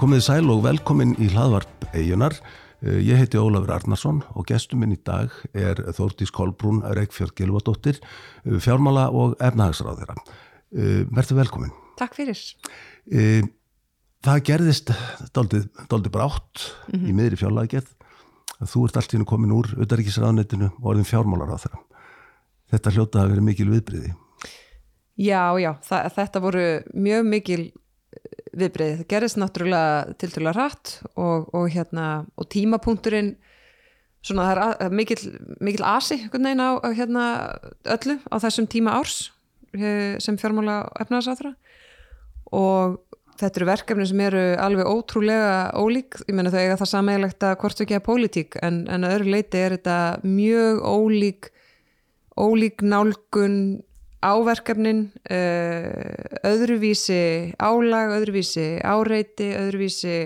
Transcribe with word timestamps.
Komið 0.00 0.22
sæl 0.24 0.46
og 0.48 0.62
velkomin 0.64 1.10
í 1.20 1.26
hlaðvarp 1.28 1.82
eigunar. 1.92 2.32
Ég 2.80 3.18
heiti 3.20 3.36
Ólafur 3.36 3.74
Arnarsson 3.74 4.22
og 4.32 4.46
gestur 4.48 4.78
minn 4.80 4.94
í 4.94 4.96
dag 5.04 5.34
er 5.52 5.82
Þórtís 5.92 6.30
Kolbrún 6.32 6.78
Reykjörg 6.96 7.34
Gilvardóttir, 7.36 7.98
fjármála 8.64 9.10
og 9.12 9.34
efnahagsráðira. 9.44 10.14
Verður 10.72 11.40
velkomin. 11.42 11.74
Takk 12.00 12.16
fyrir. 12.16 12.40
Það 14.24 14.40
gerðist 14.48 14.94
doldi 15.36 16.14
brátt 16.14 16.64
mm 16.88 16.96
-hmm. 16.96 17.04
í 17.04 17.12
miðri 17.20 17.36
fjárlæðgerð. 17.42 17.92
Þú 18.72 18.86
ert 18.86 18.96
allt 18.96 19.12
í 19.12 19.16
hennu 19.18 19.28
komin 19.28 19.52
úr 19.52 19.68
auðaríkisraðnetinu 19.76 20.70
og 20.80 20.90
orðin 20.94 21.10
fjármálaráðira. 21.12 21.76
Þetta 22.72 22.90
hljóta 22.96 23.20
að 23.20 23.30
vera 23.34 23.42
mikil 23.42 23.68
viðbriði. 23.68 24.14
Já, 25.20 25.60
já, 25.60 25.76
þetta 26.08 26.40
voru 26.40 26.80
mjög 26.94 27.24
mikil 27.28 27.72
viðbreið. 28.56 28.96
Það 29.00 29.10
gerist 29.12 29.38
náttúrulega 29.38 30.16
til 30.18 30.30
að 30.42 30.56
rætt 30.56 30.94
og, 31.14 31.50
og, 31.54 31.68
hérna, 31.72 32.06
og 32.36 32.48
tímapunkturinn 32.50 33.34
svona 34.26 34.48
það 34.48 34.62
er 34.84 34.96
mikil, 34.96 35.20
mikil 35.64 35.84
asi 35.88 36.18
neginn, 36.34 36.60
á 36.60 36.76
hérna, 36.92 37.26
öllu 37.88 38.18
á 38.28 38.36
þessum 38.42 38.66
tíma 38.68 38.98
árs 38.98 39.30
eh, 39.72 40.18
sem 40.20 40.36
fjármála 40.40 40.82
efnaðsáþra 41.00 41.54
og 42.56 42.98
þetta 43.40 43.60
eru 43.60 43.68
verkefni 43.70 44.08
sem 44.10 44.20
eru 44.26 44.42
alveg 44.60 44.90
ótrúlega 44.90 45.70
ólík, 45.78 46.18
ég 46.28 46.36
menna 46.36 46.52
þau 46.52 46.60
eiga 46.60 46.76
það 46.82 46.92
sammeilegt 46.92 47.46
að 47.46 47.56
hvort 47.62 47.80
ekki 47.84 47.96
að 47.96 48.06
pólitík 48.10 48.58
en, 48.60 48.82
en 48.92 49.06
að 49.06 49.16
öðru 49.16 49.36
leiti 49.36 49.62
er 49.62 49.76
þetta 49.78 49.96
mjög 50.26 50.82
ólík 50.84 51.50
ólík 52.40 52.84
nálgun 52.84 53.56
áverkefnin 54.20 55.06
uh, 55.32 56.46
öðruvísi 56.46 57.54
álag, 57.56 58.14
öðruvísi 58.18 58.68
áreiti, 58.84 59.50
öðruvísi 59.56 60.16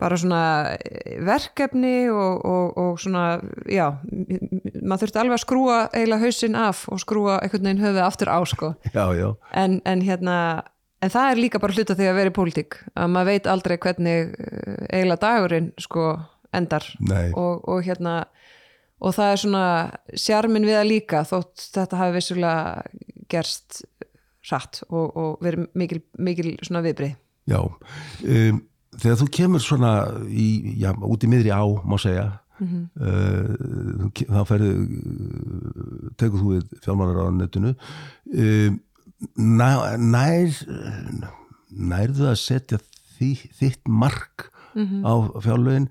bara 0.00 0.16
svona 0.18 0.74
eh, 0.74 1.20
verkefni 1.22 2.10
og, 2.10 2.40
og, 2.44 2.78
og 2.82 3.00
svona, 3.00 3.38
já 3.70 3.92
maður 4.82 5.04
þurfti 5.04 5.20
alveg 5.22 5.36
að 5.36 5.42
skrúa 5.44 5.76
eiginlega 5.94 6.24
hausinn 6.26 6.58
af 6.58 6.84
og 6.90 7.00
skrúa 7.00 7.38
einhvern 7.38 7.68
veginn 7.68 7.84
höfuð 7.84 8.02
aftur 8.02 8.32
á 8.34 8.38
sko. 8.50 8.72
Já, 8.96 9.04
já. 9.14 9.28
En, 9.54 9.78
en 9.86 10.02
hérna 10.02 10.36
en 11.04 11.12
það 11.12 11.30
er 11.30 11.40
líka 11.40 11.60
bara 11.62 11.76
hluta 11.76 11.96
því 11.96 12.10
að 12.10 12.18
vera 12.18 12.32
í 12.32 12.36
pólitík 12.36 12.78
að 12.94 13.10
maður 13.14 13.30
veit 13.30 13.48
aldrei 13.54 13.76
hvernig 13.78 14.34
eh, 14.34 14.86
eiginlega 14.90 15.22
dagurinn 15.22 15.72
sko 15.78 16.08
endar. 16.54 16.86
Og, 17.34 17.64
og 17.68 17.82
hérna 17.86 18.24
og 19.00 19.14
það 19.16 19.32
er 19.32 19.42
svona 19.42 19.64
sjarmin 20.14 20.66
við 20.68 20.78
að 20.78 20.90
líka 20.90 21.24
þótt 21.28 21.66
þetta 21.74 22.00
hafi 22.00 22.16
vissulega 22.18 22.84
gerst 23.32 23.82
rætt 24.50 24.82
og, 24.90 25.16
og 25.16 25.44
verið 25.44 25.68
mikil, 25.78 26.00
mikil 26.20 26.54
svona 26.62 26.84
viðbrið. 26.84 27.16
Já, 27.50 27.60
um, 27.64 28.62
þegar 29.00 29.20
þú 29.20 29.28
kemur 29.38 29.62
svona 29.64 29.92
í, 30.28 30.48
já, 30.80 30.90
út 30.94 31.24
í 31.24 31.30
miðri 31.30 31.52
á, 31.52 31.64
má 31.84 31.96
segja, 32.00 32.26
mm 32.60 32.66
-hmm. 32.68 32.84
uh, 33.00 34.24
þá 34.36 34.42
ferðu, 34.48 34.72
tegur 36.20 36.40
þú 36.40 36.48
við 36.54 36.74
fjármálar 36.84 37.28
á 37.28 37.28
netinu, 37.32 37.74
um, 38.32 38.80
nær, 39.36 40.50
nærðu 41.70 42.28
að 42.30 42.40
setja 42.40 42.78
því, 43.16 43.30
þitt 43.58 43.88
mark 43.88 44.50
mm 44.74 44.84
-hmm. 44.86 45.00
á 45.04 45.14
fjárlögin 45.40 45.88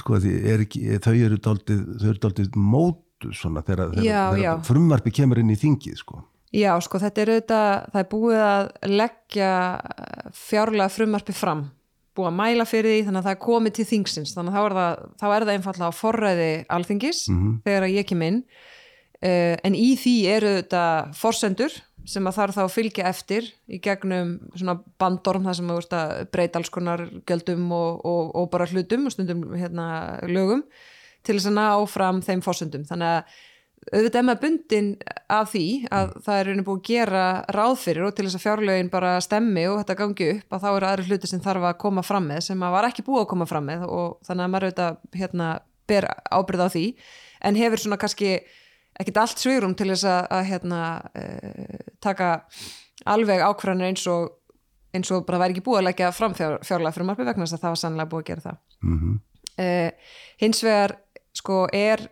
sko 0.00 0.18
ekki, 0.18 0.84
þau 1.04 1.14
eru 1.14 1.38
doldið 1.42 2.56
mótu 2.56 3.32
svona 3.36 3.62
þegar, 3.66 3.94
þegar 3.98 4.62
frumvarfi 4.66 5.12
kemur 5.14 5.42
inn 5.42 5.52
í 5.52 5.58
þingið 5.58 5.98
sko. 6.00 6.22
Já 6.52 6.74
sko 6.84 7.00
þetta 7.00 7.22
er 7.22 7.30
auðvitað, 7.32 7.68
það 7.92 8.02
er 8.02 8.08
búið 8.10 8.42
að 8.44 8.66
leggja 8.92 9.52
fjárlega 10.36 10.92
frumvarfi 10.92 11.36
fram, 11.36 11.62
búið 12.16 12.28
að 12.28 12.36
mæla 12.42 12.66
fyrir 12.68 12.92
því 12.92 13.06
þannig 13.06 13.22
að 13.22 13.28
það 13.28 13.36
er 13.36 13.42
komið 13.46 13.76
til 13.78 13.86
þingsins 13.88 14.34
þannig 14.36 14.52
að 14.52 14.58
þá 14.58 14.66
er 14.66 14.76
það, 14.78 15.06
þá 15.22 15.26
er 15.30 15.46
það 15.46 15.54
einfallega 15.54 15.88
á 15.88 16.00
forræði 16.00 16.50
alþingis 16.76 17.22
mm 17.30 17.38
-hmm. 17.38 17.54
þegar 17.64 17.88
ég 17.92 18.08
kem 18.10 18.26
inn 18.26 18.42
uh, 19.22 19.54
en 19.64 19.78
í 19.78 19.88
því 19.96 20.16
eru 20.34 20.52
þetta 20.58 20.84
forsendur 21.16 21.78
sem 22.08 22.26
að 22.26 22.38
þarf 22.38 22.56
þá 22.56 22.62
að 22.64 22.74
fylgja 22.74 23.10
eftir 23.10 23.46
í 23.70 23.78
gegnum 23.82 24.34
svona 24.56 24.78
bandorm 25.00 25.46
þar 25.46 25.58
sem 25.58 25.70
að 25.74 26.26
breyta 26.34 26.60
alls 26.60 26.72
konar 26.72 27.04
göldum 27.28 27.70
og, 27.76 28.02
og, 28.08 28.34
og 28.38 28.50
bara 28.52 28.66
hlutum 28.70 29.06
og 29.06 29.14
stundum 29.14 29.46
hérna, 29.54 30.18
lögum 30.26 30.64
til 31.22 31.38
þess 31.38 31.50
að 31.52 31.58
ná 31.60 31.66
fram 31.90 32.20
þeim 32.24 32.42
fórsöndum 32.44 32.86
þannig 32.88 33.16
að 33.16 33.40
auðvitað 33.90 34.18
er 34.20 34.26
maður 34.26 34.42
bundin 34.44 34.88
af 35.32 35.50
því 35.50 35.64
að 35.90 36.04
mm. 36.04 36.22
það 36.24 36.38
er 36.38 36.50
einnig 36.52 36.66
búið 36.66 36.80
að 36.80 36.88
gera 36.88 37.24
ráð 37.56 37.74
fyrir 37.82 38.06
og 38.06 38.14
til 38.14 38.26
þess 38.26 38.38
að 38.38 38.44
fjárlögin 38.44 38.90
bara 38.92 39.12
stemmi 39.24 39.64
og 39.70 39.80
þetta 39.80 39.96
gangi 39.98 40.28
upp 40.36 40.56
að 40.56 40.62
þá 40.62 40.68
eru 40.70 40.88
aðri 40.90 41.06
hluti 41.08 41.30
sem 41.30 41.42
þarf 41.42 41.66
að 41.66 41.78
koma 41.82 42.04
fram 42.06 42.28
með 42.30 42.44
sem 42.46 42.62
að 42.62 42.74
var 42.76 42.88
ekki 42.88 43.06
búið 43.06 43.24
að 43.24 43.30
koma 43.32 43.48
fram 43.50 43.68
með 43.72 43.84
og 43.88 44.16
þannig 44.28 44.44
að 44.44 44.52
maður 44.54 44.68
auðvitað 44.68 45.00
hérna, 45.18 45.48
ber 45.90 46.08
ábyrð 46.30 46.62
á 46.62 46.68
því 46.76 46.84
en 47.42 47.58
hefur 47.58 47.82
svona 47.82 47.98
kannski 47.98 48.32
ekkert 49.00 49.20
allt 49.22 49.42
svigurum 49.42 49.74
til 49.78 49.90
þess 49.92 50.06
að, 50.08 50.22
að 50.36 50.48
hérna, 50.50 50.80
uh, 51.16 51.84
taka 52.04 52.30
alveg 53.08 53.42
ákvæðanir 53.42 53.92
eins 53.92 54.06
og 54.10 54.38
eins 54.92 55.10
og 55.14 55.24
bara 55.26 55.40
væri 55.40 55.56
ekki 55.56 55.64
búið 55.64 55.80
að 55.80 55.86
leggja 55.88 56.10
fram 56.12 56.34
fjár, 56.36 56.58
fjárlega 56.66 56.94
fyrir 56.96 57.08
margir 57.08 57.28
vegna 57.30 57.46
þess 57.46 57.56
að 57.56 57.62
það 57.62 57.74
var 57.74 57.80
sannlega 57.80 58.10
búið 58.12 58.22
að 58.22 58.28
gera 58.28 58.44
það 58.46 58.58
mm 58.82 58.98
-hmm. 58.98 59.14
uh, 59.64 60.12
hins 60.42 60.64
vegar 60.64 60.96
sko 61.32 61.62
er 61.72 62.02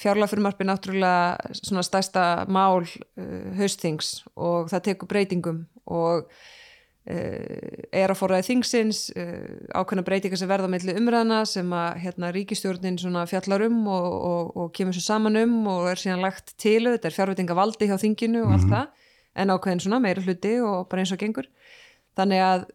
fjárlega 0.00 0.30
fyrir 0.32 0.42
margir 0.42 0.66
náttúrulega 0.66 1.54
svona 1.62 1.82
stærsta 1.86 2.24
mál 2.48 2.82
uh, 2.82 3.54
haustings 3.58 4.24
og 4.34 4.68
það 4.72 4.84
tekur 4.90 5.08
breytingum 5.08 5.66
og 5.86 6.26
Eh, 6.26 6.63
er 7.04 8.08
að 8.08 8.16
forraði 8.16 8.46
þingsins 8.46 9.00
eh, 9.12 9.66
ákveðna 9.76 10.04
breytingar 10.06 10.40
sem 10.40 10.48
verða 10.48 10.70
melli 10.72 10.94
umræðana 10.96 11.42
sem 11.48 11.74
að 11.76 11.98
hérna, 12.00 12.30
ríkistjórnin 12.32 12.96
fjallar 13.28 13.66
um 13.66 13.82
og, 13.92 14.06
og, 14.30 14.54
og 14.56 14.70
kemur 14.72 14.96
svo 14.96 15.04
saman 15.04 15.36
um 15.42 15.58
og 15.68 15.90
er 15.90 16.00
síðan 16.00 16.24
lagt 16.24 16.54
til 16.56 16.86
þetta 16.86 17.10
er 17.10 17.16
fjárveitinga 17.18 17.58
valdi 17.58 17.90
hjá 17.90 17.98
þinginu 18.00 18.46
og 18.46 18.54
allt 18.54 18.64
mm 18.64 18.72
-hmm. 18.72 18.88
það 18.88 19.42
en 19.42 19.52
ákveðin 19.52 19.84
svona 19.84 20.00
meira 20.00 20.22
hluti 20.22 20.54
og 20.64 20.88
bara 20.88 21.04
eins 21.04 21.12
og 21.12 21.20
gengur 21.20 21.50
þannig 22.16 22.40
að 22.40 22.66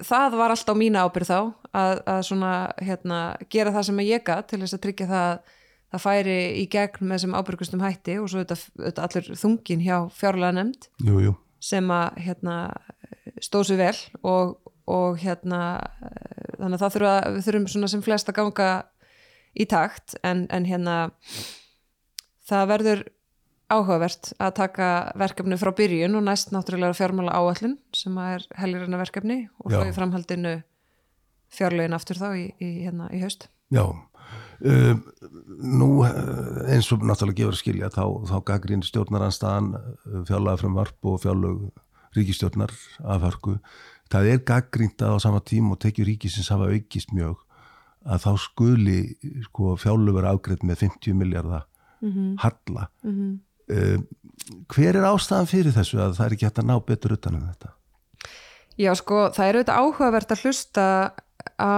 það 0.00 0.38
var 0.38 0.50
alltaf 0.50 0.76
mína 0.76 1.04
ábyrð 1.04 1.28
þá 1.28 1.40
að, 1.72 2.02
að 2.06 2.22
svona 2.22 2.72
hérna, 2.80 3.36
gera 3.50 3.72
það 3.72 3.82
sem 3.82 4.00
ég 4.00 4.24
gæt 4.24 4.48
til 4.48 4.60
þess 4.60 4.74
að 4.74 4.84
tryggja 4.86 5.06
það 5.06 5.38
það 5.92 6.00
færi 6.00 6.40
í 6.62 6.66
gegn 6.72 7.04
með 7.04 7.18
þessum 7.18 7.36
ábyrgustum 7.36 7.80
hætti 7.84 8.18
og 8.18 8.28
svo 8.30 8.40
þetta, 8.40 8.56
þetta 8.56 9.02
allir 9.02 9.32
þungin 9.36 9.84
hjá 9.84 9.96
fjárlega 10.08 10.52
nefnd 10.56 10.88
Jújú 11.04 11.36
sem 11.62 11.90
að 11.94 12.18
hérna, 12.26 12.56
stóð 13.42 13.70
sér 13.70 13.80
vel 13.82 13.96
og, 14.22 14.54
og 14.90 15.18
hérna 15.22 15.62
þannig 16.58 16.76
að 16.76 16.84
það 16.84 16.94
þurfa, 16.96 17.14
við 17.34 17.48
þurfum 17.48 17.88
sem 17.94 18.04
flest 18.04 18.30
að 18.30 18.38
ganga 18.38 18.70
í 19.52 19.66
takt 19.68 20.16
en, 20.24 20.46
en 20.50 20.68
hérna 20.68 20.96
það 22.48 22.70
verður 22.72 23.04
áhugavert 23.72 24.32
að 24.42 24.54
taka 24.58 24.88
verkefni 25.18 25.56
frá 25.60 25.72
byrjun 25.76 26.18
og 26.18 26.26
næst 26.26 26.52
náttúrulega 26.52 26.96
fjármála 26.96 27.34
áallun 27.38 27.78
sem 27.96 28.16
er 28.20 28.44
helgirina 28.60 29.00
verkefni 29.00 29.38
og 29.62 29.72
þá 29.72 29.88
í 29.88 29.96
framhaldinu 29.96 30.54
fjárlegin 31.52 31.96
aftur 31.96 32.20
þá 32.20 32.28
í, 32.36 32.46
í, 32.60 32.70
hérna, 32.84 33.10
í 33.12 33.22
haust. 33.24 33.48
Já 33.72 33.86
Uh, 34.62 34.94
nú 35.58 36.04
eh, 36.06 36.74
eins 36.76 36.86
og 36.94 37.02
náttúrulega 37.02 37.40
gefur 37.40 37.56
að 37.56 37.58
skilja 37.58 37.88
þá, 37.90 38.04
þá 38.30 38.36
gaggrín 38.46 38.84
stjórnaranstaðan 38.86 39.72
eh, 39.74 40.20
fjárlega 40.28 40.60
frumvarp 40.60 41.08
og 41.10 41.16
fjárlög 41.24 41.64
ríkistjórnar 42.16 42.72
af 43.04 43.24
hörku 43.26 43.56
það 44.12 44.28
er 44.32 44.44
gaggrínt 44.48 45.02
að 45.02 45.16
á 45.16 45.18
sama 45.24 45.40
tím 45.40 45.72
og 45.72 45.80
tekjur 45.82 46.08
ríkisins 46.10 46.50
hafa 46.52 46.70
aukist 46.72 47.12
mjög 47.16 47.40
að 48.02 48.24
þá 48.24 48.32
skuli 48.44 48.98
sko, 49.46 49.76
fjárlög 49.78 50.18
vera 50.18 50.32
afgreitt 50.34 50.64
með 50.66 50.86
50 50.88 51.18
miljardar 51.18 51.66
mm 52.00 52.10
-hmm. 52.10 52.32
halla 52.42 52.88
mm 53.02 53.12
-hmm. 53.12 53.32
uh, 53.74 53.98
hver 54.74 54.96
er 54.96 55.06
ástæðan 55.06 55.46
fyrir 55.46 55.72
þessu 55.72 55.98
að 55.98 56.16
það 56.16 56.26
er 56.26 56.32
ekki 56.32 56.46
hægt 56.46 56.58
að 56.58 56.70
ná 56.70 56.76
betur 56.86 57.12
utan 57.12 57.34
en 57.34 57.42
um 57.42 57.48
þetta? 57.48 57.70
Já 58.78 58.94
sko 58.94 59.30
það 59.30 59.46
er 59.46 59.54
auðvitað 59.54 59.80
áhugavert 59.80 60.32
að 60.32 60.42
hlusta 60.42 61.12
á 61.58 61.76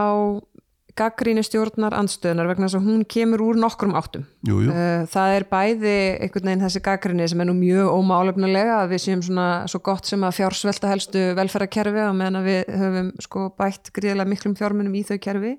gaggríni 0.99 1.43
stjórnar 1.44 1.94
anstöðunar 1.99 2.49
vegna 2.50 2.69
þess 2.69 2.79
að 2.79 2.87
hún 2.88 3.00
kemur 3.11 3.43
úr 3.43 3.58
nokkrum 3.58 3.96
áttum. 3.99 4.26
Jú, 4.46 4.61
jú. 4.64 4.75
Eh, 4.75 5.06
það 5.11 5.37
er 5.38 5.46
bæði 5.50 5.94
einhvern 6.23 6.50
veginn 6.50 6.64
þessi 6.64 6.82
gaggríni 6.87 7.29
sem 7.31 7.43
er 7.43 7.49
nú 7.50 7.56
mjög 7.58 7.91
ómálefnilega 7.96 8.76
að 8.81 8.94
við 8.94 9.02
séum 9.05 9.25
svona 9.26 9.49
svo 9.70 9.81
gott 9.85 10.06
sem 10.11 10.26
að 10.26 10.37
fjársvelta 10.38 10.93
helstu 10.93 11.25
velferðarkerfi 11.38 12.05
að 12.05 12.14
meðan 12.20 12.46
við 12.46 12.76
höfum 12.82 13.11
sko 13.26 13.49
bætt 13.58 13.91
gríðilega 13.96 14.31
miklum 14.31 14.55
fjármunum 14.58 14.94
í 14.94 15.02
þau 15.08 15.19
kerfi. 15.26 15.56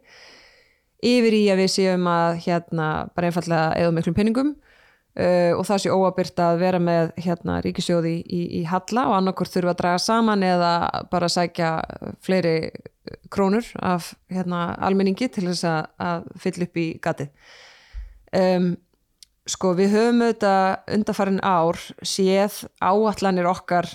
Yfir 1.05 1.35
í 1.35 1.43
að 1.51 1.65
við 1.65 1.73
séum 1.75 2.07
að 2.09 2.39
hérna 2.47 2.89
bara 3.11 3.29
einfallega 3.29 3.73
eða 3.81 3.95
miklum 3.97 4.15
pinningum 4.15 4.55
Uh, 5.15 5.53
og 5.55 5.63
það 5.63 5.77
sé 5.79 5.91
óabyrt 5.95 6.39
að 6.43 6.57
vera 6.59 6.79
með 6.83 7.13
hérna 7.23 7.61
ríkisjóði 7.63 8.17
í, 8.17 8.23
í, 8.27 8.39
í 8.59 8.63
Halla 8.67 9.05
og 9.07 9.13
annarkort 9.15 9.53
þurfa 9.53 9.71
að 9.71 9.77
draga 9.79 10.01
saman 10.03 10.43
eða 10.43 10.71
bara 11.07 11.29
sækja 11.31 11.69
fleiri 12.25 12.55
krónur 13.31 13.69
af 13.79 14.13
hérna, 14.27 14.73
almenningi 14.83 15.29
til 15.31 15.45
þess 15.47 15.63
að, 15.69 15.87
að 16.03 16.27
fylla 16.43 16.67
upp 16.67 16.81
í 16.81 16.85
gati 16.99 17.29
um, 18.35 18.67
sko 19.47 19.71
við 19.77 19.93
höfum 19.95 20.23
auðvitað 20.25 20.93
undarfærin 20.97 21.41
ár 21.45 21.79
séð 22.01 22.59
áallanir 22.81 23.49
okkar 23.49 23.87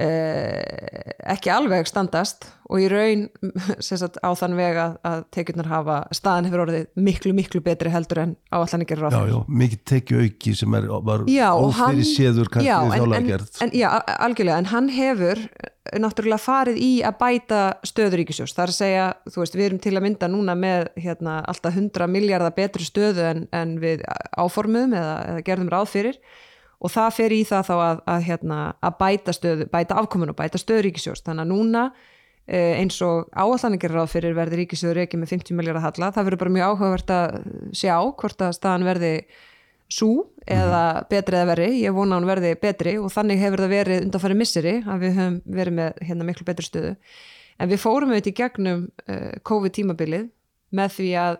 eh, 0.00 1.12
ekki 1.34 1.50
alveg 1.52 1.88
standast 1.88 2.46
og 2.72 2.80
í 2.80 2.86
raun 2.88 3.26
sagt, 3.84 4.16
á 4.24 4.30
þann 4.38 4.56
veg 4.56 4.78
að, 4.80 4.94
að 5.08 5.24
tekjurnar 5.34 5.68
hafa 5.70 5.98
staðan 6.14 6.48
hefur 6.48 6.64
orðið 6.64 6.86
miklu 7.08 7.34
miklu 7.36 7.60
betri 7.64 7.92
heldur 7.92 8.22
en 8.24 8.34
áallan 8.54 8.86
ekki 8.86 8.98
ráð 9.00 9.36
mikið 9.48 9.82
tekju 9.92 10.22
auki 10.24 10.54
sem 10.56 10.78
er, 10.78 10.88
var 11.04 11.26
ófyrir 11.26 12.08
séður 12.08 12.52
kannski 12.52 12.72
en, 12.72 12.94
þjálega 12.94 13.20
en, 13.20 13.28
gerð 13.32 13.62
en, 13.66 13.74
já, 13.76 13.88
algjörlega, 14.16 14.60
en 14.62 14.70
hann 14.72 14.88
hefur 14.92 15.42
eh, 15.42 15.98
náttúrulega 16.02 16.40
farið 16.40 16.80
í 16.80 16.92
að 17.06 17.18
bæta 17.20 17.64
stöðu 17.88 18.22
ríkisjós, 18.22 18.54
það 18.56 18.64
er 18.64 18.72
að 18.74 18.78
segja 18.78 19.08
veist, 19.36 19.58
við 19.58 19.68
erum 19.68 19.82
til 19.82 19.96
að 19.96 20.06
mynda 20.06 20.30
núna 20.32 20.56
með 20.56 20.88
hérna, 21.02 21.40
alltaf 21.50 21.76
100 21.76 22.08
miljardar 22.12 22.56
betri 22.56 22.88
stöðu 22.88 23.28
en, 23.28 23.44
en 23.52 23.76
við 23.82 24.06
áformuðum 24.40 24.96
eða, 24.96 25.18
eða 25.34 25.44
gerðum 25.50 25.74
ráð 25.74 25.92
fyrir 25.92 26.22
og 26.82 26.90
það 26.90 27.12
fer 27.18 27.34
í 27.34 27.42
það 27.46 27.68
þá 27.68 27.74
að, 27.76 28.00
að, 28.14 28.24
hérna, 28.26 28.58
að 28.82 28.96
bæta 28.98 29.36
stöðu, 29.36 29.68
bæta 29.70 30.00
afkomun 30.00 30.32
og 30.32 30.38
bæta 30.38 30.60
stöðu 30.60 30.88
ríkisjós, 30.88 31.22
þannig 31.26 31.44
að 31.46 31.52
núna 31.52 31.84
eh, 32.46 32.80
eins 32.80 32.98
og 33.06 33.30
áallan 33.30 33.78
ekki 33.78 33.92
ráð 33.92 34.10
fyrir 34.16 34.36
verði 34.36 34.62
ríkisjóður 34.62 35.04
ekki 35.04 35.20
með 35.20 35.36
50 35.36 35.58
miljardar 35.58 35.86
halla, 35.86 36.10
það 36.16 36.28
verður 36.28 36.42
bara 36.42 36.54
mjög 36.56 36.72
áhugavert 36.72 37.14
að 37.14 37.38
sjá 37.78 37.94
hvort 38.18 38.46
að 38.48 38.56
staðan 38.58 38.88
verði 38.88 39.14
sú 39.92 40.10
eða 40.48 41.04
betri 41.10 41.38
eða 41.38 41.50
verri, 41.52 41.68
ég 41.82 41.94
vona 41.94 42.16
að 42.16 42.22
hún 42.22 42.30
verði 42.30 42.52
betri 42.60 42.96
og 42.98 43.12
þannig 43.12 43.42
hefur 43.42 43.62
það 43.62 43.74
verið 43.76 44.04
undanfæri 44.06 44.38
misseri 44.40 44.74
að 44.80 45.04
við 45.04 45.18
höfum 45.18 45.38
verið 45.58 45.76
með 45.78 46.02
hérna 46.08 46.26
miklu 46.28 46.46
betri 46.48 46.66
stöðu. 46.66 46.92
En 47.60 47.70
við 47.70 47.82
fórum 47.82 48.12
auðvitað 48.12 48.32
í 48.32 48.36
gegnum 48.40 48.86
uh, 49.06 49.34
COVID 49.46 49.74
tímabilið 49.76 50.30
með 50.72 50.94
því 50.96 51.08
að 51.20 51.36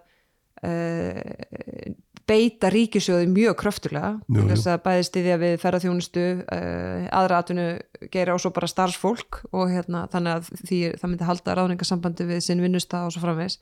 uh, 0.68 1.94
beita 2.28 2.70
ríkisjóði 2.72 3.28
mjög 3.30 3.56
kröftulega 3.62 4.12
Jú, 4.26 4.40
jú. 4.40 4.48
þess 4.52 4.68
að 4.70 4.82
bæði 4.84 5.06
styðja 5.08 5.38
við 5.42 5.54
ferðarþjónustu 5.62 6.26
uh, 6.42 7.08
aðra 7.18 7.40
atvinnu 7.42 7.66
gera 8.14 8.36
og 8.36 8.42
svo 8.42 8.52
bara 8.54 8.70
starfsfólk 8.70 9.42
og 9.50 9.72
hérna 9.72 10.04
þannig 10.12 10.36
að 10.38 10.52
því, 10.62 10.80
það 11.00 11.10
myndi 11.10 11.28
halda 11.30 11.56
ráðningasambandi 11.58 12.28
við 12.28 12.44
sinn 12.46 12.62
vinnusta 12.62 13.04
og 13.06 13.14
svo 13.14 13.24
framvegs 13.24 13.58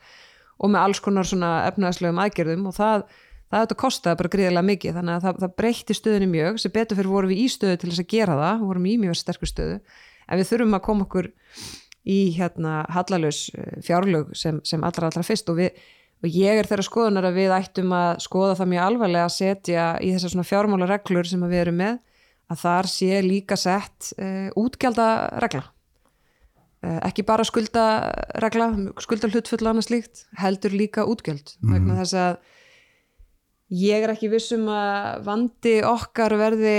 og 0.61 0.73
með 0.73 0.85
alls 0.85 1.01
konar 1.03 1.29
svona 1.29 1.51
efnaðslegum 1.71 2.21
aðgerðum 2.21 2.69
og 2.69 2.77
það, 2.77 3.05
það 3.49 3.63
auðvitað 3.63 3.81
kostaði 3.83 4.21
bara 4.21 4.33
gríðilega 4.35 4.69
mikið 4.69 4.99
þannig 4.99 5.17
að 5.17 5.27
það, 5.27 5.39
það 5.45 5.55
breytti 5.61 5.97
stöðunni 5.97 6.31
mjög. 6.31 6.59
Sem 6.61 6.75
betur 6.75 7.01
fyrir 7.01 7.13
vorum 7.15 7.33
við 7.33 7.45
í 7.45 7.47
stöðu 7.53 7.79
til 7.81 7.93
þess 7.93 8.05
að 8.05 8.11
gera 8.13 8.41
það 8.41 8.67
vorum 8.67 8.89
í 8.91 8.97
mjög 9.01 9.21
sterkur 9.21 9.51
stöðu. 9.51 9.79
En 10.29 10.41
við 10.41 10.51
þurfum 10.51 10.77
að 10.77 10.85
koma 10.87 11.07
okkur 11.07 11.31
í 12.11 12.19
hérna 12.37 12.75
hallalös 12.93 13.41
fjárlög 13.87 14.35
sem, 14.37 14.61
sem 14.65 14.85
allra 14.85 15.09
allra 15.09 15.25
fyrst 15.27 15.49
og 15.53 15.61
við 15.61 15.81
og 16.21 16.29
ég 16.29 16.61
er 16.61 16.69
þeirra 16.69 16.85
skoðunar 16.85 17.27
að 17.31 17.39
við 17.41 17.53
ættum 17.57 17.93
að 17.97 18.11
skoða 18.27 18.57
það 18.59 18.71
mjög 18.75 18.87
alvarlega 18.87 19.27
að 19.29 19.37
setja 19.39 19.85
í 20.05 20.11
þessar 20.15 20.35
svona 20.35 20.49
fjármálareglur 20.51 21.29
sem 21.31 21.45
við 21.49 21.63
erum 21.63 21.79
með 21.81 21.99
að 22.51 22.63
þar 22.65 22.89
sé 22.91 23.21
líka 23.25 23.57
sett 23.61 24.11
uh, 24.19 24.49
útgjaldaregla. 24.59 25.63
Uh, 26.81 26.99
ekki 27.07 27.25
bara 27.29 27.45
skuldaregla 27.47 28.69
skulda 29.05 29.31
hlutfull 29.31 29.69
annars 29.71 29.91
líkt 29.93 30.25
heldur 30.41 30.75
líka 30.77 31.07
útgjöld. 31.09 31.55
Vegna 31.63 31.97
þess 32.03 32.17
að 32.19 32.39
ég 33.81 34.05
er 34.05 34.13
ekki 34.13 34.33
vissum 34.33 34.67
að 34.73 35.25
vandi 35.29 35.77
okkar 35.87 36.37
verði 36.41 36.77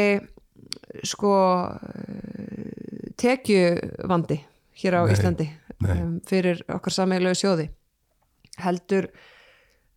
sko 1.07 1.33
uh, 1.71 3.11
tekjuvandi 3.21 4.41
hér 4.81 4.97
á 4.97 5.01
Nei, 5.05 5.13
Íslandi 5.15 5.47
nei. 5.81 5.95
um, 5.97 6.15
fyrir 6.27 6.61
okkar 6.69 6.93
sameigilegu 6.99 7.37
sjóði. 7.41 7.69
Heldur 8.61 9.07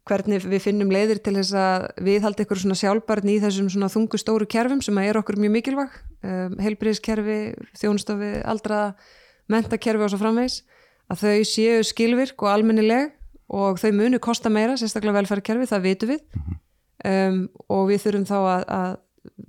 hvernig 0.08 0.44
við 0.44 0.62
finnum 0.66 0.92
leiðir 0.92 1.20
til 1.24 1.34
þess 1.38 1.54
að 1.56 1.86
við 2.04 2.24
haldi 2.26 2.44
ykkur 2.44 2.60
svona 2.60 2.76
sjálfbarni 2.76 3.36
í 3.38 3.42
þessum 3.42 3.70
svona 3.72 3.90
þungu 3.92 4.20
stóru 4.20 4.48
kerfum 4.50 4.82
sem 4.84 4.98
að 5.00 5.08
er 5.08 5.18
okkur 5.20 5.38
mjög 5.40 5.54
mikilvæg. 5.56 5.94
Um, 6.24 6.56
heilbriðiskerfi, 6.60 7.38
þjónustofi 7.80 8.32
aldraða, 8.44 8.94
mentakerfi 9.52 10.04
og 10.04 10.12
svo 10.12 10.20
framvegs 10.20 10.60
að 11.12 11.24
þau 11.24 11.48
séu 11.48 11.80
skilvirk 11.84 12.44
og 12.44 12.52
almennileg 12.52 13.14
og 13.54 13.80
þau 13.80 13.90
munu 13.96 14.20
kosta 14.24 14.52
meira, 14.52 14.76
sérstaklega 14.80 15.18
velferðkerfi, 15.20 15.68
það 15.68 15.88
vitum 15.88 16.12
við. 16.14 16.22
Um, 17.04 17.40
og 17.72 17.88
við 17.90 18.04
þurfum 18.04 18.28
þá 18.28 18.36
að, 18.40 18.62
að 18.76 18.94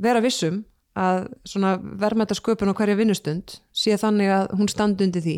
vera 0.07 0.23
vissum 0.23 0.63
að 0.95 1.25
svona 1.47 1.75
verðmæta 1.79 2.35
sköpun 2.37 2.71
á 2.71 2.77
hverja 2.77 2.99
vinnustund 2.99 3.57
sé 3.75 3.95
þannig 3.99 4.31
að 4.31 4.53
hún 4.55 4.71
standi 4.71 5.07
undir 5.07 5.23
því 5.23 5.35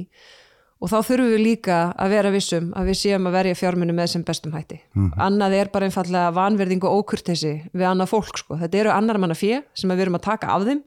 og 0.77 0.91
þá 0.91 0.97
þurfum 1.07 1.31
við 1.33 1.41
líka 1.41 1.77
að 1.97 2.11
vera 2.13 2.31
vissum 2.33 2.67
að 2.77 2.91
við 2.91 2.97
séum 2.99 3.29
að 3.29 3.37
verja 3.37 3.57
fjármunni 3.57 3.95
með 3.97 4.11
sem 4.13 4.25
bestum 4.27 4.53
hætti. 4.53 4.77
Annað 5.17 5.55
er 5.57 5.71
bara 5.73 5.87
einfallega 5.89 6.33
vanverðing 6.35 6.83
og 6.85 6.99
ókurtesi 7.01 7.53
við 7.73 7.87
annað 7.89 8.11
fólk 8.13 8.37
sko. 8.43 8.59
Þetta 8.61 8.77
eru 8.83 8.93
annar 8.93 9.17
manna 9.17 9.37
fjö 9.37 9.63
sem 9.73 9.89
við 9.89 10.05
erum 10.05 10.19
að 10.19 10.27
taka 10.27 10.51
af 10.53 10.67
þeim 10.67 10.83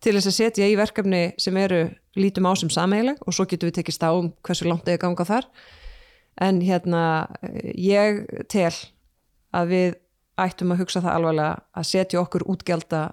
til 0.00 0.14
þess 0.16 0.30
að 0.30 0.36
setja 0.38 0.68
í 0.70 0.78
verkefni 0.80 1.22
sem 1.38 1.56
eru 1.60 1.82
lítum 2.16 2.48
á 2.48 2.52
sem 2.56 2.72
sameigileg 2.72 3.20
og 3.20 3.36
svo 3.36 3.44
getum 3.44 3.68
við 3.68 3.80
tekist 3.82 4.00
á 4.00 4.10
um 4.16 4.32
hversu 4.46 4.68
langt 4.68 4.88
eða 4.88 5.02
ganga 5.04 5.28
þar. 5.28 5.50
En 6.40 6.62
hérna 6.64 7.28
ég 7.76 8.24
tel 8.48 8.72
að 9.52 9.72
við 9.74 9.96
ættum 10.40 10.72
að 10.72 10.80
hugsa 10.80 11.02
það 11.04 11.16
alvarlega 11.18 11.56
að 11.76 11.90
setja 11.90 12.20
okkur 12.22 12.46
útgjalda 12.48 13.10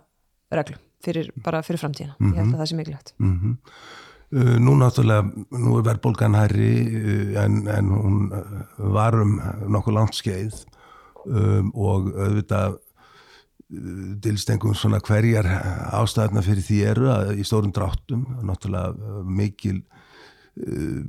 reglum 0.55 0.79
fyrir, 1.03 1.33
bara 1.43 1.59
fyrir 1.65 1.81
framtíðina. 1.83 2.15
Ég 2.31 2.37
held 2.39 2.53
að 2.53 2.61
það 2.61 2.69
sé 2.71 2.77
mikilvægt. 2.79 3.13
mm 3.19 3.57
Uh, 3.57 4.06
nú 4.31 4.73
náttúrulega, 4.75 5.23
nú 5.55 5.77
er 5.79 5.85
verðbólgan 5.87 6.35
hærri 6.35 6.71
uh, 6.83 7.37
en, 7.43 7.61
en 7.71 7.93
hún 7.93 8.17
uh, 8.35 8.65
var 8.91 9.15
um 9.21 9.37
nokkuð 9.71 9.95
langt 9.95 10.17
skeið. 10.17 10.65
Um, 11.27 11.71
og 11.75 12.11
auðvitað 12.15 12.77
dilstengum 14.23 14.71
svona 14.79 15.01
hverjar 15.03 15.47
ástæðna 15.97 16.39
fyrir 16.39 16.63
því 16.63 16.77
eru 16.87 17.09
að 17.11 17.33
í 17.41 17.43
stórum 17.43 17.73
dráttum 17.75 18.21
náttúrulega 18.47 19.23
mikil 19.27 19.81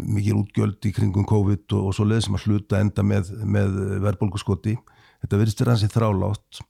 mikil 0.03 0.41
útgjöld 0.41 0.83
í 0.85 0.91
kringum 0.93 1.25
COVID 1.25 1.71
og, 1.79 1.85
og 1.89 1.95
svo 1.95 2.09
leið 2.09 2.25
sem 2.27 2.35
að 2.35 2.49
hluta 2.49 2.81
enda 2.83 3.05
með, 3.07 3.31
með 3.47 3.79
verðbólguskoti. 4.03 4.75
Þetta 5.23 5.39
verðist 5.41 5.63
vera 5.63 5.77
hansi 5.77 5.89
þrálátt 5.93 6.61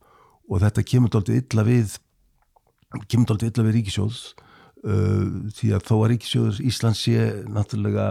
og 0.49 0.61
þetta 0.63 0.85
kemur 0.93 1.15
dálítið 1.15 1.41
illa 1.41 1.65
við 1.67 1.97
illa 2.93 3.65
við 3.65 3.75
ríkisjóðs 3.79 4.21
uh, 4.85 5.51
því 5.57 5.73
að 5.77 5.87
þó 5.89 5.95
að 5.99 6.09
ríkisjóður 6.13 6.61
Íslands 6.71 7.03
sé 7.07 7.29
náttúrulega 7.49 8.09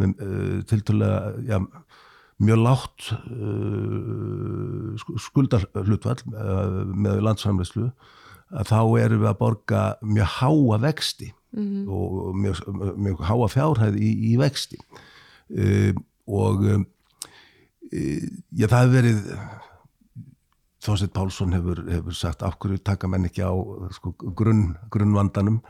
með, 0.00 0.14
uh, 0.24 0.58
tiltölulega 0.68 1.32
já, 1.48 1.58
mjög 2.42 2.62
látt 2.62 3.12
uh, 3.12 5.04
skuldarhlutfall 5.20 6.18
uh, 6.32 6.82
með 6.90 7.22
landsframleyslu 7.28 7.88
að 8.52 8.68
þá 8.68 8.80
erum 9.00 9.22
við 9.22 9.30
að 9.30 9.38
borga 9.40 9.82
mjög 10.04 10.34
háa 10.38 10.78
vexti 10.82 11.32
-hmm. 11.32 11.84
og 11.88 12.36
mjög, 12.36 12.62
mjög 12.96 13.24
háa 13.28 13.48
fjárhæð 13.48 13.96
í, 13.96 14.10
í 14.32 14.36
vexti 14.40 14.80
uh, 14.82 15.92
og 16.26 16.66
já 17.92 18.66
það 18.72 18.78
hefur 18.80 18.94
verið 18.96 19.18
Þorsteit 20.82 21.12
Pálsson 21.14 21.52
hefur, 21.54 21.84
hefur 21.86 22.14
sagt 22.16 22.42
af 22.42 22.56
hverju 22.58 22.80
taka 22.82 23.06
menn 23.06 23.28
ekki 23.28 23.44
á 23.46 23.52
sko, 23.94 24.14
grunn, 24.34 24.72
grunnvandanum 24.90 25.60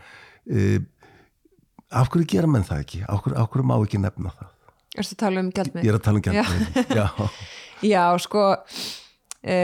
af 1.93 2.11
hverju 2.13 2.29
gera 2.33 2.51
menn 2.51 2.67
það 2.67 2.85
ekki? 2.87 3.03
Af 3.07 3.23
hverju, 3.25 3.39
af 3.39 3.51
hverju 3.53 3.69
má 3.69 3.77
ekki 3.79 4.01
nefna 4.03 4.35
það? 4.39 4.51
Erstu 4.93 5.17
að 5.17 5.23
tala 5.25 5.43
um 5.43 5.51
gjaldmið? 5.57 5.85
ég 5.87 5.93
er 5.93 5.99
að 5.99 6.07
tala 6.07 6.21
um 6.21 6.25
gjaldmið 6.27 6.97
já. 6.99 7.07
Já, 7.93 8.03
sko 8.23 8.43
e, 9.43 9.57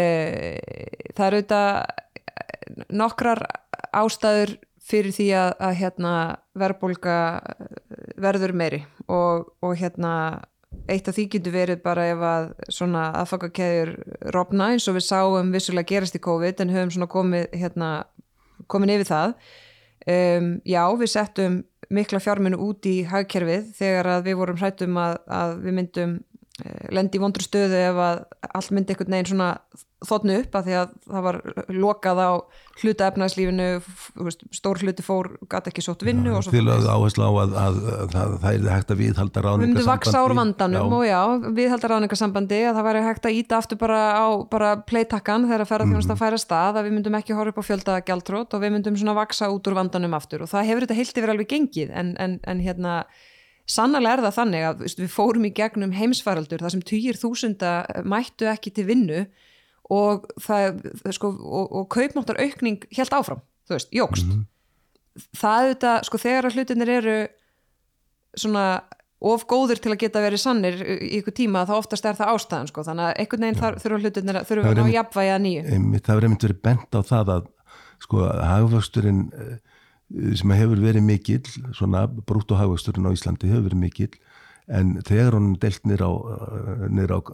það 1.14 1.26
eru 1.28 1.38
auðvitað 1.38 2.88
nokkrar 2.98 3.44
ástæður 3.94 4.56
fyrir 4.88 5.14
því 5.14 5.28
að, 5.36 5.50
að 5.68 5.74
hérna, 5.82 6.12
verðbólga 6.58 7.16
verður 8.18 8.54
meiri. 8.56 8.80
Og, 9.06 9.50
og 9.62 9.76
hérna 9.78 10.12
eitt 10.88 11.08
af 11.08 11.16
því 11.16 11.26
getur 11.34 11.54
verið 11.54 11.82
bara 11.84 12.06
ef 12.10 12.24
að 12.24 12.48
svona 12.72 13.08
aðfakakeður 13.22 13.94
rofna 14.34 14.72
eins 14.72 14.88
og 14.88 14.98
við 14.98 15.06
sáum 15.08 15.52
vissulega 15.52 15.92
gerast 15.92 16.16
í 16.16 16.22
COVID 16.24 16.64
en 16.64 16.72
höfum 16.74 16.92
svona 16.96 17.10
komið 17.12 17.48
hérna, 17.56 17.90
komin 18.68 18.92
yfir 18.96 19.08
það 19.08 19.34
um, 20.08 20.54
já, 20.66 20.82
við 21.00 21.12
settum 21.12 21.60
mikla 21.94 22.20
fjárminu 22.20 22.58
út 22.60 22.86
í 22.88 23.00
hagkerfið 23.08 23.70
þegar 23.78 24.10
að 24.16 24.26
við 24.28 24.40
vorum 24.40 24.58
hrættum 24.60 24.98
að, 25.00 25.14
að 25.32 25.54
við 25.64 25.78
myndum 25.78 26.16
lendi 26.92 27.18
í 27.18 27.22
vondru 27.22 27.44
stöðu 27.44 27.78
ef 27.78 28.00
að 28.02 28.24
allt 28.48 28.72
myndi 28.74 28.94
einhvern 28.94 29.14
veginn 29.14 29.30
svona 29.30 29.50
þotnu 30.06 30.34
upp 30.44 30.54
að 30.54 30.68
því 30.68 30.74
að 30.78 30.90
það 31.08 31.24
var 31.24 31.36
lokað 31.74 32.20
á 32.22 32.30
hluta 32.78 33.06
efnæðslífinu 33.10 33.66
stór 34.54 34.78
hluti 34.84 35.02
fór, 35.02 35.30
gæti 35.50 35.72
ekki 35.72 35.82
sótt 35.82 36.04
vinnu 36.06 36.30
ja, 36.30 36.42
Því 36.46 36.60
lögðu 36.62 36.90
áherslu 36.92 37.26
á 37.26 37.32
að, 37.32 37.56
að, 37.62 37.80
að 37.94 38.12
það, 38.12 38.34
það 38.44 38.58
er 38.58 38.68
hægt 38.70 38.92
að 38.94 39.00
viðhalda 39.02 39.42
já. 40.78 40.82
og 40.86 41.02
já, 41.08 41.22
viðhalda 41.58 41.90
ráningasambandi 41.94 42.60
að 42.68 42.78
það 42.78 42.86
væri 42.88 43.02
hægt 43.08 43.26
að 43.26 43.38
íta 43.40 43.58
aftur 43.58 43.80
bara 43.80 44.02
á 44.14 44.26
bara 44.52 44.70
playtakkan 44.86 45.48
þegar 45.48 45.64
að 45.64 45.72
ferða 45.72 45.88
þjónast 45.90 46.14
að 46.14 46.22
færa 46.22 46.38
stað 46.44 46.78
að 46.78 46.86
við 46.88 46.94
myndum 46.98 47.18
ekki 47.18 47.38
horfa 47.38 47.54
upp 47.56 47.58
á 47.58 47.68
fjölda 47.72 47.98
gjaldrót 48.06 48.54
og 48.54 48.62
við 48.62 48.74
myndum 48.76 49.00
svona 49.00 49.16
vaksa 49.18 49.50
út 49.50 49.66
úr 49.66 49.78
vandanum 49.80 50.14
aftur. 50.14 50.46
Og 50.46 50.52
það 50.52 50.70
hefur 50.70 50.86
þetta 50.86 51.00
heilt 51.00 51.18
yfir 51.18 51.34
alveg 51.34 51.50
gengið 51.50 51.90
en, 51.90 52.14
en, 52.22 52.38
en 52.46 52.62
hérna 52.62 53.00
sannlega 53.68 54.14
er 54.14 54.24
það 54.24 54.38
þannig 54.38 54.66
að 54.68 54.86
við 54.86 55.10
fórum 55.12 55.44
í 55.44 55.52
gegnum 55.56 55.92
heimsfaraldur 55.96 56.62
þar 56.62 56.74
sem 56.74 56.84
týjir 56.88 57.18
þúsunda 57.20 57.72
mættu 58.08 58.48
ekki 58.48 58.72
til 58.78 58.86
vinnu 58.88 59.26
og, 59.88 60.28
það, 60.44 60.82
sko, 61.16 61.32
og, 61.32 61.72
og 61.80 61.88
kaupmáttar 61.94 62.40
aukning 62.42 62.84
helt 62.96 63.14
áfram, 63.16 63.42
þú 63.68 63.76
veist, 63.76 63.92
jógst 63.92 64.26
mm 64.26 64.32
-hmm. 64.32 65.26
það 65.40 65.60
auðvitað, 65.62 66.04
sko 66.04 66.18
þegar 66.18 66.52
hlutinir 66.52 66.88
eru 66.88 67.18
svona 68.36 68.82
of 69.18 69.44
góðir 69.50 69.80
til 69.82 69.92
að 69.92 70.02
geta 70.04 70.22
verið 70.22 70.42
sannir 70.42 70.78
í 70.78 71.18
ykkur 71.18 71.34
tíma 71.34 71.64
þá 71.66 71.74
oftast 71.80 72.06
er 72.06 72.18
það 72.18 72.34
ástæðan 72.36 72.68
sko 72.70 72.84
þannig 72.86 73.08
að 73.08 73.16
einhvern 73.22 73.46
veginn 73.46 73.58
þar, 73.58 73.78
þurfa 73.82 73.98
hlutinir 73.98 74.38
þurfa 74.46 74.62
Það 74.68 74.82
að 75.18 75.32
að 75.32 75.40
nýju. 75.42 75.62
einmitt, 75.74 76.04
það 76.06 76.14
verður 76.14 76.28
einmitt 76.28 76.46
verið 76.46 76.60
bent 76.68 76.94
á 76.94 77.00
það 77.08 77.32
að 77.34 77.48
sko 77.98 78.28
hagvöxturinn 78.28 79.24
eh, 79.34 79.56
sem 80.38 80.54
hefur 80.54 80.82
verið 80.84 81.02
mikill 81.08 81.42
svona 81.74 82.06
brútt 82.06 82.54
og 82.54 82.62
hagvöxturinn 82.62 83.10
á 83.10 83.16
Íslandi 83.16 83.50
hefur 83.50 83.66
verið 83.66 83.82
mikill 83.82 84.12
en 84.68 84.96
þegar 85.06 85.36
hún 85.38 85.52
er 85.54 85.60
delt 85.62 85.86
nýr 85.88 86.02
á, 86.04 86.10
á 86.12 87.28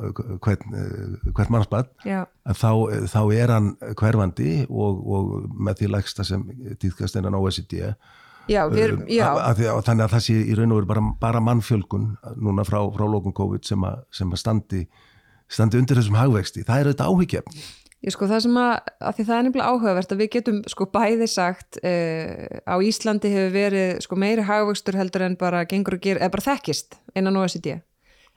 hvern, 0.45 0.75
eh, 0.79 1.31
hvert 1.35 1.51
mannsbad 1.51 1.91
þá, 2.05 2.71
þá 3.11 3.21
er 3.35 3.53
hann 3.55 3.73
hverfandi 3.99 4.53
og, 4.69 5.01
og 5.03 5.33
með 5.51 5.81
því 5.81 5.91
lægsta 5.97 6.27
sem 6.27 6.45
týðkast 6.81 7.19
innan 7.19 7.39
OECD 7.39 7.81
já, 8.51 8.63
við 8.71 8.83
erum, 8.87 9.07
já. 9.11 9.25
að, 9.31 9.41
að, 9.41 9.65
að, 9.73 9.81
þannig 9.89 10.07
að 10.07 10.15
það 10.15 10.27
sé 10.29 10.37
í 10.41 10.59
raun 10.59 10.75
og 10.75 10.81
veru 10.83 10.91
bara, 10.93 11.07
bara 11.21 11.45
mannfjölgun 11.49 12.11
núna 12.37 12.67
frá, 12.69 12.79
frá 12.95 13.07
lókun 13.09 13.37
COVID 13.37 13.67
sem 13.67 13.89
að, 13.89 14.05
sem 14.15 14.31
að 14.31 14.43
standi, 14.45 14.85
standi 15.51 15.81
undir 15.81 16.01
þessum 16.01 16.21
hagvexti, 16.21 16.67
það 16.69 16.85
er 16.85 16.93
auðvitað 16.93 17.15
áhyggjefn 17.15 17.65
Ég 18.05 18.13
sko 18.13 18.27
það 18.29 18.43
sem 18.45 18.57
að, 18.61 18.73
að 19.01 19.15
því 19.17 19.25
það 19.25 19.39
er 19.39 19.45
nefnilega 19.47 19.73
áhugavert 19.73 20.11
að 20.13 20.19
við 20.21 20.31
getum 20.35 20.61
sko 20.69 20.87
bæði 20.93 21.29
sagt 21.33 21.79
uh, 21.81 22.61
á 22.69 22.75
Íslandi 22.85 23.31
hefur 23.33 23.55
verið 23.55 23.93
sko 24.05 24.19
meiri 24.21 24.45
hagvöxtur 24.45 24.99
heldur 25.01 25.25
en 25.25 25.37
bara 25.41 25.63
gengur 25.71 25.97
og 25.97 26.05
ger, 26.05 26.21
eða 26.21 26.35
bara 26.35 26.45
þekkist 26.51 26.99
innan 27.17 27.39
OECD. 27.41 27.79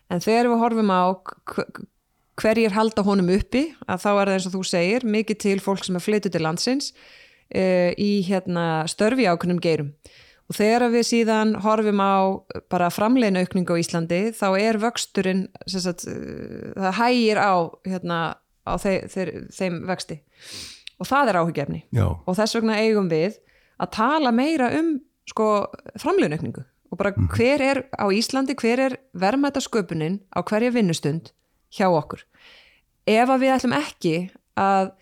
En 0.07 0.23
þegar 0.23 0.47
við 0.53 0.61
horfum 0.63 0.93
á 0.95 1.03
hv- 1.11 1.83
hverjir 2.39 2.77
halda 2.77 3.03
honum 3.03 3.33
uppi, 3.35 3.65
að 3.89 4.05
þá 4.05 4.09
er 4.13 4.21
það 4.29 4.33
eins 4.37 4.47
og 4.47 4.55
þú 4.55 4.63
segir, 4.71 5.07
mikið 5.17 5.41
til 5.43 5.57
fólk 5.65 5.83
sem 5.83 5.99
er 5.99 6.05
flyttu 6.05 6.31
til 6.31 6.43
landsins 6.45 6.93
uh, 6.95 7.91
í 7.99 8.11
hérna 8.29 8.85
störfi 8.87 9.27
ákunnum 9.27 9.59
geirum. 9.59 9.91
Og 10.47 10.55
þegar 10.55 10.87
við 10.93 11.07
síðan 11.09 11.57
horfum 11.59 11.99
á 11.99 12.39
bara 12.71 12.87
framlegin 12.87 13.41
aukningu 13.41 13.75
á 13.75 13.81
Íslandi, 13.83 14.21
þá 14.31 14.47
er 14.63 14.79
vöxturinn, 14.79 15.47
sagt, 15.67 16.07
uh, 16.07 16.71
það 16.77 16.99
hægir 17.01 17.43
á 17.43 17.53
hérna 17.83 18.19
á 18.67 18.75
þeir, 18.81 19.07
þeir, 19.13 19.33
þeim 19.55 19.81
vexti. 19.87 20.19
Og 20.97 21.07
það 21.07 21.31
er 21.31 21.39
áhugjefni 21.41 21.83
Já, 21.93 22.07
og 22.09 22.37
þess 22.37 22.57
vegna 22.57 22.79
eigum 22.81 23.09
við 23.11 23.37
að 23.77 23.93
tala 23.97 24.33
meira 24.33 24.71
um 24.79 24.95
sko 25.29 25.47
framlunökningu 26.01 26.63
og 26.91 26.99
bara 26.99 27.11
hver 27.35 27.61
er 27.61 27.81
á 27.93 28.07
Íslandi, 28.15 28.55
hver 28.57 28.79
er 28.79 28.95
verðmætasköpunin 29.17 30.21
á 30.31 30.39
hverja 30.41 30.71
vinnustund 30.73 31.33
hjá 31.75 31.89
okkur? 31.91 32.23
Ef 33.07 33.29
að 33.29 33.43
við 33.43 33.53
ætlum 33.55 33.75
ekki 33.77 34.15
að 34.57 34.93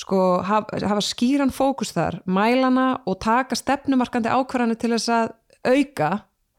sko 0.00 0.20
hafa, 0.44 0.80
hafa 0.84 1.02
skýran 1.04 1.54
fókus 1.54 1.94
þar, 1.94 2.20
mælana 2.26 3.00
og 3.08 3.20
taka 3.24 3.56
stefnumarkandi 3.58 4.32
ákvarðanir 4.32 4.78
til 4.80 4.92
þess 4.96 5.12
að 5.14 5.34
auka 5.64 6.10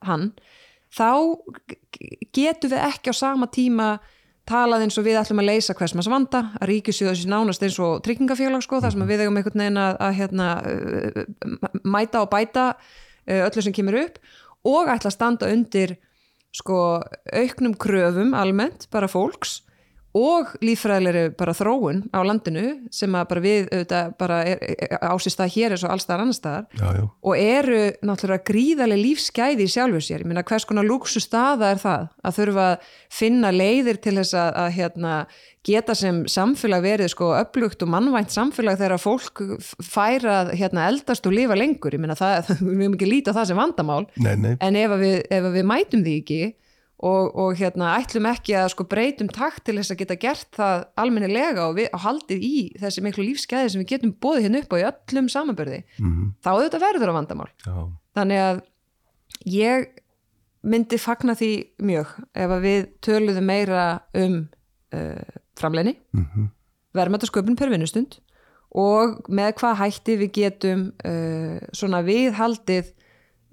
hann 0.08 0.32
þá 0.96 1.10
getum 2.36 2.72
við 2.72 2.82
ekki 2.82 3.12
á 3.12 3.16
sama 3.16 3.50
tíma 3.52 3.96
talað 4.50 4.86
eins 4.86 4.98
og 5.00 5.06
við 5.08 5.20
ætlum 5.20 5.42
að 5.42 5.50
leysa 5.50 5.76
hvers 5.78 5.96
maður 5.98 6.14
vanda, 6.14 6.42
að 6.60 6.70
ríkisjóða 6.72 7.16
sér 7.18 7.32
nánast 7.34 7.66
eins 7.66 7.78
og 7.82 8.02
tryggingafélag 8.06 8.64
sko, 8.66 8.80
þar 8.84 8.94
sem 8.94 9.06
við 9.10 9.26
eigum 9.26 9.40
einhvern 9.40 9.64
veginn 9.64 9.82
að, 9.82 9.98
að 10.06 10.18
hérna, 10.20 10.50
uh, 10.70 11.80
mæta 11.82 12.22
og 12.22 12.32
bæta 12.34 12.66
uh, 12.76 13.42
öllu 13.48 13.66
sem 13.66 13.76
kemur 13.76 14.00
upp 14.04 14.20
og 14.66 14.90
ætla 14.94 15.12
að 15.12 15.18
standa 15.18 15.52
undir 15.54 15.98
sko 16.56 16.80
auknum 17.36 17.76
kröfum 17.82 18.36
almennt, 18.38 18.88
bara 18.94 19.10
fólks 19.12 19.60
og 20.16 20.54
líffræðilegri 20.64 21.24
bara 21.36 21.56
þróun 21.56 22.06
á 22.16 22.20
landinu 22.24 22.66
sem 22.94 23.16
að 23.18 23.26
bara 23.32 23.44
við 23.44 23.66
auðvitað 23.68 24.14
bara 24.22 24.38
er, 24.48 24.62
er, 24.64 24.94
ásist 25.12 25.42
það 25.42 25.52
hér 25.58 25.76
eins 25.76 25.84
og 25.84 25.96
allstaðar 25.96 26.24
annar 26.24 26.38
staðar. 26.38 26.70
Já, 26.80 26.86
já, 26.96 27.04
og 27.12 27.42
eru 27.42 27.82
náttúrulega 28.08 28.48
gríðarlega 28.48 29.02
lífsgæði 29.02 29.68
í 29.68 29.74
sjálfu 29.76 30.04
sér, 30.06 30.24
ég 30.24 30.32
meina 30.32 30.46
hvers 30.48 30.68
konar 30.70 30.88
lúksu 30.88 31.24
staða 31.24 31.74
er 31.76 31.84
það 31.84 32.08
að 32.24 32.40
þurfa 32.40 32.70
að 32.70 32.88
finna 33.20 33.52
leiðir 33.52 34.00
til 34.04 34.16
þess 34.22 34.40
að, 34.40 34.50
að 34.64 34.72
hérna, 34.80 35.20
geta 35.66 35.96
sem 35.98 36.24
samfélag 36.30 36.84
verið 36.86 37.12
sko 37.12 37.32
upplugt 37.36 37.84
og 37.84 37.92
mannvænt 37.92 38.34
samfélag 38.34 38.80
þegar 38.80 39.02
fólk 39.02 39.42
færa 39.84 40.44
hérna, 40.54 40.88
eldast 40.92 41.26
og 41.28 41.36
lifa 41.36 41.58
lengur, 41.60 41.96
ég 41.96 42.04
meina 42.04 42.16
það, 42.16 42.54
við 42.64 42.86
erum 42.86 42.96
ekki 42.96 43.10
lítið 43.10 43.36
á 43.36 43.38
það 43.42 43.50
sem 43.52 43.60
vandamál, 43.60 44.04
nei, 44.16 44.36
nei. 44.40 44.54
En 44.64 44.78
ef 44.80 44.96
að 44.96 45.04
við, 45.04 45.18
ef 45.28 45.50
að 45.50 45.58
við 45.60 45.68
mætum 45.74 46.06
því 46.06 46.22
ekki 46.22 46.46
og, 47.06 47.36
og 47.38 47.58
hérna, 47.60 47.92
ætlum 48.00 48.28
ekki 48.30 48.56
að 48.58 48.72
sko 48.74 48.86
breytum 48.90 49.30
takt 49.34 49.66
til 49.68 49.78
þess 49.78 49.94
að 49.94 50.00
geta 50.02 50.18
gert 50.22 50.48
það 50.58 50.86
almennilega 51.02 51.68
og, 51.68 51.76
við, 51.78 51.90
og 51.94 52.04
haldið 52.06 52.46
í 52.48 52.56
þessi 52.82 53.04
miklu 53.06 53.28
lífsgæði 53.28 53.74
sem 53.74 53.84
við 53.84 53.92
getum 53.94 54.16
bóðið 54.24 54.48
hérna 54.48 54.64
upp 54.64 54.74
á 54.74 54.78
í 54.80 54.88
öllum 54.90 55.30
samanbörði, 55.32 55.84
mm 56.00 56.34
þá 56.46 56.50
auðvitað 56.56 56.86
verður 56.86 57.14
á 57.14 57.18
vandamál. 57.20 57.52
Já, 57.66 57.78
þannig 58.18 58.44
að 58.46 58.64
ég 59.54 59.88
myndi 60.66 60.98
fagna 61.02 61.36
því 61.38 61.52
mjög 61.86 62.14
ef 62.34 62.54
að 62.58 62.66
við 62.66 62.86
töluðum 63.06 63.50
meira 63.52 63.86
um 64.18 64.38
uh, 64.96 65.40
framleini 65.60 65.98
mm 66.16 66.52
verðmættasköpun 66.96 67.58
per 67.60 67.68
vinnustund 67.74 68.22
og 68.72 69.18
með 69.28 69.58
hvað 69.60 69.80
hætti 69.82 70.14
við 70.20 70.30
getum 70.38 70.86
uh, 71.04 71.58
svona 71.76 72.00
viðhaldið 72.08 72.94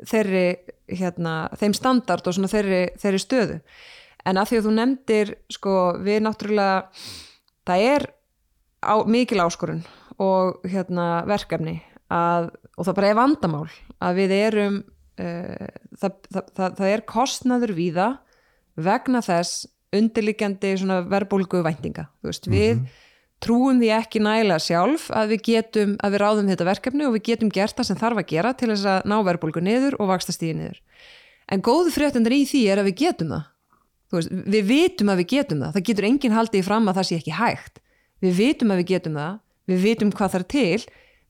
þeirri, 0.09 0.47
hérna, 0.93 1.35
þeim 1.59 1.75
standard 1.77 2.29
og 2.29 2.39
þeirri, 2.51 2.83
þeirri 3.01 3.21
stöðu. 3.23 3.59
En 4.29 4.39
að 4.39 4.51
því 4.51 4.59
að 4.59 4.67
þú 4.67 4.73
nefndir 4.77 5.35
sko 5.51 5.77
við 6.03 6.21
náttúrulega 6.27 6.77
það 7.67 7.87
er 7.89 8.07
á, 8.83 8.95
mikil 9.07 9.43
áskorun 9.43 9.83
og 10.23 10.63
hérna 10.69 11.25
verkefni 11.29 11.81
að, 12.13 12.51
og 12.77 12.87
það 12.87 12.99
bara 12.99 13.11
er 13.11 13.19
vandamál 13.19 13.69
að 14.03 14.19
við 14.21 14.35
erum 14.37 14.81
uh, 14.83 15.71
það, 15.99 16.19
það, 16.29 16.51
það, 16.57 16.77
það 16.81 16.89
er 16.91 17.05
kostnaður 17.15 17.75
víða 17.79 18.09
vegna 18.83 19.23
þess 19.25 19.67
undirliggjandi 19.93 20.75
svona 20.81 21.03
verbulgu 21.05 21.61
væntinga 21.65 22.07
veist, 22.25 22.49
við 22.49 22.81
trúum 23.43 23.81
því 23.83 23.91
ekki 23.97 24.23
nægilega 24.23 24.63
sjálf 24.63 25.09
að 25.15 25.35
við 25.35 25.45
getum, 25.49 25.95
að 25.99 26.15
við 26.15 26.23
ráðum 26.23 26.51
þetta 26.53 26.69
verkefni 26.69 27.07
og 27.09 27.15
við 27.17 27.25
getum 27.31 27.53
gert 27.53 27.77
það 27.79 27.89
sem 27.89 28.01
þarf 28.01 28.23
að 28.23 28.29
gera 28.33 28.53
til 28.57 28.71
þess 28.71 28.89
að 28.93 29.09
ná 29.11 29.17
verbulgu 29.27 29.63
niður 29.65 29.99
og 29.99 30.13
vaksta 30.13 30.35
stíði 30.35 30.59
niður. 30.61 30.83
En 31.53 31.65
góðu 31.65 31.93
fréttundir 31.95 32.37
í 32.37 32.43
því 32.49 32.63
er 32.73 32.83
að 32.83 32.91
við 32.91 32.99
getum 33.03 33.35
það. 33.35 33.49
Veist, 34.13 34.33
við 34.55 34.67
vitum 34.69 35.13
að 35.13 35.23
við 35.23 35.31
getum 35.33 35.63
það. 35.65 35.73
Það 35.77 35.87
getur 35.89 36.09
enginn 36.09 36.37
haldið 36.37 36.61
í 36.61 36.67
fram 36.67 36.91
að 36.91 36.99
það 36.99 37.09
sé 37.09 37.19
ekki 37.19 37.37
hægt. 37.39 37.81
Við 38.23 38.37
vitum 38.39 38.73
að 38.73 38.83
við 38.83 38.91
getum 38.93 39.17
það. 39.19 39.39
Við 39.73 39.87
vitum 39.87 40.13
hvað 40.13 40.35
þarf 40.37 40.51
til. 40.53 40.83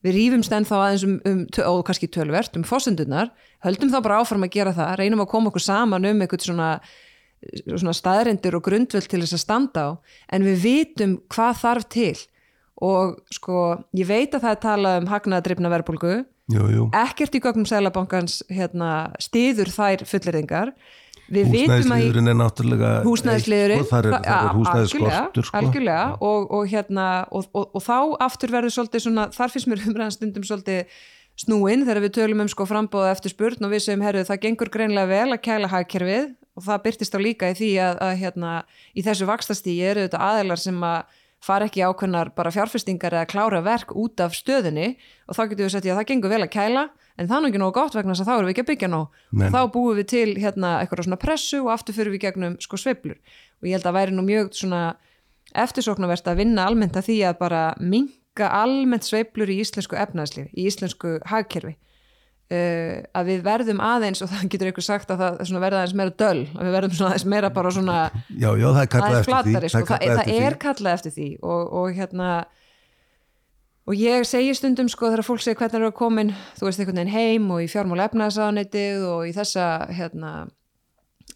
Við 0.03 0.17
rýfumst 0.17 0.51
ennþá 0.51 0.79
aðeins 0.83 1.05
um, 1.07 1.15
um 1.29 1.41
og 1.69 1.81
kannski 1.87 2.09
tölvert 2.11 2.57
um 2.59 2.65
fósendurnar, 2.67 3.29
höldum 3.63 3.91
þá 3.93 4.01
bara 4.03 4.17
áfram 4.19 4.43
að 4.43 4.51
gera 4.57 4.73
það, 4.75 4.97
reynum 4.99 5.23
að 5.23 5.29
koma 5.31 5.47
okkur 5.47 5.63
saman 5.63 6.07
um 6.09 6.23
eitthvað 6.25 6.43
svona, 6.49 6.71
svona 7.73 7.95
staðrendur 7.97 8.59
og 8.59 8.65
grundvöld 8.67 9.09
til 9.09 9.21
þess 9.23 9.37
að 9.37 9.43
standa 9.43 9.83
á 9.85 9.89
en 10.35 10.47
við 10.47 10.61
vitum 10.63 11.17
hvað 11.33 11.59
þarf 11.63 11.89
til. 11.93 12.15
Og 12.83 13.19
sko 13.31 13.59
ég 13.95 14.09
veit 14.09 14.33
að 14.33 14.43
það 14.47 14.55
er 14.55 14.61
talað 14.63 14.99
um 15.01 15.11
hagnaðadrifna 15.11 15.71
verbulgu 15.71 16.15
jú, 16.51 16.65
jú. 16.73 16.89
Ekkert 16.97 17.37
í 17.37 17.41
gögnum 17.43 17.67
Sælabankans 17.69 18.41
hérna, 18.51 19.13
stiður 19.21 19.71
þær 19.71 20.03
í- 21.63 21.63
Húsnæðisliðurinn 21.63 22.29
er 22.29 22.35
náttúrulega 22.35 22.89
húsnæðisliðurinn 23.05 23.83
sko, 23.85 23.89
þar 23.93 24.09
er, 24.09 24.15
er 24.19 24.49
húsnæðisskortur 24.57 25.13
algjörlega, 25.13 25.47
sko. 25.47 25.57
algjörlega. 25.61 26.05
Og, 26.19 26.51
og, 26.51 26.67
hérna, 26.67 27.07
og, 27.31 27.47
og, 27.53 27.69
og 27.71 27.85
þá 27.85 27.97
aftur 28.27 28.53
verður 28.53 28.75
svolítið 28.75 29.05
svona, 29.05 29.27
þar 29.33 29.53
finnst 29.53 29.71
mér 29.71 29.83
umræðan 29.87 30.15
stundum 30.17 30.47
svolítið 30.49 30.97
snúin 31.39 31.85
þegar 31.87 32.03
við 32.03 32.15
tölum 32.19 32.43
um 32.43 32.51
sko 32.51 32.67
frambóða 32.69 33.13
eftir 33.15 33.33
spurn 33.33 33.65
og 33.65 33.73
við 33.73 33.85
segjum 33.87 34.03
herru 34.05 34.25
það 34.27 34.41
gengur 34.43 34.69
greinlega 34.73 35.09
vel 35.09 35.33
að 35.33 35.41
kæla 35.47 35.71
hagkerfið 35.71 36.27
og 36.53 36.65
það 36.67 36.83
byrtist 36.85 37.17
á 37.17 37.19
líka 37.21 37.51
í 37.51 37.57
því 37.57 37.71
að, 37.81 37.99
að 38.07 38.15
hérna, 38.21 38.53
í 38.93 39.03
þessu 39.05 39.27
vakstastíi 39.29 39.77
eru 39.89 40.07
þetta 40.07 40.21
aðeilar 40.21 40.61
sem 40.61 40.79
að 40.85 41.19
fara 41.43 41.67
ekki 41.67 41.83
ákveðnar 41.83 42.31
bara 42.37 42.51
fjárfestingar 42.55 43.17
eða 43.17 43.29
klára 43.29 43.61
verk 43.65 43.91
út 43.99 44.21
af 44.23 44.35
stöðinni 44.37 44.93
og 45.27 45.35
þá 45.35 45.41
getum 45.49 45.65
við 45.65 45.73
sett 45.73 45.87
í 45.87 45.91
að 45.91 45.99
það 45.99 46.09
gengur 46.11 46.31
vel 46.31 46.43
að 46.45 46.53
kæla 46.53 46.83
en 47.19 47.29
það 47.29 47.39
er 47.39 47.47
ekki 47.49 47.61
nógu 47.61 47.75
gott 47.75 47.97
vegna 47.97 48.13
þess 48.13 48.23
að 48.23 48.29
þá 48.29 48.35
erum 48.35 48.47
við 48.47 48.53
ekki 48.53 48.63
að 48.63 48.69
byggja 48.69 48.89
nóg. 48.93 49.17
Nei. 49.33 49.43
og 49.47 49.53
þá 49.53 49.61
búum 49.73 49.97
við 49.99 50.07
til 50.13 50.29
hérna 50.39 50.71
eitthvað 50.79 51.07
svona 51.09 51.19
pressu 51.19 51.59
og 51.65 51.71
aftur 51.73 51.97
fyrir 51.97 52.15
við 52.15 52.23
gegnum 52.23 52.55
sko 52.63 52.79
sveiflur. 52.79 53.19
Og 53.59 53.69
ég 53.69 53.75
held 53.75 53.89
að 53.89 53.97
væri 53.99 54.15
nú 54.15 54.23
mjög 54.25 54.53
svona 54.55 54.81
eftirsóknarvert 55.63 56.31
að 56.31 56.39
vinna 56.41 56.67
almennt 56.69 56.97
að 56.97 57.09
því 57.09 57.17
að 57.27 57.39
bara 57.43 57.63
minka 57.81 58.49
almennt 58.63 59.05
sveiflur 59.05 59.51
í 59.51 59.59
íslensku 59.61 59.99
efnaðslífi, 59.99 60.49
í 60.55 60.69
íslensku 60.71 61.17
hagkerfi 61.29 61.75
uh, 62.53 62.95
að 63.19 63.29
við 63.31 63.45
verðum 63.47 63.83
aðeins 63.83 64.23
og 64.23 64.31
það 64.31 64.49
getur 64.53 64.71
ykkur 64.71 64.85
sagt 64.85 65.13
að 65.13 65.23
það 65.23 65.61
verða 65.63 65.83
aðeins 65.83 65.95
meira 65.99 66.15
döl, 66.23 66.41
að 66.53 66.67
við 66.67 66.75
verðum 66.77 67.05
aðeins 67.09 67.27
meira 67.33 67.53
bara 67.53 67.73
svona 67.73 67.99
Já, 68.29 68.49
já, 68.49 68.67
það 68.67 68.81
er 68.83 68.91
kallað 68.95 69.19
eftir 69.19 69.23
því 69.23 69.31
flatari, 69.31 69.71
sko. 69.73 69.85
það, 69.89 70.09
það, 70.19 70.33
er 70.47 70.59
kallað 70.65 70.97
eftir 70.99 71.15
því 71.17 71.29
og, 71.41 71.63
og 71.81 71.97
hérna 71.97 72.33
og 73.83 73.99
ég 73.99 74.27
segi 74.27 74.55
stundum 74.55 74.89
sko 74.91 75.11
þegar 75.11 75.27
fólk 75.27 75.43
segir 75.43 75.59
hvernig 75.59 75.81
eru 75.81 75.95
komin 75.95 76.33
þú 76.57 76.69
veist 76.69 76.79
einhvern 76.81 77.01
veginn 77.01 77.15
heim 77.15 77.49
og 77.51 77.63
í 77.63 77.71
fjármála 77.71 78.07
efnaðsáðanetið 78.09 79.07
og 79.09 79.25
í 79.27 79.33
þessa 79.35 79.69
hérna 79.91 80.33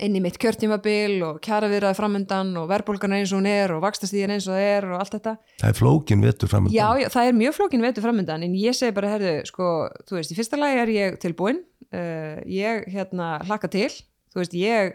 inn 0.04 0.18
í 0.18 0.22
mitt 0.22 0.38
kjörtímabil 0.42 1.18
og 1.26 1.40
kjara 1.44 1.70
viðraði 1.72 1.98
framöndan 1.98 2.52
og 2.60 2.68
verðbólgan 2.70 3.16
er 3.16 3.24
eins 3.24 3.34
og 3.34 3.42
hún 3.42 3.50
er 3.50 3.74
og 3.76 3.82
vakstastíðin 3.86 4.36
eins 4.36 4.48
og 4.50 4.56
það 4.56 4.68
er 4.68 4.88
og 4.92 5.02
allt 5.02 5.16
þetta 5.18 5.34
Það 5.62 5.70
er 5.70 5.80
flókin 5.80 6.24
vetur 6.26 6.52
framöndan. 6.52 6.76
Já, 6.78 6.88
já, 7.02 7.08
það 7.14 7.30
er 7.30 7.40
mjög 7.40 7.58
flókin 7.58 7.86
veitur 7.86 8.06
framöndan 8.06 8.46
en 8.46 8.56
ég 8.58 8.78
segi 8.78 8.96
bara, 8.98 9.12
herðu, 9.16 9.34
sko, 9.50 9.72
þú 10.08 10.20
veist, 10.20 10.34
í 10.34 10.38
fyrsta 10.38 10.60
lagi 10.62 10.82
er 10.84 10.94
ég 10.94 11.18
tilbúin 11.24 11.64
uh, 11.90 12.38
ég, 12.46 12.88
hérna, 12.94 13.34
hlakka 13.48 13.72
til 13.74 13.90
þú 13.90 14.42
veist, 14.44 14.56
ég, 14.60 14.94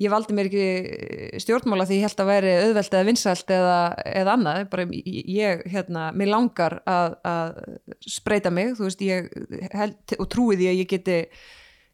ég 0.00 0.14
valdi 0.14 0.36
mér 0.36 0.48
ekki 0.48 1.42
stjórnmála 1.44 1.88
því 1.88 2.00
ég 2.00 2.08
held 2.08 2.24
að 2.24 2.32
væri 2.32 2.56
auðvelt 2.62 2.96
eða 2.96 3.08
vinsælt 3.10 3.54
eða, 3.58 3.78
eða 4.22 4.38
annað 4.38 4.64
bara 4.72 4.88
ég, 4.94 5.62
hérna, 5.68 6.08
mér 6.16 6.32
langar 6.32 6.80
að, 6.88 7.20
að 7.26 7.62
spreita 8.06 8.54
mig 8.54 8.76
þú 8.78 8.88
veist, 8.88 9.04
ég 9.04 9.30
held 9.76 10.18
og 10.18 10.28
trúi 10.32 10.56
því 10.56 10.72
að 10.72 10.82
ég 10.82 10.92
geti 10.96 11.20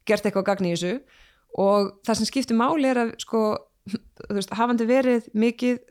gert 0.05 0.27
eitthvað 0.29 0.51
gagn 0.53 0.69
í 0.69 0.75
þessu 0.77 0.97
og 1.61 1.93
það 2.07 2.19
sem 2.19 2.31
skiptir 2.31 2.59
máli 2.59 2.89
er 2.91 3.03
að 3.05 3.13
sko, 3.23 3.43
veist, 4.33 4.55
hafandi 4.55 4.87
verið 4.89 5.29
mikið 5.39 5.83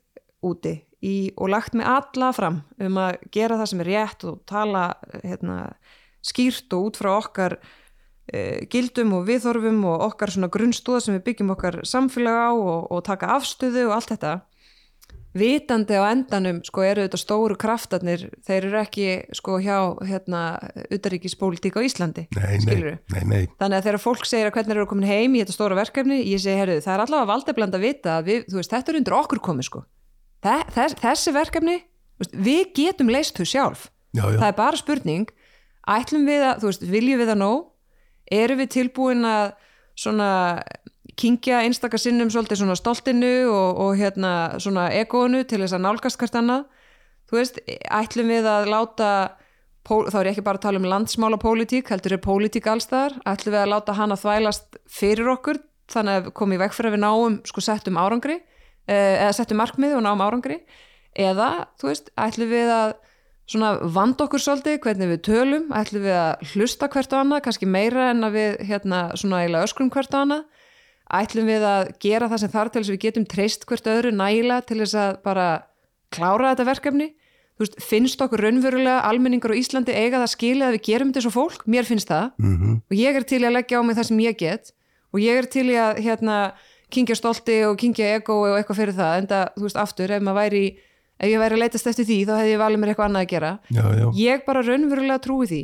úti 0.44 0.74
í, 1.04 1.32
og 1.38 1.52
lagt 1.54 1.78
með 1.78 1.92
alla 1.94 2.32
fram 2.36 2.60
um 2.84 3.00
að 3.02 3.22
gera 3.36 3.60
það 3.60 3.72
sem 3.72 3.84
er 3.84 3.92
rétt 3.92 4.26
og 4.28 4.42
tala 4.50 4.84
hérna, 5.24 5.58
skýrt 6.24 6.76
og 6.76 6.90
út 6.90 7.00
frá 7.00 7.12
okkar 7.16 7.58
e, 8.28 8.64
gildum 8.72 9.16
og 9.20 9.28
viðþorfum 9.28 9.84
og 9.92 10.08
okkar 10.10 10.36
grunnstóða 10.52 11.04
sem 11.04 11.18
við 11.18 11.26
byggjum 11.30 11.54
okkar 11.56 11.82
samfélag 11.88 12.40
á 12.48 12.52
og, 12.52 12.92
og 12.92 13.04
taka 13.08 13.34
afstöðu 13.38 13.88
og 13.90 13.98
allt 13.98 14.16
þetta 14.16 14.36
vitandi 15.34 15.98
á 15.98 16.04
endanum 16.14 16.60
sko 16.66 16.84
eru 16.86 17.04
þetta 17.08 17.20
stóru 17.20 17.56
kraftarnir 17.60 18.28
þeir 18.46 18.68
eru 18.70 18.78
ekki 18.84 19.06
sko 19.34 19.56
hjá 19.64 19.78
hérna 20.06 20.42
utaríkispolítík 20.94 21.78
á 21.78 21.82
Íslandi 21.82 22.28
Nei, 22.38 22.60
skilurðu? 22.62 22.98
nei, 23.16 23.24
nei. 23.32 23.48
þannig 23.58 23.80
að 23.80 23.88
þegar 23.88 24.04
fólk 24.04 24.28
segir 24.30 24.50
að 24.52 24.56
hvernig 24.60 24.76
eru 24.78 24.86
komin 24.92 25.10
heim 25.10 25.34
í 25.34 25.42
þetta 25.42 25.56
stóra 25.58 25.80
verkefni, 25.80 26.20
ég 26.30 26.44
segi, 26.44 26.60
herru, 26.60 26.78
það 26.86 26.94
er 26.96 27.06
allavega 27.08 27.32
valdefland 27.34 27.78
að 27.80 27.86
vita 27.88 28.18
að 28.20 28.30
við, 28.30 28.46
þú 28.52 28.60
veist, 28.62 28.76
þetta 28.76 28.94
er 28.94 29.00
undir 29.02 29.18
okkur 29.18 29.42
komið 29.50 29.70
sko, 29.72 29.84
þess, 30.46 30.98
þessi 31.02 31.36
verkefni 31.36 31.78
þú 32.22 32.30
við 32.46 32.64
getum 32.78 33.10
leist 33.14 33.40
þau 33.42 33.48
sjálf 33.50 33.88
Já, 34.14 34.28
já. 34.30 34.38
það 34.38 34.48
er 34.52 34.58
bara 34.62 34.78
spurning 34.78 35.30
ætlum 35.90 36.28
við 36.30 36.44
að, 36.46 36.60
þú 36.62 36.70
veist, 36.70 36.84
viljum 36.94 37.24
við 37.24 37.32
að 37.34 37.40
nóg 37.42 37.64
erum 38.38 38.62
við 38.62 38.70
tilbúin 38.78 39.26
að 39.28 39.56
svona 39.98 40.30
kingja 41.20 41.62
einstakar 41.66 42.02
sinnum 42.02 42.32
svolítið 42.34 42.64
svona 42.64 42.78
stoltinu 42.80 43.34
og, 43.52 43.80
og 43.86 43.98
hérna 44.00 44.34
svona 44.62 44.90
egónu 44.96 45.44
til 45.48 45.62
þess 45.62 45.78
að 45.78 45.86
nálgast 45.86 46.20
hvert 46.22 46.38
annað. 46.40 46.66
Þú 47.30 47.40
veist, 47.40 47.60
ætlum 47.90 48.32
við 48.34 48.50
að 48.50 48.70
láta 48.72 49.10
þá 49.84 50.18
er 50.22 50.32
ekki 50.32 50.46
bara 50.46 50.60
að 50.60 50.66
tala 50.66 50.80
um 50.80 50.88
landsmála 50.88 51.38
pólitík, 51.42 51.90
heldur 51.92 52.16
er 52.16 52.24
pólitík 52.24 52.68
allstaðar 52.72 53.18
ætlum 53.28 53.56
við 53.56 53.62
að 53.66 53.72
láta 53.74 53.96
hana 53.98 54.16
þvælast 54.20 54.78
fyrir 54.88 55.32
okkur, 55.34 55.60
þannig 55.92 56.20
að 56.20 56.30
komið 56.40 56.62
veg 56.64 56.76
fyrir 56.76 56.92
að 56.92 56.96
við 56.96 57.04
náum 57.04 57.40
sko 57.50 57.64
settum 57.64 58.00
árangri 58.00 58.38
eh, 58.40 59.20
eða 59.20 59.34
settum 59.36 59.60
markmið 59.60 59.98
og 59.98 60.06
náum 60.06 60.24
árangri. 60.24 60.62
Eða, 61.14 61.68
þú 61.78 61.92
veist, 61.92 62.14
ætlum 62.18 62.50
við 62.50 62.72
að 62.74 62.96
svona 63.54 63.74
vand 63.94 64.22
okkur 64.24 64.42
svolítið 64.42 64.80
hvernig 64.86 65.12
við 65.12 65.22
tölum, 65.28 65.68
ætlum 65.76 66.06
við 66.08 66.16
að 66.16 66.54
hlusta 66.54 66.88
hvert 66.90 67.14
á 67.14 67.18
annað, 67.20 67.44
kannski 67.46 67.68
meira 67.70 68.10
en 68.14 68.24
að 68.26 68.38
við 68.40 68.64
hérna 68.70 69.02
svona 69.20 69.44
eiginlega 69.44 69.68
öskrum 69.68 69.92
hvert 69.94 70.16
á 70.16 70.24
annað 70.24 70.53
ætlum 71.14 71.50
við 71.50 71.66
að 71.68 71.92
gera 72.02 72.30
það 72.32 72.42
sem 72.42 72.54
þar 72.54 72.72
til 72.72 72.82
þess 72.82 72.92
að 72.92 72.96
við 72.96 73.04
getum 73.06 73.28
treyst 73.30 73.68
hvert 73.70 73.90
öðru 73.92 74.14
nægilega 74.16 74.66
til 74.70 74.80
þess 74.82 74.98
að 74.98 75.20
bara 75.28 75.48
klára 76.14 76.54
þetta 76.54 76.70
verkefni? 76.70 77.10
Þú 77.54 77.66
veist, 77.66 77.76
finnst 77.86 78.22
okkur 78.26 78.42
raunverulega 78.42 79.02
almenningar 79.06 79.54
á 79.54 79.60
Íslandi 79.60 79.94
eiga 79.94 80.24
það 80.24 80.32
skilið 80.32 80.68
að 80.68 80.76
við 80.78 80.86
gerum 80.88 81.12
þetta 81.12 81.26
svo 81.26 81.34
fólk, 81.36 81.66
mér 81.70 81.86
finnst 81.86 82.10
það. 82.10 82.32
Mm 82.42 82.80
og 82.90 82.96
ég 82.98 83.20
er 83.20 83.28
til 83.30 83.42
að 83.46 83.54
leggja 83.54 83.78
á 83.78 83.86
mig 83.86 83.98
það 83.98 84.08
sem 84.10 84.24
ég 84.24 84.40
get. 84.40 84.74
Og 85.14 85.22
ég 85.22 85.38
er 85.38 85.46
til 85.46 85.68
að 85.78 86.02
hérna 86.02 86.38
kingja 86.90 87.16
stolti 87.16 87.60
og 87.66 87.78
kingja 87.78 88.16
ego 88.18 88.40
og 88.42 88.58
eitthvað 88.58 88.80
fyrir 88.82 88.98
það. 88.98 89.14
En 89.18 89.30
það, 89.30 89.46
þú 89.56 89.68
veist, 89.68 89.78
aftur, 89.78 90.12
ef 90.12 90.22
maður 90.26 90.40
væri 90.42 90.64
ef 91.20 91.30
ég 91.30 91.40
væri 91.40 91.56
að 91.56 91.62
leitast 91.62 91.88
eftir 91.88 92.06
því, 92.10 92.20
þá 92.26 92.34
hefði 92.40 92.54
ég 92.54 92.62
valið 92.62 92.82
mér 92.82 92.92
eitthvað 92.92 93.10
annað 93.10 93.26
að 93.26 93.32
gera. 93.34 93.52
Já, 93.70 93.84
já. 94.02 94.06
ég 94.18 94.46
bara 94.48 94.66
raunverulega 94.66 95.22
trúi 95.22 95.48
því 95.48 95.64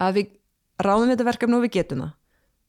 að 0.00 0.18
við 0.18 0.32
ráðum 0.82 1.12
þetta 1.12 1.28
verkefni 1.30 1.56
og 1.56 1.64
við 1.64 1.76
getum 1.78 2.02
það 2.04 2.16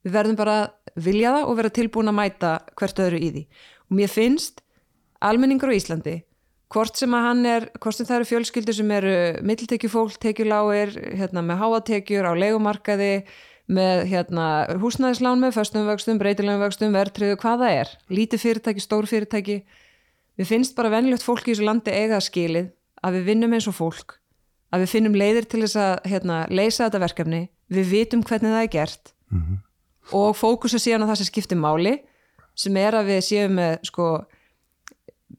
við 0.02 0.16
verðum 0.16 0.38
bara 0.38 0.58
að 0.62 1.04
vilja 1.06 1.36
það 1.36 1.48
og 1.48 1.56
vera 1.60 1.76
tilbúin 1.78 2.12
að 2.12 2.18
mæta 2.18 2.52
hvert 2.78 3.02
öðru 3.04 3.22
í 3.22 3.30
því. 3.30 3.46
Og 3.88 3.96
mér 3.98 4.12
finnst 4.12 4.62
almenningur 5.22 5.72
á 5.72 5.78
Íslandi 5.78 6.16
hvort 6.72 6.96
sem 6.96 7.12
að 7.14 7.26
hann 7.26 7.46
er, 7.48 7.68
hvort 7.80 7.98
sem 7.98 8.08
það 8.08 8.18
eru 8.18 8.28
fjölskyldur 8.30 8.76
sem 8.76 8.92
eru 8.96 9.14
mittiltekjufólk, 9.44 10.18
tekjuláir 10.22 10.94
hérna, 11.18 11.44
með 11.44 11.60
háatekjur 11.60 12.28
á 12.28 12.32
legumarkaði 12.32 13.14
með 13.72 14.04
hérna, 14.10 14.46
húsnæðislán 14.82 15.40
með 15.40 15.56
föstum 15.56 15.86
vöxtum, 15.86 16.20
breytilegum 16.20 16.62
vöxtum, 16.64 16.94
verðtriðu, 16.96 17.38
hvað 17.40 17.62
það 17.62 17.76
er. 17.78 17.92
Lítið 18.12 18.42
fyrirtæki, 18.42 18.84
stór 18.84 19.08
fyrirtæki. 19.08 19.58
Mér 20.40 20.48
finnst 20.48 20.74
bara 20.76 20.90
venjulegt 20.92 21.24
fólk 21.24 21.46
í 21.46 21.52
þessu 21.52 21.66
landi 21.68 21.94
eiga 21.94 22.20
skilið 22.24 22.72
að 23.04 23.18
við 23.18 23.28
vinnum 23.30 23.54
eins 23.56 23.68
og 23.70 23.76
fólk, 23.76 24.16
að 24.72 24.84
við 24.84 24.92
finnum 24.94 25.18
leiðir 25.18 25.48
til 25.50 25.62
þess 25.64 25.78
að 25.78 26.10
hérna, 26.10 26.38
leysa 26.50 26.86
þetta 26.86 27.02
verkefni, 27.04 27.42
við 27.72 27.92
vitum 27.92 28.24
hvernig 28.26 28.56
það 28.56 28.64
er 28.64 28.72
gert. 28.72 29.14
Mhm. 29.30 29.60
Og 30.10 30.34
fókusa 30.36 30.80
síðan 30.82 31.06
á 31.06 31.10
það 31.12 31.20
sem 31.20 31.30
skiptir 31.30 31.60
máli 31.60 31.98
sem 32.58 32.76
er 32.76 32.96
að 32.98 33.12
við 33.12 33.20
séum 33.26 33.54
með 33.56 33.76
sko, 33.88 34.08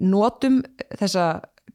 notum 0.01 0.61
þessa 0.97 1.25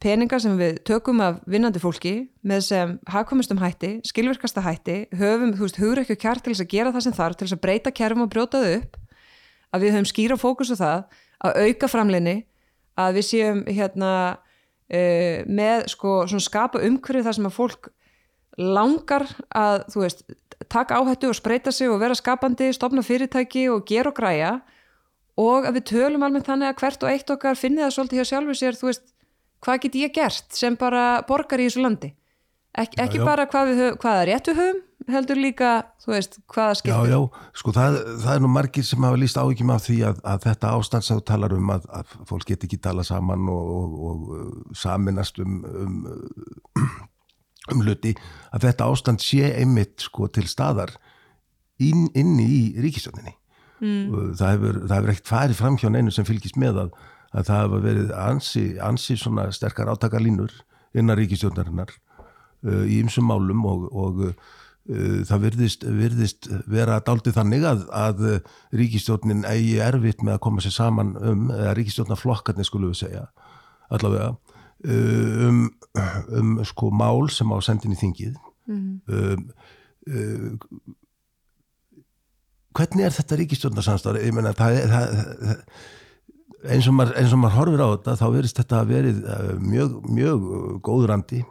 peninga 0.03 0.38
sem 0.42 0.55
við 0.59 0.81
tökum 0.87 1.20
af 1.22 1.40
vinnandi 1.51 1.83
fólki 1.83 2.14
með 2.46 2.64
sem 2.68 2.94
hagkvæmustum 3.11 3.61
hætti, 3.62 3.92
skilvirkasta 4.07 4.62
hætti, 4.62 4.98
höfum, 5.18 5.55
þú 5.57 5.66
veist, 5.66 5.81
hugur 5.83 6.03
ekki 6.03 6.18
kjart 6.22 6.44
til 6.44 6.55
þess 6.55 6.64
að 6.64 6.74
gera 6.74 6.92
það 6.94 7.07
sem 7.07 7.16
þarf, 7.16 7.38
til 7.38 7.46
þess 7.46 7.57
að 7.57 7.62
breyta 7.66 7.94
kerfum 7.94 8.27
og 8.27 8.33
brjóta 8.33 8.62
þau 8.62 8.74
upp, 8.77 8.98
að 9.74 9.85
við 9.85 9.96
höfum 9.96 10.11
skýra 10.12 10.38
fókus 10.38 10.72
á 10.74 10.77
það, 10.79 11.18
að 11.48 11.61
auka 11.64 11.90
framleini, 11.90 12.37
að 12.98 13.18
við 13.18 13.29
séum 13.29 13.62
hérna 13.66 14.12
uh, 14.38 15.38
með 15.46 15.88
sko 15.94 16.14
svona 16.31 16.46
skapa 16.46 16.83
umhverfið 16.87 17.27
þar 17.27 17.38
sem 17.38 17.51
að 17.51 17.59
fólk 17.59 17.90
langar 18.59 19.27
að, 19.55 19.85
þú 19.94 20.05
veist, 20.05 20.24
taka 20.73 20.99
áhættu 21.01 21.31
og 21.31 21.37
spreita 21.39 21.73
sig 21.73 21.91
og 21.91 22.01
vera 22.03 22.17
skapandi, 22.19 22.73
stopna 22.77 23.05
fyrirtæki 23.05 23.69
og 23.73 23.87
gera 23.89 24.13
og 24.13 24.17
græja. 24.17 24.59
Og 25.39 25.69
að 25.69 25.79
við 25.79 25.85
tölum 25.93 26.25
almennt 26.27 26.49
þannig 26.49 26.73
að 26.73 26.81
hvert 26.83 27.05
og 27.05 27.13
eitt 27.13 27.31
okkar 27.31 27.59
finni 27.59 27.85
það 27.85 27.95
svolítið 27.95 28.21
hjá 28.21 28.31
sjálfu 28.33 28.57
sér, 28.59 28.79
þú 28.79 28.91
veist, 28.91 29.05
hvað 29.65 29.83
get 29.85 29.99
ég 30.01 30.15
gert 30.15 30.59
sem 30.59 30.77
bara 30.79 31.23
borgar 31.29 31.63
í 31.63 31.69
þessu 31.69 31.85
landi? 31.85 32.13
Ek, 32.79 32.95
ekki 33.01 33.21
já. 33.21 33.25
bara 33.25 33.47
hvað, 33.51 33.73
við 33.73 33.97
hvað 34.03 34.21
er 34.23 34.31
rétt 34.33 34.51
við 34.51 34.61
höfum 34.63 34.85
heldur 35.09 35.39
líka, 35.41 35.71
þú 36.03 36.13
veist, 36.13 36.37
hvaða 36.53 36.75
Já, 36.75 36.79
skiptir 36.81 37.13
já, 37.13 37.19
sko 37.57 37.73
það, 37.75 37.99
það 38.25 38.33
er 38.35 38.43
nú 38.45 38.51
margir 38.53 38.87
sem 38.87 39.07
hafa 39.07 39.21
líst 39.21 39.39
áhyggjum 39.41 39.73
af 39.73 39.85
því 39.87 39.99
að, 40.09 40.21
að 40.33 40.43
þetta 40.45 40.73
ástand 40.77 41.07
sem 41.07 41.21
þú 41.21 41.25
talar 41.31 41.55
um 41.57 41.73
að, 41.75 41.87
að 42.01 42.15
fólk 42.29 42.49
get 42.51 42.67
ekki 42.67 42.81
tala 42.85 43.05
saman 43.07 43.49
og, 43.53 43.71
og, 43.79 43.95
og 44.11 44.27
uh, 44.37 44.51
saminast 44.77 45.41
um, 45.45 45.61
um, 45.65 45.97
um 47.75 47.85
hluti 47.85 48.15
að 48.55 48.69
þetta 48.69 48.89
ástand 48.93 49.23
sé 49.25 49.53
einmitt 49.59 50.07
sko 50.07 50.29
til 50.33 50.47
staðar 50.51 50.95
inn, 51.83 52.09
inni 52.17 52.47
í 52.47 52.63
ríkisjóninni 52.83 53.35
mm. 53.81 54.35
það 54.39 54.55
hefur, 54.55 54.81
hefur 54.91 55.13
ekkert 55.15 55.33
farið 55.33 55.61
fram 55.61 55.79
hjá 55.81 55.89
neinu 55.93 56.15
sem 56.15 56.27
fylgist 56.29 56.59
með 56.61 56.85
að, 56.85 56.95
að 57.33 57.51
það 57.51 57.65
hefur 57.65 57.85
verið 57.87 58.15
ansi, 58.25 58.65
ansi 58.85 59.19
svona 59.21 59.49
sterkar 59.55 59.91
átakalínur 59.93 60.55
innan 60.97 61.19
ríkisjónarinnar 61.21 61.93
uh, 61.93 62.85
í 62.85 63.01
ymsum 63.03 63.29
málum 63.29 63.67
og, 63.69 63.87
og 63.93 64.23
uh, 64.29 64.35
það 65.29 65.45
virðist, 65.45 65.85
virðist 65.85 66.51
vera 66.71 67.01
dálítið 67.05 67.39
þannig 67.39 67.67
að, 67.69 67.87
að 67.93 68.23
ríkistjórnin 68.77 69.45
eigi 69.49 69.79
erfitt 69.85 70.25
með 70.25 70.39
að 70.39 70.45
koma 70.49 70.65
sér 70.65 70.79
saman 70.79 71.15
um, 71.21 71.49
eða 71.55 71.75
ríkistjórnarflokkarnir 71.79 72.69
skulum 72.69 72.95
við 72.95 73.03
segja, 73.05 73.27
allavega 73.93 74.33
um, 74.85 75.64
um 76.38 76.57
sko 76.67 76.91
mál 76.95 77.29
sem 77.33 77.51
á 77.51 77.59
sendin 77.64 77.95
í 77.97 77.99
þingið 77.99 78.38
um, 78.71 78.88
uh, 79.09 80.91
hvernig 82.79 83.09
er 83.09 83.14
þetta 83.17 83.38
ríkistjórnarsamstári 83.41 84.27
ég 84.29 84.37
meina 84.37 84.55
það, 84.57 84.83
það, 84.93 85.14
það 85.43 85.62
eins 86.67 86.88
og, 86.91 86.97
maður, 86.99 87.37
maður 87.38 87.57
horfir 87.57 87.83
á 87.85 87.88
þetta 87.93 88.17
þá 88.19 88.27
verist 88.35 88.59
þetta 88.59 88.81
að 88.81 88.91
verið 88.93 89.21
uh, 89.23 89.53
mjög, 89.62 89.99
mjög 90.11 90.49
góð 90.87 91.07
randi 91.12 91.43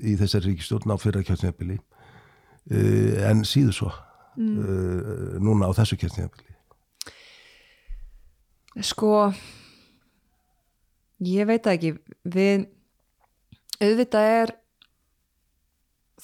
í 0.00 0.16
þessari 0.20 0.52
ríkistjórn 0.52 0.94
á 0.94 0.96
fyrra 1.00 1.24
kjörnjafbili 1.26 1.76
uh, 1.78 3.28
en 3.28 3.44
síður 3.48 3.76
svo 3.78 3.90
uh, 3.92 5.36
núna 5.44 5.68
á 5.68 5.72
þessu 5.76 6.00
kjörnjafbili 6.00 6.52
Sko 8.82 9.30
ég 11.26 11.48
veit 11.48 11.66
ekki. 11.70 11.94
Við 12.24 12.68
auðvitað 13.82 14.30
er 14.34 14.54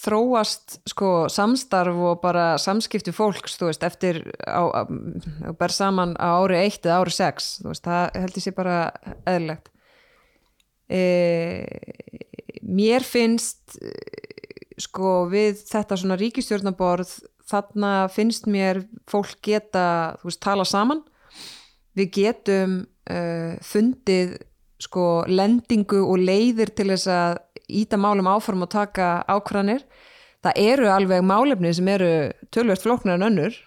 þróast 0.01 0.79
sko 0.89 1.11
samstarf 1.33 1.99
og 2.09 2.21
bara 2.23 2.55
samskipti 2.63 3.13
fólks 3.13 3.59
þú 3.61 3.69
veist 3.69 3.83
eftir 3.85 4.23
á 4.49 4.87
ber 5.59 5.75
saman 5.75 6.15
á 6.17 6.41
ári 6.41 6.63
1 6.63 6.87
eða 6.87 7.01
ári 7.03 7.13
6 7.13 7.51
þú 7.65 7.73
veist 7.73 7.85
það 7.89 8.21
heldur 8.23 8.45
sér 8.45 8.57
bara 8.57 8.79
eðlilegt. 9.29 9.69
E, 10.91 11.03
mér 12.65 13.05
finnst 13.07 13.77
sko 14.81 15.27
við 15.31 15.61
þetta 15.69 15.99
svona 16.01 16.19
ríkistjórnaborð 16.21 17.13
þarna 17.51 17.93
finnst 18.13 18.49
mér 18.51 18.85
fólk 19.11 19.37
geta 19.45 20.17
þú 20.21 20.31
veist 20.31 20.43
tala 20.45 20.67
saman. 20.69 21.03
Við 21.99 22.13
getum 22.15 22.77
uh, 23.11 23.59
fundið 23.67 24.39
sko 24.81 25.07
lendingu 25.29 26.03
og 26.05 26.21
leiðir 26.21 26.73
til 26.77 26.91
þess 26.93 27.11
að 27.13 27.41
íta 27.71 27.99
málum 28.01 28.31
áform 28.31 28.65
og 28.67 28.73
taka 28.73 29.21
ákvæðanir 29.29 29.85
það 30.45 30.63
eru 30.63 30.89
alveg 30.91 31.27
málefni 31.27 31.73
sem 31.77 31.91
eru 31.93 32.13
tölvert 32.55 32.85
flóknar 32.85 33.19
en 33.19 33.29
önnur 33.29 33.59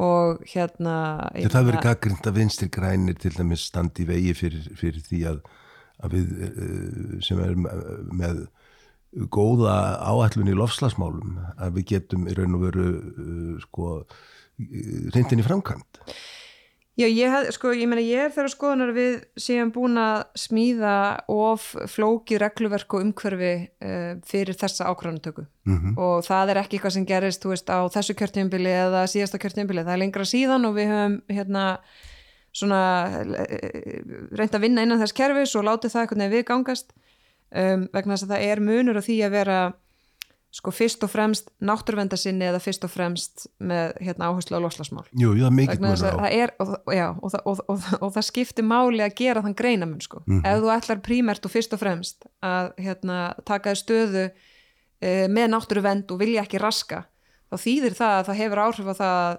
og 0.00 0.40
hérna 0.48 0.94
En 1.36 1.52
það 1.52 1.68
verður 1.68 1.86
gaggrind 1.90 2.28
að 2.28 2.38
vinstri 2.40 2.70
grænir 2.72 3.18
til 3.20 3.34
dæmis 3.36 3.66
standi 3.68 4.06
í 4.06 4.08
vegi 4.08 4.34
fyrir, 4.38 4.68
fyrir 4.78 5.04
því 5.04 5.22
að, 5.28 5.40
að 6.00 6.16
við 6.16 6.34
eh, 6.48 7.16
sem 7.26 7.42
erum 7.44 7.68
með 8.16 8.46
góða 9.32 9.76
áætlun 10.08 10.48
í 10.48 10.56
lofslagsmálum 10.56 11.40
að 11.60 11.74
við 11.76 11.88
getum 11.94 12.28
í 12.30 12.36
raun 12.36 12.56
og 12.56 12.62
veru 12.64 12.86
uh, 12.96 13.56
sko 13.66 13.88
reyndin 15.12 15.42
í 15.42 15.44
framkvæmt 15.44 16.00
Já, 16.92 17.06
ég, 17.08 17.24
hef, 17.32 17.46
sko, 17.56 17.70
ég 17.72 17.88
meina 17.88 18.02
ég 18.04 18.26
er 18.26 18.32
þeirra 18.34 18.50
skoðunar 18.52 18.90
við 18.92 19.14
séum 19.40 19.70
búin 19.72 19.96
að 19.96 20.26
smíða 20.36 20.96
of 21.32 21.70
flókið 21.88 22.42
regluverk 22.42 22.96
og 22.98 23.06
umhverfi 23.06 23.52
uh, 23.80 24.10
fyrir 24.28 24.58
þessa 24.60 24.90
ákvæðantöku 24.90 25.46
mm 25.46 25.78
-hmm. 25.78 25.94
og 25.96 26.26
það 26.26 26.52
er 26.52 26.60
ekki 26.60 26.76
eitthvað 26.76 26.94
sem 26.98 27.06
gerist 27.08 27.46
veist, 27.48 27.72
á 27.72 27.80
þessu 27.88 28.12
kjörtjumbili 28.18 28.68
eða 28.68 29.06
síðasta 29.08 29.40
kjörtjumbili, 29.40 29.86
það 29.86 29.94
er 29.94 30.02
lengra 30.04 30.28
síðan 30.28 30.68
og 30.68 30.76
við 30.76 30.92
höfum 30.92 31.16
hérna 31.32 31.64
svona 32.52 32.82
uh, 33.24 34.36
reynd 34.36 34.54
að 34.54 34.64
vinna 34.68 34.84
innan 34.84 35.00
þess 35.00 35.16
kerfis 35.16 35.56
og 35.56 35.64
látið 35.64 35.96
það 35.96 36.02
eitthvað 36.02 36.36
við 36.36 36.44
gangast 36.44 36.92
um, 37.56 37.88
vegna 37.88 38.16
þess 38.16 38.28
að 38.28 38.34
það 38.36 38.46
er 38.50 38.60
munur 38.60 39.00
á 39.00 39.02
því 39.02 39.16
að 39.24 39.34
vera 39.40 39.58
sko 40.52 40.72
fyrst 40.74 41.04
og 41.06 41.08
fremst 41.08 41.48
náttúruvendasinni 41.64 42.44
eða 42.50 42.60
fyrst 42.60 42.82
og 42.84 42.92
fremst 42.92 43.46
með 43.62 43.94
hérna, 44.04 44.28
áherslu 44.28 44.58
á 44.60 44.64
loslasmál 44.64 45.06
Jú, 45.16 45.32
það 45.32 45.46
er 45.48 45.54
mikið 45.56 45.84
mjög 45.84 46.02
á 46.04 47.08
og, 47.16 48.12
það 48.12 48.26
skiptir 48.26 48.66
máli 48.68 49.00
að 49.00 49.16
gera 49.22 49.42
þann 49.44 49.56
greinamun 49.56 50.04
sko. 50.04 50.20
mm 50.26 50.40
-hmm. 50.40 50.46
ef 50.46 50.60
þú 50.60 50.74
ætlar 50.76 51.00
prímert 51.00 51.46
og 51.48 51.54
fyrst 51.54 51.72
og 51.72 51.80
fremst 51.80 52.26
að 52.42 52.72
hérna, 52.76 53.34
taka 53.44 53.72
stöðu 53.74 54.30
e, 55.00 55.28
með 55.28 55.48
náttúruvend 55.56 56.12
og 56.12 56.20
vilja 56.20 56.42
ekki 56.44 56.60
raska 56.60 57.04
þá 57.48 57.56
þýðir 57.56 57.94
það 57.96 58.14
að 58.18 58.26
það 58.26 58.40
hefur 58.42 58.58
áhrif 58.58 58.86
á 58.92 58.94
það 59.02 59.38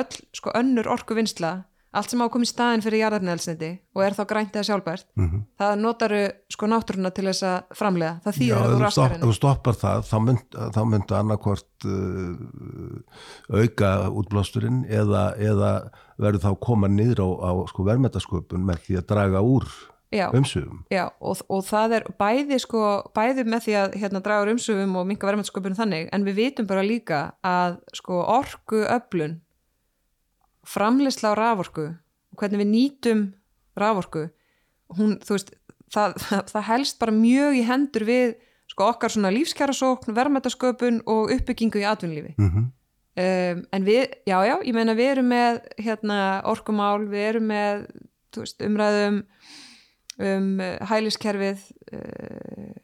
öll 0.00 0.16
sko 0.32 0.50
önnur 0.56 0.88
orku 0.88 1.14
vinsla 1.14 1.64
allt 1.96 2.12
sem 2.12 2.22
ákom 2.22 2.44
í 2.44 2.48
staðin 2.48 2.84
fyrir 2.84 3.02
jarðarneðelsniti 3.04 3.70
og 3.96 4.02
er 4.04 4.16
þá 4.16 4.22
grænt 4.30 4.56
eða 4.56 4.68
sjálfbært 4.68 5.06
mm 5.16 5.26
-hmm. 5.26 5.44
það 5.60 5.74
notaru 5.80 6.22
sko 6.52 6.68
náttúruna 6.70 7.12
til 7.16 7.26
þess 7.28 7.46
að 7.48 7.76
framlega, 7.78 8.20
það 8.24 8.38
þýðir 8.38 8.56
að 8.56 8.74
þú 8.74 8.80
raskar 8.82 9.12
henni. 9.14 9.22
Ef 9.22 9.28
þú 9.30 9.36
stoppar 9.40 9.80
það, 9.80 10.06
þá 10.10 10.16
myndu 10.26 10.84
mynd 10.92 11.16
annarkvort 11.20 11.88
uh, 11.88 13.60
auka 13.62 13.90
útblásturinn 14.10 14.84
eða, 14.88 15.24
eða 15.38 15.72
verður 16.20 16.44
þá 16.46 16.50
koma 16.60 16.88
niður 16.88 17.24
á, 17.24 17.28
á 17.48 17.50
sko, 17.70 17.84
verðmætasköpun 17.86 18.66
með 18.66 18.82
því 18.86 18.98
að 19.00 19.06
draga 19.12 19.44
úr 19.44 19.68
umsöfum 20.32 20.84
Já, 20.90 21.10
og, 21.20 21.40
og 21.50 21.64
það 21.66 21.96
er 21.98 22.06
bæði 22.18 22.60
sko, 22.62 22.82
bæði 23.16 23.44
með 23.48 23.66
því 23.66 23.74
að 23.80 23.96
hérna, 24.00 24.22
draga 24.24 24.44
úr 24.44 24.52
umsöfum 24.54 24.96
og 25.00 25.08
minka 25.08 25.28
verðmætasköpun 25.28 25.76
þannig, 25.78 26.08
en 26.12 26.24
við 26.26 26.38
vitum 26.40 26.68
bara 26.68 26.86
líka 26.86 27.20
að 27.44 27.80
sko, 27.96 28.22
orku 28.22 28.84
öflun 28.86 29.40
framleysla 30.66 31.32
á 31.32 31.38
raforku 31.38 31.86
og 31.90 32.40
hvernig 32.40 32.62
við 32.62 32.72
nýtum 32.72 33.22
raforku 33.78 34.26
hún, 34.96 35.16
veist, 35.28 35.52
það, 35.92 36.16
það, 36.26 36.42
það 36.52 36.66
helst 36.70 36.98
bara 37.02 37.16
mjög 37.16 37.60
í 37.60 37.66
hendur 37.68 38.06
við 38.08 38.34
sko 38.66 38.88
okkar 38.90 39.12
svona 39.14 39.30
lífskjærasókn, 39.34 40.14
verðmættasköpun 40.16 41.04
og 41.06 41.30
uppbyggingu 41.36 41.82
í 41.82 41.86
atvinnlífi 41.86 42.34
mm 42.34 42.48
-hmm. 42.50 42.66
um, 43.22 43.62
en 43.72 43.86
við, 43.86 44.10
já 44.26 44.38
já 44.42 44.56
ég 44.64 44.74
meina 44.74 44.94
við 44.94 45.12
erum 45.12 45.30
með 45.30 45.60
hérna 45.78 46.42
orkumál, 46.44 47.06
við 47.06 47.28
erum 47.30 47.46
með 47.46 47.86
veist, 48.36 48.60
umræðum 48.62 49.22
um 50.18 50.60
hæliskerfið 50.88 51.60
uh, 51.92 52.74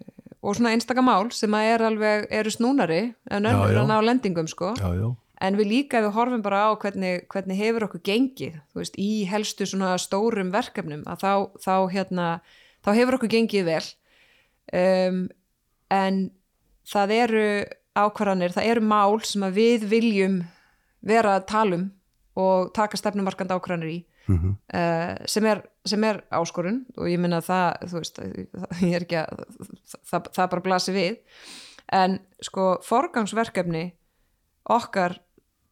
og 0.42 0.56
svona 0.56 0.72
einstakamál 0.74 1.30
sem 1.32 1.54
að 1.54 1.68
er 1.74 1.82
alveg, 1.82 2.26
eru 2.30 2.50
snúnari 2.50 3.14
en 3.30 3.46
önnur 3.46 3.78
að 3.78 3.86
ná 3.86 4.00
lendingum 4.02 4.48
sko. 4.50 4.74
Já, 4.78 4.94
já 4.94 5.14
en 5.42 5.58
við 5.58 5.70
líka 5.72 6.02
við 6.04 6.14
horfum 6.16 6.42
bara 6.44 6.66
á 6.66 6.70
hvernig, 6.78 7.26
hvernig 7.32 7.58
hefur 7.58 7.88
okkur 7.88 8.02
gengið 8.06 8.58
veist, 8.78 8.98
í 8.98 9.24
helstu 9.28 9.66
svona 9.68 9.94
stórum 10.00 10.52
verkefnum 10.54 11.02
að 11.10 11.24
þá, 11.24 11.32
þá, 11.64 11.74
hérna, 11.92 12.26
þá 12.84 12.90
hefur 12.98 13.18
okkur 13.18 13.32
gengið 13.32 13.66
vel 13.68 13.84
um, 14.78 15.24
en 15.92 16.22
það 16.88 17.16
eru 17.18 17.46
ákvarðanir, 17.98 18.54
það 18.54 18.70
eru 18.72 18.84
mál 18.88 19.18
sem 19.26 19.44
við 19.52 19.88
viljum 19.90 20.38
vera 21.04 21.36
að 21.38 21.48
talum 21.50 21.88
og 22.38 22.70
taka 22.76 22.96
stefnumarkand 22.96 23.52
ákvarðanir 23.52 23.92
í 23.92 23.98
mm 24.28 24.38
-hmm. 24.38 24.54
uh, 24.78 25.26
sem, 25.26 25.46
er, 25.46 25.64
sem 25.84 26.04
er 26.04 26.22
áskorun 26.30 26.84
og 26.96 27.10
ég 27.10 27.18
minna 27.20 27.42
það, 27.42 27.90
þú 27.90 27.98
veist, 27.98 28.22
það 28.78 28.86
er 28.92 29.02
ekki 29.02 29.18
að 29.24 29.42
það, 30.06 30.30
það 30.38 30.50
bara 30.54 30.66
blasir 30.68 30.94
við 30.94 31.18
en 31.92 32.18
sko 32.40 32.78
forgangsverkefni 32.86 33.92
okkar 34.70 35.18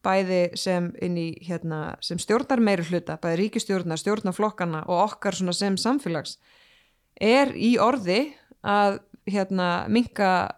bæði 0.04 0.40
sem 0.58 0.90
í 1.00 1.26
hérna, 1.44 1.96
sem 2.04 2.18
stjórnar 2.20 2.62
meiri 2.64 2.86
hluta, 2.88 3.18
bæði 3.20 3.44
ríkistjórnar, 3.44 4.00
stjórnarflokkana 4.00 4.84
og 4.88 5.04
okkar 5.10 5.36
sem 5.36 5.76
samfélags 5.76 6.38
er 7.20 7.52
í 7.56 7.76
orði 7.78 8.32
að 8.64 9.00
hérna, 9.28 9.86
minka 9.88 10.56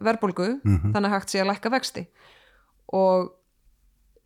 verbolgu 0.00 0.58
mm 0.62 0.76
-hmm. 0.78 0.92
þannig 0.92 1.08
að 1.10 1.14
hægt 1.14 1.30
sé 1.30 1.40
að 1.40 1.50
lækka 1.50 1.70
vexti 1.70 2.06
og 2.92 3.32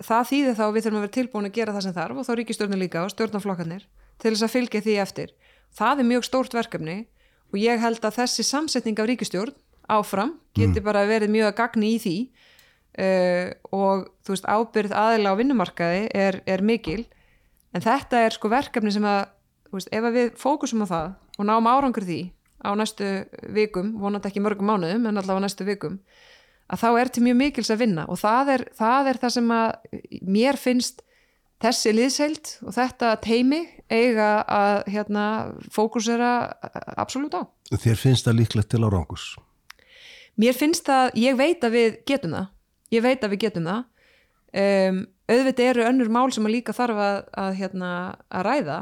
það 0.02 0.28
þýðir 0.30 0.56
þá 0.56 0.66
við 0.72 0.82
þurfum 0.84 0.98
að 0.98 1.04
vera 1.04 1.16
tilbúin 1.18 1.48
að 1.48 1.56
gera 1.56 1.72
það 1.72 1.84
sem 1.86 1.96
þarf 1.96 2.16
og 2.16 2.26
þá 2.26 2.32
ríkistjórnir 2.36 2.78
líka 2.78 3.04
og 3.04 3.10
stjórnarflokkanir 3.10 3.86
til 4.18 4.32
þess 4.32 4.46
að 4.46 4.54
fylgja 4.54 4.80
því 4.80 4.96
eftir 5.02 5.30
það 5.76 6.00
er 6.00 6.10
mjög 6.10 6.24
stórt 6.24 6.54
verkefni 6.54 6.98
og 7.52 7.58
ég 7.58 7.80
held 7.80 8.04
að 8.04 8.16
þessi 8.20 8.42
samsetning 8.42 8.98
af 8.98 9.08
ríkistjórn 9.08 9.54
áfram 9.88 10.36
geti 10.54 10.80
mm. 10.80 10.84
bara 10.84 11.06
verið 11.06 11.30
mjög 11.30 11.52
að 11.52 11.58
gagni 11.60 11.94
í 11.94 11.98
því 12.02 12.16
uh, 12.98 13.48
og 13.74 14.06
þú 14.26 14.34
veist 14.34 14.48
ábyrð 14.48 14.96
aðila 14.96 15.34
á 15.34 15.38
vinnumarkaði 15.38 16.06
er, 16.14 16.40
er 16.46 16.64
mikil 16.64 17.04
en 17.74 17.84
þetta 17.84 18.24
er 18.26 18.36
sko 18.36 18.50
verkefni 18.52 18.92
sem 18.94 19.06
að 19.06 19.26
veist, 19.74 19.92
ef 19.92 20.08
að 20.08 20.18
við 20.18 20.32
fókusum 20.40 20.84
á 20.84 20.92
það 20.92 21.08
og 21.36 21.48
náum 21.50 21.70
árangur 21.70 22.06
því 22.06 22.20
á 22.64 22.72
næstu 22.78 23.08
vikum, 23.54 23.94
vonandi 24.00 24.30
ekki 24.30 24.42
mörgum 24.42 24.70
mánuðum 24.72 25.10
en 25.10 25.20
allavega 25.20 25.44
næstu 25.44 25.66
vikum 25.68 26.00
að 26.72 26.82
þá 26.82 26.88
er 26.98 27.10
til 27.12 27.24
mjög 27.26 27.36
mikils 27.40 27.70
að 27.70 27.82
vinna 27.84 28.06
og 28.10 28.18
það 28.18 28.54
er 28.56 28.64
það, 28.74 29.10
er 29.10 29.20
það 29.22 29.34
sem 29.36 29.52
að 29.54 29.98
mér 30.26 30.58
finnst 30.58 31.04
þessi 31.62 31.92
liðseild 31.94 32.52
og 32.66 32.74
þetta 32.76 33.12
teimi 33.24 33.62
eiga 33.92 34.30
að 34.50 34.80
hérna, 34.92 35.24
fókusera 35.72 36.30
absolutt 36.98 37.36
á. 37.38 37.42
Þér 37.70 38.00
finnst 38.00 38.26
það 38.26 38.38
líklegt 38.40 38.72
til 38.72 38.82
árangus? 38.84 39.28
Mér 40.36 40.56
finnst 40.56 40.84
það, 40.88 41.14
ég 41.22 41.38
veit 41.38 41.64
að 41.64 41.76
við 41.78 41.98
getum 42.08 42.36
það 42.36 42.50
ég 42.94 43.04
veit 43.04 43.24
að 43.24 43.34
við 43.34 43.44
getum 43.46 43.68
það. 43.70 43.84
Um, 44.56 45.00
auðvitað 45.28 45.70
eru 45.70 45.86
önnur 45.88 46.10
mál 46.12 46.28
sem 46.32 46.46
að 46.46 46.54
líka 46.54 46.74
þarf 46.76 47.00
að, 47.02 47.16
að, 47.42 47.54
hérna, 47.60 47.90
að 48.30 48.46
ræða 48.46 48.76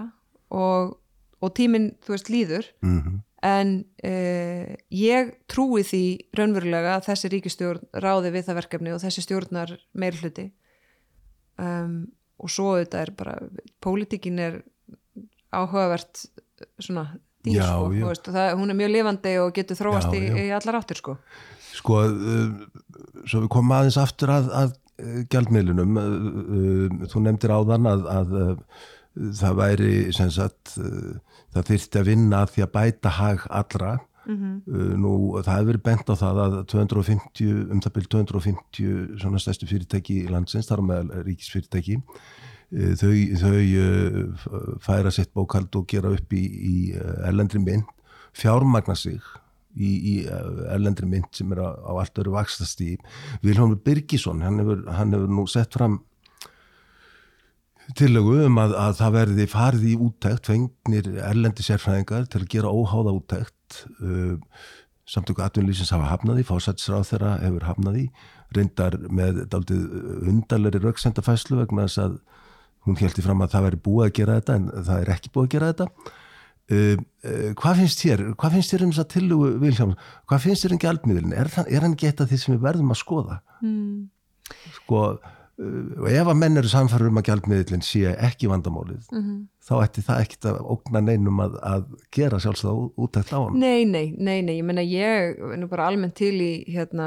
og, 0.55 0.97
og 1.41 1.55
tíminn 1.57 1.95
þú 2.05 2.15
veist 2.15 2.31
líður. 2.31 2.69
Mm 2.85 2.99
-hmm. 3.01 3.23
en 3.45 3.73
uh, 4.05 4.75
ég 4.91 5.33
trúi 5.49 5.83
því 5.83 6.05
raunverulega 6.37 6.97
að 6.97 7.09
þessi 7.09 7.33
ríkistjórn 7.33 7.89
ráði 7.93 8.31
við 8.31 8.47
það 8.47 8.61
verkefni 8.61 8.93
og 8.93 9.03
þessi 9.03 9.25
stjórnar 9.25 9.79
meir 9.93 10.15
hluti 10.21 10.53
um, 11.59 12.07
og 12.39 12.51
svo 12.51 12.75
auðvitað 12.75 13.01
er 13.01 13.11
bara 13.17 13.35
pólitíkin 13.81 14.39
er 14.39 14.63
áhugavert 15.55 16.27
svona 16.79 17.07
dýr 17.45 17.61
já, 17.61 17.67
sko, 17.69 17.93
já. 17.93 18.07
Veist, 18.09 18.31
það, 18.31 18.55
hún 18.59 18.73
er 18.73 18.79
mjög 18.79 18.95
lifandi 18.95 19.35
og 19.43 19.53
getur 19.57 19.79
þróast 19.79 20.15
já, 20.15 20.19
í, 20.19 20.47
í 20.47 20.49
allar 20.55 20.81
áttir 20.81 21.01
sko 21.01 21.17
Sko, 21.75 22.01
uh, 22.07 23.21
svo 23.27 23.45
við 23.45 23.51
komum 23.53 23.75
aðeins 23.75 23.99
aftur 24.01 24.33
að, 24.35 24.51
að 24.55 24.73
uh, 25.03 25.21
gjaldmiðlunum, 25.33 26.01
uh, 26.01 27.05
þú 27.11 27.25
nefndir 27.25 27.55
áðan 27.55 27.91
að, 27.91 28.09
að 28.15 28.35
það 29.39 29.61
væri, 29.61 29.93
sem 30.15 30.31
sagt, 30.35 30.73
það 31.55 31.69
þyrsti 31.69 32.01
að 32.01 32.09
vinna 32.09 32.41
að 32.43 32.57
því 32.57 32.65
að 32.65 32.73
bæta 32.75 33.13
hag 33.15 33.45
allra. 33.47 33.93
Mm 34.25 34.37
-hmm. 34.41 34.95
Nú, 34.99 35.13
það 35.45 35.53
hefur 35.53 35.69
verið 35.69 35.83
bent 35.85 36.11
á 36.11 36.15
það 36.17 36.39
að 36.45 36.55
250, 36.73 37.53
um 37.71 37.83
það 37.85 37.95
byrju 37.95 38.11
250 38.15 39.21
svona 39.21 39.39
stærstu 39.39 39.69
fyrirtæki 39.69 40.17
í 40.25 40.33
landsins, 40.33 40.67
þar 40.67 40.83
með 40.83 41.13
ríkisfyrirtæki, 41.29 42.01
þau, 42.99 43.13
þau 43.43 44.79
færa 44.81 45.13
sitt 45.13 45.31
bókald 45.37 45.77
og 45.77 45.87
gera 45.87 46.11
upp 46.11 46.33
í, 46.33 46.43
í 46.43 46.75
erlendri 47.29 47.61
mynd, 47.61 47.87
fjármagna 48.33 48.97
sig 48.97 49.21
í, 49.75 49.91
í 49.91 50.15
uh, 50.27 50.65
erlendri 50.75 51.09
mynd 51.11 51.31
sem 51.37 51.53
er 51.55 51.63
á, 51.65 51.69
á 51.75 51.93
allt 52.01 52.21
öru 52.23 52.35
vakstast 52.37 52.83
í 52.85 52.95
Vilhelm 53.45 53.77
Birgisson, 53.85 54.43
hann 54.45 54.61
hefur, 54.63 54.85
hann 54.95 55.15
hefur 55.17 55.33
nú 55.33 55.47
sett 55.51 55.75
fram 55.77 56.01
tillögu 57.99 58.39
um 58.47 58.61
að, 58.63 58.77
að 58.81 58.95
það 59.01 59.17
verði 59.19 59.49
farið 59.53 59.89
í 59.91 59.97
úttækt, 60.07 60.49
fengnir 60.49 61.11
erlendi 61.27 61.67
sérfræðingar 61.67 62.31
til 62.33 62.41
að 62.45 62.49
gera 62.55 62.73
óháða 62.73 63.13
úttækt 63.19 63.83
uh, 64.01 64.39
samtöku 65.05 65.45
atvinnlýsins 65.45 65.93
hafa 65.93 66.09
hafnaði, 66.09 66.47
fórsætsráð 66.49 67.11
þeirra 67.11 67.35
hefur 67.43 67.69
hafnaði, 67.69 68.07
reyndar 68.57 68.97
með 69.13 69.45
daldið 69.53 69.85
undarleiri 70.31 70.81
rauksendafæslu 70.81 71.59
vegna 71.61 71.85
þess 71.89 72.01
að 72.07 72.19
hún 72.85 72.99
heldur 73.01 73.25
fram 73.27 73.43
að 73.45 73.55
það 73.55 73.67
væri 73.67 73.81
búið 73.85 74.07
að 74.07 74.15
gera 74.19 74.37
þetta 74.39 74.59
en 74.59 74.69
það 74.77 75.01
er 75.01 75.11
ekki 75.15 75.33
búið 75.35 75.47
að 75.47 75.55
gera 75.55 75.73
þetta 75.73 76.15
uh, 76.73 76.97
uh, 76.97 77.53
hvað 77.61 77.79
finnst 77.83 78.03
þér? 78.07 78.25
Hvað 78.41 78.57
finnst 78.59 78.73
þér 78.75 78.85
um 78.87 78.93
þess 78.95 79.05
að 79.05 79.13
tillugu 79.19 79.53
Viljáms 79.63 80.11
hvað 80.31 80.45
finnst 80.49 80.65
þér 80.67 80.77
um 80.79 80.83
gjaldmiðlun 80.87 81.37
er, 81.43 81.53
er 81.69 81.87
hann 81.89 81.97
geta 82.01 82.27
því 82.31 82.41
sem 82.45 82.55
við 82.57 82.67
verðum 82.71 82.95
að 82.95 83.01
skoða? 83.05 83.41
Mm. 83.65 84.11
sko 84.81 84.99
uh, 85.15 85.25
og 86.03 86.09
ef 86.11 86.27
að 86.29 86.37
menn 86.41 86.59
eru 86.61 86.69
samfæður 86.69 87.09
um 87.13 87.19
að 87.23 87.29
gjaldmiðlun 87.31 87.85
sé 87.87 88.11
ekki 88.17 88.49
vandamálið 88.51 89.07
Mhm. 89.15 89.37
þá 89.65 89.73
ætti 89.87 90.03
það 90.05 90.19
ekkit 90.25 90.47
að 90.51 90.57
ógna 90.75 91.01
neinum 91.07 91.39
að, 91.41 91.55
að 91.65 91.85
gera 92.13 92.41
sjálfsögða 92.43 92.91
útækt 93.01 93.31
á 93.33 93.39
hann 93.41 93.57
Nei, 93.63 93.85
nei, 93.89 94.11
nei, 94.19 94.43
nei, 94.45 94.59
ég 94.59 94.65
meina 94.69 94.83
ég 94.85 95.39
er 95.39 95.57
nú 95.63 95.69
bara 95.71 95.87
almennt 95.89 96.17
til 96.19 96.35
í 96.43 96.51
hérna, 96.69 97.07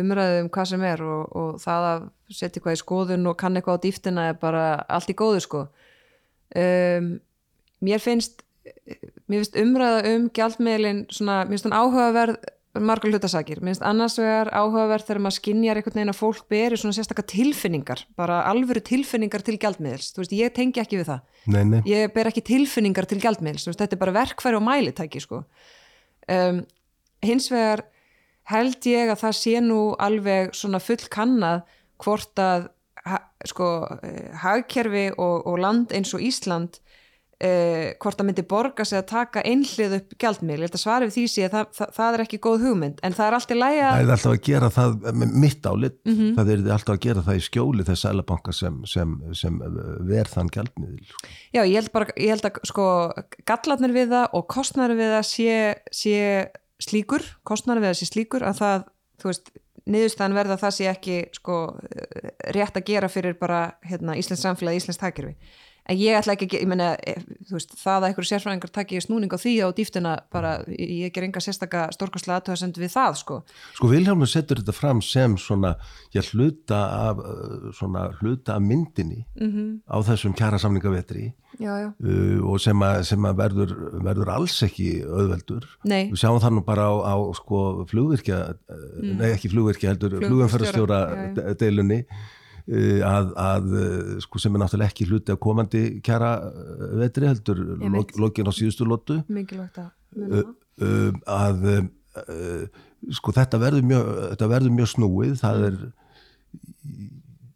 umræðu 0.00 0.40
um 0.42 0.48
hvað 0.56 0.70
sem 0.72 0.82
er 0.88 1.04
og, 1.06 1.28
og 1.38 1.60
það 1.62 1.86
að 1.92 2.08
setja 2.32 2.58
eitthvað 2.58 2.78
í 2.78 2.82
skoðun 2.82 3.28
og 3.30 3.36
kann 3.38 3.54
eitthvað 3.60 3.78
á 3.78 3.84
dýftina 3.84 4.24
er 4.32 4.40
bara 4.42 4.64
allt 4.88 5.12
í 5.12 5.14
góðu 5.14 5.44
sko. 5.44 5.62
Um, 6.56 7.12
mér 7.84 8.02
finnst 8.02 8.42
mér 8.64 9.42
finnst 9.42 9.56
umræða 9.58 10.02
um 10.14 10.26
gjaldmiðlin 10.36 11.06
svona, 11.12 11.42
mér 11.44 11.56
finnst 11.56 11.68
hann 11.68 11.78
áhugaverð 11.78 12.42
margar 12.80 13.12
hlutasakir, 13.12 13.60
mér 13.60 13.74
finnst 13.74 13.84
annars 13.84 14.16
vegar 14.20 14.48
áhugaverð 14.56 15.08
þegar 15.08 15.20
maður 15.26 15.36
skinjar 15.36 15.80
einhvern 15.80 15.98
veginn 15.98 16.12
að 16.12 16.20
fólk 16.20 16.46
beri 16.52 16.78
svona 16.80 16.96
sérstakka 16.96 17.24
tilfinningar, 17.28 18.04
bara 18.16 18.40
alvöru 18.48 18.80
tilfinningar 18.84 19.44
til 19.44 19.58
gjaldmiðils, 19.60 20.12
þú 20.14 20.22
veist, 20.22 20.36
ég 20.38 20.54
tengi 20.56 20.80
ekki 20.80 21.00
við 21.02 21.10
það. 21.10 21.26
Nei, 21.52 21.62
nei, 21.68 21.80
ég 21.90 22.14
ber 22.14 22.30
ekki 22.30 22.44
tilfinningar 22.48 23.08
til 23.10 23.20
gjaldmiðls 23.20 23.66
þú 23.66 23.72
veist, 23.72 23.82
þetta 23.84 23.98
er 23.98 24.02
bara 24.06 24.16
verkfæri 24.16 24.58
og 24.58 24.64
mælitæki 24.64 25.20
sko. 25.20 25.42
um, 26.32 26.62
hins 27.22 27.50
vegar 27.52 27.84
held 28.50 28.88
ég 28.88 29.12
að 29.12 29.20
það 29.20 29.36
sé 29.38 29.58
nú 29.62 29.82
alveg 30.00 30.54
svona 30.56 30.80
full 30.82 31.04
kannad 31.12 31.68
hvort 32.02 32.40
að 32.40 32.70
ha, 33.06 33.20
sko, 33.48 33.68
eh, 34.02 34.32
hagkerfi 34.42 35.10
og, 35.16 35.46
og 35.46 35.60
land 35.62 35.92
eins 35.94 36.12
og 36.16 36.22
Ísland 36.24 36.80
eh, 37.42 37.88
hvort 38.02 38.18
það 38.20 38.26
myndi 38.28 38.44
borga 38.48 38.84
sig 38.86 38.98
að 39.00 39.06
taka 39.10 39.42
einhlið 39.48 39.94
upp 39.98 40.12
gjaldmiðl, 40.22 40.60
ég 40.62 40.66
held 40.68 40.76
að 40.78 40.82
svara 40.84 41.08
við 41.08 41.14
því 41.16 41.24
sé 41.32 41.46
að 41.48 41.54
það, 41.56 41.72
það, 41.78 41.90
það 41.96 42.16
er 42.18 42.22
ekki 42.24 42.38
góð 42.46 42.64
hugmynd, 42.66 43.00
en 43.02 43.16
það 43.18 43.26
er 43.28 43.36
allt 43.38 43.54
í 43.54 43.58
lægi 43.58 43.80
það 43.82 43.92
að 43.92 44.02
er 44.06 44.12
alltaf 44.16 44.32
að 44.32 44.42
gera 44.48 44.70
það 44.76 45.08
mitt 45.42 45.66
álit, 45.72 45.96
Mhm. 46.06 46.28
það 46.38 46.52
er 46.54 46.62
alltaf 46.76 46.94
að 46.96 47.02
gera 47.06 47.24
það 47.26 47.40
í 47.40 47.44
skjóli 47.48 47.86
þess 47.88 48.04
sælabanka 48.06 48.54
sem, 48.54 48.78
sem, 48.86 49.16
sem 49.42 49.58
verð 50.12 50.32
þann 50.36 50.52
gjaldmiðil 50.54 51.06
sko. 51.10 51.32
Já, 51.52 51.62
ég 51.66 51.74
held 51.80 51.92
bara, 51.92 52.06
ég 52.16 52.28
held 52.36 52.46
að 52.48 52.62
sko 52.70 52.86
gallarnir 53.48 53.96
við 53.96 54.14
það 54.14 54.38
og 54.38 54.46
kostnarnir 54.48 55.00
við 55.02 55.12
það 55.16 55.26
sé, 55.32 55.58
sé 55.90 56.16
slíkur, 56.82 57.26
kostnarnir 57.44 57.82
við 57.84 57.92
það 57.92 58.00
sé 58.02 58.10
slíkur 58.12 58.46
að 58.46 58.62
það, 58.62 58.86
þú 59.22 59.30
veist, 59.32 59.52
niðurstaðan 59.82 60.34
verða 60.38 60.54
að 60.54 60.62
það 60.62 60.74
sé 60.76 60.84
ekki 60.92 61.14
sko 61.34 61.54
rétt 62.54 62.76
að 62.78 62.84
gera 62.86 63.08
fyrir 63.10 63.34
bara 63.40 63.72
hérna, 63.82 64.14
Íslands 64.14 64.42
samfélag, 64.46 64.78
Íslands. 64.78 65.00
En 65.90 65.98
ég 65.98 66.14
ætla 66.14 66.36
ekki 66.36 66.46
ég 66.60 66.68
meina, 66.70 66.92
eh, 67.02 67.18
veist, 67.50 67.72
það 67.80 67.96
að 67.96 68.04
einhverju 68.08 68.28
sérfræðingar 68.30 68.70
taki 68.70 69.00
snúning 69.02 69.32
á 69.34 69.38
því 69.42 69.54
á 69.66 69.68
dýftina 69.74 70.12
bara, 70.30 70.52
ég 70.70 71.08
ég 71.08 71.12
ger 71.12 71.26
enga 71.26 71.42
sérstaka 71.42 71.88
stórkostlega 71.90 72.38
aðtöðasend 72.38 72.78
við 72.78 72.92
það, 72.94 73.16
sko. 73.18 73.38
Sko 73.74 73.90
Vilhjálmur 73.90 74.30
setur 74.30 74.60
þetta 74.62 74.74
fram 74.76 75.02
sem 75.02 75.34
svona, 75.36 75.74
já, 76.14 76.22
hluta 76.30 76.78
af, 77.10 77.18
uh, 77.18 77.72
svona, 77.74 78.10
hluta 78.20 78.54
af 78.56 78.62
myndinni 78.62 79.26
Mm 79.38 79.80
á 79.92 79.98
þessum 80.04 80.34
kjara 80.36 80.58
samningavetri 80.58 81.32
uh, 81.60 82.38
og 82.46 82.60
sem 82.60 82.78
að, 82.82 83.02
sem 83.04 83.24
að 83.24 83.36
verður, 83.36 83.72
verður 84.04 84.30
alls 84.30 84.62
ekki 84.62 85.02
auðveldur. 85.02 85.66
Nei, 85.84 86.10
Við 86.12 86.20
sjáum 86.22 86.40
það 86.40 86.54
nú 86.56 86.62
bara 86.64 86.86
á, 86.86 86.94
á 87.12 87.14
sko 87.34 87.84
flugvirkja, 87.90 88.38
mm. 88.70 89.18
nei 89.18 89.32
ekki 89.32 89.50
flugvirkja 89.52 89.92
heldur, 89.92 90.20
já. 91.36 91.54
deilunni 91.58 92.04
að, 92.62 93.32
að 93.42 93.72
uh, 93.74 94.12
sko 94.22 94.38
sem 94.42 94.54
er 94.54 94.62
náttúrulega 94.62 94.92
ekki 94.92 95.08
hluti 95.10 95.34
af 95.34 95.40
komandi 95.42 95.82
kjara 96.04 96.34
uh, 96.46 96.84
vetri 97.00 97.26
heldur 97.26 97.64
lokin 98.22 98.46
á 98.46 98.52
síðustu 98.54 98.86
lótu 98.86 99.18
mikilvægt 99.26 99.82
að 101.26 101.58
sko 103.10 103.32
þetta 103.34 103.58
verður 103.58 103.84
mjög, 103.86 104.08
þetta 104.32 104.48
verður 104.52 104.74
mjög 104.76 104.90
snúið. 104.92 105.32
Það 105.40 105.64
er 105.66 105.78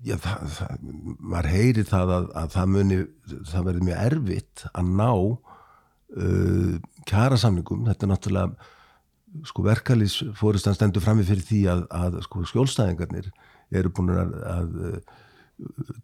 já, 0.06 0.16
það, 0.22 0.46
það, 0.56 0.86
maður 1.18 1.50
heyrir 1.52 1.88
það 1.88 2.14
að, 2.16 2.30
að 2.40 2.54
það 2.54 2.72
muni 2.74 3.00
það 3.50 3.68
verður 3.68 3.86
mjög 3.88 4.00
erfitt 4.06 4.64
að 4.72 4.94
ná 5.00 5.10
uh, 5.12 6.72
kjara 7.08 7.40
samningum 7.40 7.84
þetta 7.88 8.06
er 8.06 8.12
náttúrulega 8.12 8.72
sko 9.46 9.66
verkalýs 9.66 10.20
fóristan 10.38 10.76
stendur 10.76 11.04
frammi 11.04 11.26
fyrir 11.26 11.44
því 11.44 11.60
að, 11.68 11.82
að 11.92 12.20
sko 12.24 12.46
skjólstæðingarnir 12.48 13.28
eru 13.74 13.90
búin 13.94 14.12
að, 14.14 14.36
að 14.50 14.76
uh, 14.90 15.16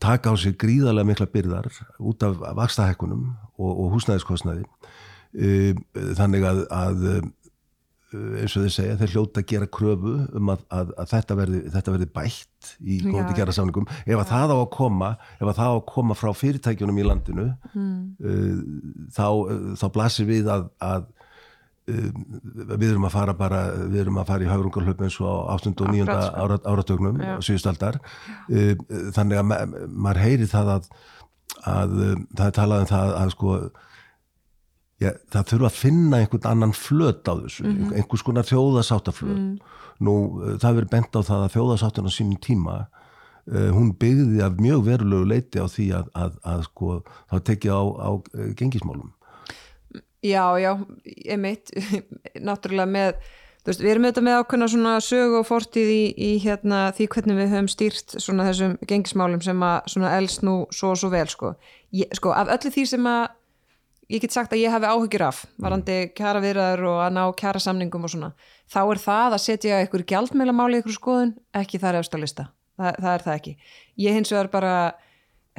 taka 0.03 0.33
á 0.33 0.35
sig 0.41 0.57
gríðarlega 0.61 1.11
mikla 1.13 1.29
byrðar 1.31 1.69
út 2.01 2.25
af 2.27 2.41
vakstahekkunum 2.59 3.29
og, 3.59 3.71
og 3.71 3.95
húsnæðiskostnaði. 3.97 4.67
Uh, 5.33 5.79
þannig 6.19 6.45
að, 6.49 6.65
að 6.73 7.07
uh, 7.13 7.23
eins 8.13 8.53
og 8.59 8.67
þið 8.67 8.73
segja, 8.75 8.97
þeir 9.01 9.13
hljóta 9.15 9.41
að 9.41 9.49
gera 9.53 9.69
kröfu 9.73 10.15
um 10.37 10.51
að, 10.53 10.65
að, 10.75 10.91
að 11.01 11.13
þetta, 11.15 11.37
verði, 11.39 11.61
þetta 11.73 11.95
verði 11.95 12.09
bætt 12.19 12.73
í 12.85 12.99
góði 13.07 13.37
gera 13.39 13.55
samningum 13.57 13.89
ef 14.05 14.19
að 14.19 14.29
það 14.29 14.53
á 14.53 14.57
að 14.59 14.69
koma 14.75 15.09
ef 15.39 15.47
að 15.47 15.57
það 15.61 15.73
á 15.73 15.77
að 15.79 15.87
koma 15.95 16.17
frá 16.19 16.31
fyrirtækjunum 16.37 17.01
í 17.01 17.07
landinu 17.09 17.49
Mm. 17.73 18.01
uh, 18.21 19.07
þá, 19.17 19.27
þá 19.81 19.85
blasir 19.95 20.27
við 20.29 20.51
að, 20.53 20.67
að 20.85 21.07
við 21.87 22.85
erum 22.93 23.05
að 23.09 23.15
fara 23.17 23.35
bara 23.35 23.61
við 23.91 24.01
erum 24.05 24.19
að 24.23 24.29
fara 24.31 24.45
í 24.47 24.51
hagrungarhlaup 24.51 25.01
eins 25.03 25.17
og 25.21 25.27
á 25.27 25.59
8. 25.59 25.73
og 25.83 25.89
9. 25.91 26.03
Akkurat, 26.05 26.27
sko. 26.29 26.43
ára, 26.45 26.59
áratögnum 26.73 27.17
Já. 27.23 27.33
síðustaldar 27.43 27.99
uh, 27.99 28.75
þannig 29.17 29.41
að 29.41 29.49
ma 29.51 29.59
maður 30.07 30.21
heyri 30.23 30.47
það 30.53 30.71
að, 30.77 30.87
að 31.73 31.97
uh, 31.99 32.13
það 32.39 32.47
er 32.47 32.55
talað 32.61 32.85
um 32.85 32.91
það 32.93 33.17
að 33.23 33.35
sko 33.37 33.57
Já, 35.03 35.11
það 35.35 35.47
þurfa 35.51 35.67
að 35.67 35.79
finna 35.81 36.19
einhvern 36.23 36.45
annan 36.47 36.73
flöt 36.79 37.27
á 37.27 37.35
þessu, 37.35 37.65
Mhm. 37.67 37.89
einhvers 37.99 38.23
konar 38.23 38.47
þjóðasáttaflöt. 38.47 39.35
Mm. 39.35 39.57
Nú, 40.07 40.13
uh, 40.39 40.53
það 40.63 40.77
verður 40.77 40.91
bent 40.93 41.17
á 41.19 41.21
það 41.27 41.41
að 41.47 41.55
þjóðasáttin 41.57 42.07
á 42.07 42.11
sínum 42.15 42.39
tíma, 42.39 42.77
uh, 43.51 43.71
hún 43.75 43.91
byggði 43.99 44.45
af 44.47 44.61
mjög 44.63 44.85
verulegu 44.87 45.27
leiti 45.27 45.59
á 45.59 45.67
því 45.67 45.89
að, 45.99 46.07
að, 46.15 46.39
að 46.47 46.63
sko, 46.69 47.03
þá 47.33 47.37
tekið 47.51 47.75
á, 47.75 47.83
á 47.83 48.11
uh, 48.15 48.55
gengismálum. 48.55 49.11
Já, 50.23 50.55
já, 50.63 50.77
emitt, 51.35 51.73
náttúrulega 52.47 52.87
með, 52.87 53.17
þú 53.63 53.71
veist, 53.73 53.83
við 53.83 53.93
erum 53.93 54.07
auðvitað 54.07 54.27
með 54.29 54.39
ákveðna 54.39 54.69
svona 54.71 54.95
sögu 55.03 55.39
og 55.41 55.49
fortíð 55.49 55.91
í, 55.91 56.03
í 56.15 56.31
hérna 56.45 56.83
því 56.95 57.09
hvernig 57.17 57.41
við 57.41 57.55
höfum 57.57 57.71
stýrt 57.73 58.17
svona 58.23 58.47
þessum 58.47 58.77
gengismálum 58.87 59.43
sem 59.43 59.67
að 59.67 59.93
svona 59.97 60.15
elst 60.21 60.47
nú 60.47 60.57
svo 60.71 60.93
og 60.95 61.01
svo 61.03 61.11
vel, 61.11 61.27
sko. 61.31 61.55
Ég, 61.91 62.15
sko, 62.15 62.35
af 62.39 62.53
öllu 62.55 62.71
því 62.71 62.87
sem 62.93 63.11
að 63.11 63.25
ég 64.13 64.23
get 64.23 64.35
sagt 64.35 64.55
að 64.55 64.63
ég 64.63 64.75
hafi 64.75 64.91
áhyggjur 64.93 65.27
af, 65.27 65.45
varandi 65.63 65.99
kjara 66.15 66.43
viðræður 66.45 66.87
og 66.93 66.99
að 67.03 67.15
ná 67.17 67.23
kjara 67.43 67.63
samningum 67.67 68.07
og 68.07 68.13
svona, 68.13 68.33
þá 68.71 68.81
er 68.85 69.01
það 69.03 69.37
að 69.37 69.45
setja 69.47 69.85
ykkur 69.87 70.05
gjaldmeilamáli 70.13 70.79
í 70.79 70.83
ykkur 70.83 70.99
skoðun, 70.99 71.33
ekki 71.57 71.81
það 71.83 71.97
er 71.97 72.05
eftir 72.05 72.21
að 72.21 72.27
lista. 72.27 72.51
Það, 72.79 72.99
það 72.99 73.15
er 73.15 73.25
það 73.27 73.39
ekki. 73.41 73.55
Ég 74.03 74.17
hins 74.17 74.33
vegar 74.33 74.51
bara 74.53 74.75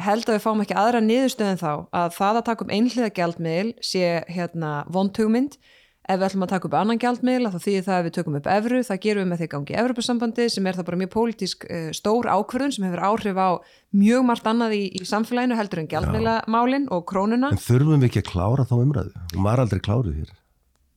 held 0.01 0.25
að 0.27 0.37
við 0.37 0.43
fáum 0.43 0.63
ekki 0.63 0.79
aðra 0.79 1.03
niðurstöðin 1.03 1.61
þá 1.61 1.71
að 1.93 2.17
það 2.17 2.39
að 2.39 2.45
taka 2.49 2.65
upp 2.65 2.73
einhliða 2.73 3.13
gjaldmiðl 3.19 3.71
sé 3.85 4.11
hérna 4.31 4.73
vondhugmynd 4.93 5.57
ef 6.03 6.19
við 6.19 6.25
ætlum 6.27 6.43
að 6.43 6.51
taka 6.51 6.67
upp 6.67 6.75
annan 6.75 6.99
gjaldmiðl 6.99 7.51
þá 7.53 7.59
þýðir 7.63 7.85
það 7.85 7.97
að 7.97 8.05
við 8.07 8.15
tökum 8.17 8.37
upp 8.39 8.49
evru, 8.51 8.81
það 8.83 9.01
gerum 9.05 9.23
við 9.23 9.29
með 9.31 9.41
því 9.41 9.47
gangi 9.53 9.77
Evropasambandi 9.79 10.47
sem 10.51 10.67
er 10.67 10.79
það 10.79 10.87
bara 10.89 10.99
mjög 10.99 11.11
pólitísk 11.13 11.65
uh, 11.69 11.89
stór 11.95 12.27
ákvörðun 12.27 12.75
sem 12.75 12.87
hefur 12.89 13.03
áhrif 13.07 13.39
á 13.39 13.49
mjög 13.95 14.27
margt 14.27 14.49
annað 14.51 14.75
í, 14.75 14.83
í 14.99 15.07
samfélaginu 15.07 15.59
heldur 15.59 15.83
en 15.83 15.91
gjaldmiðlamálin 15.93 16.89
og 16.91 17.05
krónuna 17.07 17.53
En 17.53 17.61
þurfum 17.61 18.03
við 18.03 18.09
ekki 18.09 18.23
að 18.25 18.31
klára 18.33 18.67
þá 18.67 18.75
umræðu? 18.81 19.13
Hún 19.31 19.47
var 19.47 19.63
aldrei 19.63 19.79
klárið 19.85 20.19
hér. 20.19 20.33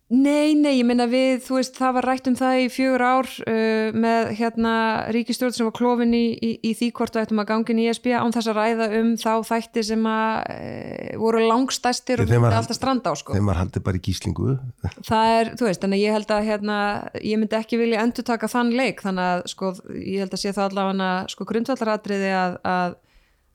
Nei, 0.07 0.55
nei, 0.55 0.77
ég 0.79 0.87
minna 0.87 1.09
við, 1.11 1.41
þú 1.43 1.57
veist, 1.57 1.73
það 1.75 1.97
var 1.97 2.07
rætt 2.07 2.29
um 2.31 2.35
það 2.39 2.61
í 2.63 2.67
fjögur 2.71 3.03
ár 3.03 3.29
uh, 3.43 3.97
með 3.99 4.29
hérna 4.39 4.75
ríkistjórn 5.11 5.55
sem 5.57 5.67
var 5.67 5.75
klofin 5.75 6.13
í, 6.15 6.29
í, 6.39 6.51
í 6.63 6.75
því 6.79 6.91
hvort 6.95 7.17
við 7.17 7.25
ættum 7.25 7.41
að 7.43 7.49
gangin 7.49 7.81
í 7.83 7.89
ESB 7.91 8.07
án 8.15 8.35
þess 8.37 8.51
að 8.53 8.61
ræða 8.61 8.87
um 9.01 9.09
þá 9.19 9.33
þætti 9.49 9.83
sem 9.89 10.07
að 10.07 10.53
uh, 10.55 11.09
voru 11.25 11.41
langstæstir 11.49 12.23
og 12.23 12.31
myndi 12.31 12.53
alltaf 12.55 12.79
stranda 12.79 13.11
á 13.11 13.15
sko. 13.19 13.35
Þeim 13.35 13.51
var 13.51 13.59
haldið 13.65 13.87
bara 13.89 13.99
í 13.99 14.05
gíslingu. 14.07 14.55
Það 15.11 15.33
er, 15.41 15.51
þú 15.59 15.67
veist, 15.67 15.83
þannig 15.83 16.05
ég 16.05 16.15
held 16.15 16.37
að 16.37 16.47
hérna, 16.53 16.79
ég 17.19 17.43
myndi 17.43 17.59
ekki 17.59 17.81
vilja 17.83 18.07
endur 18.07 18.29
taka 18.31 18.53
þann 18.53 18.71
leik 18.79 19.03
þannig 19.03 19.33
að 19.33 19.43
sko, 19.57 19.73
ég 19.99 20.23
held 20.23 20.39
að 20.39 20.45
sé 20.45 20.55
það 20.55 20.69
allavega 20.69 21.11
sko 21.35 21.49
grundvallaratriði 21.51 22.31
að, 22.45 22.57
að 22.63 22.97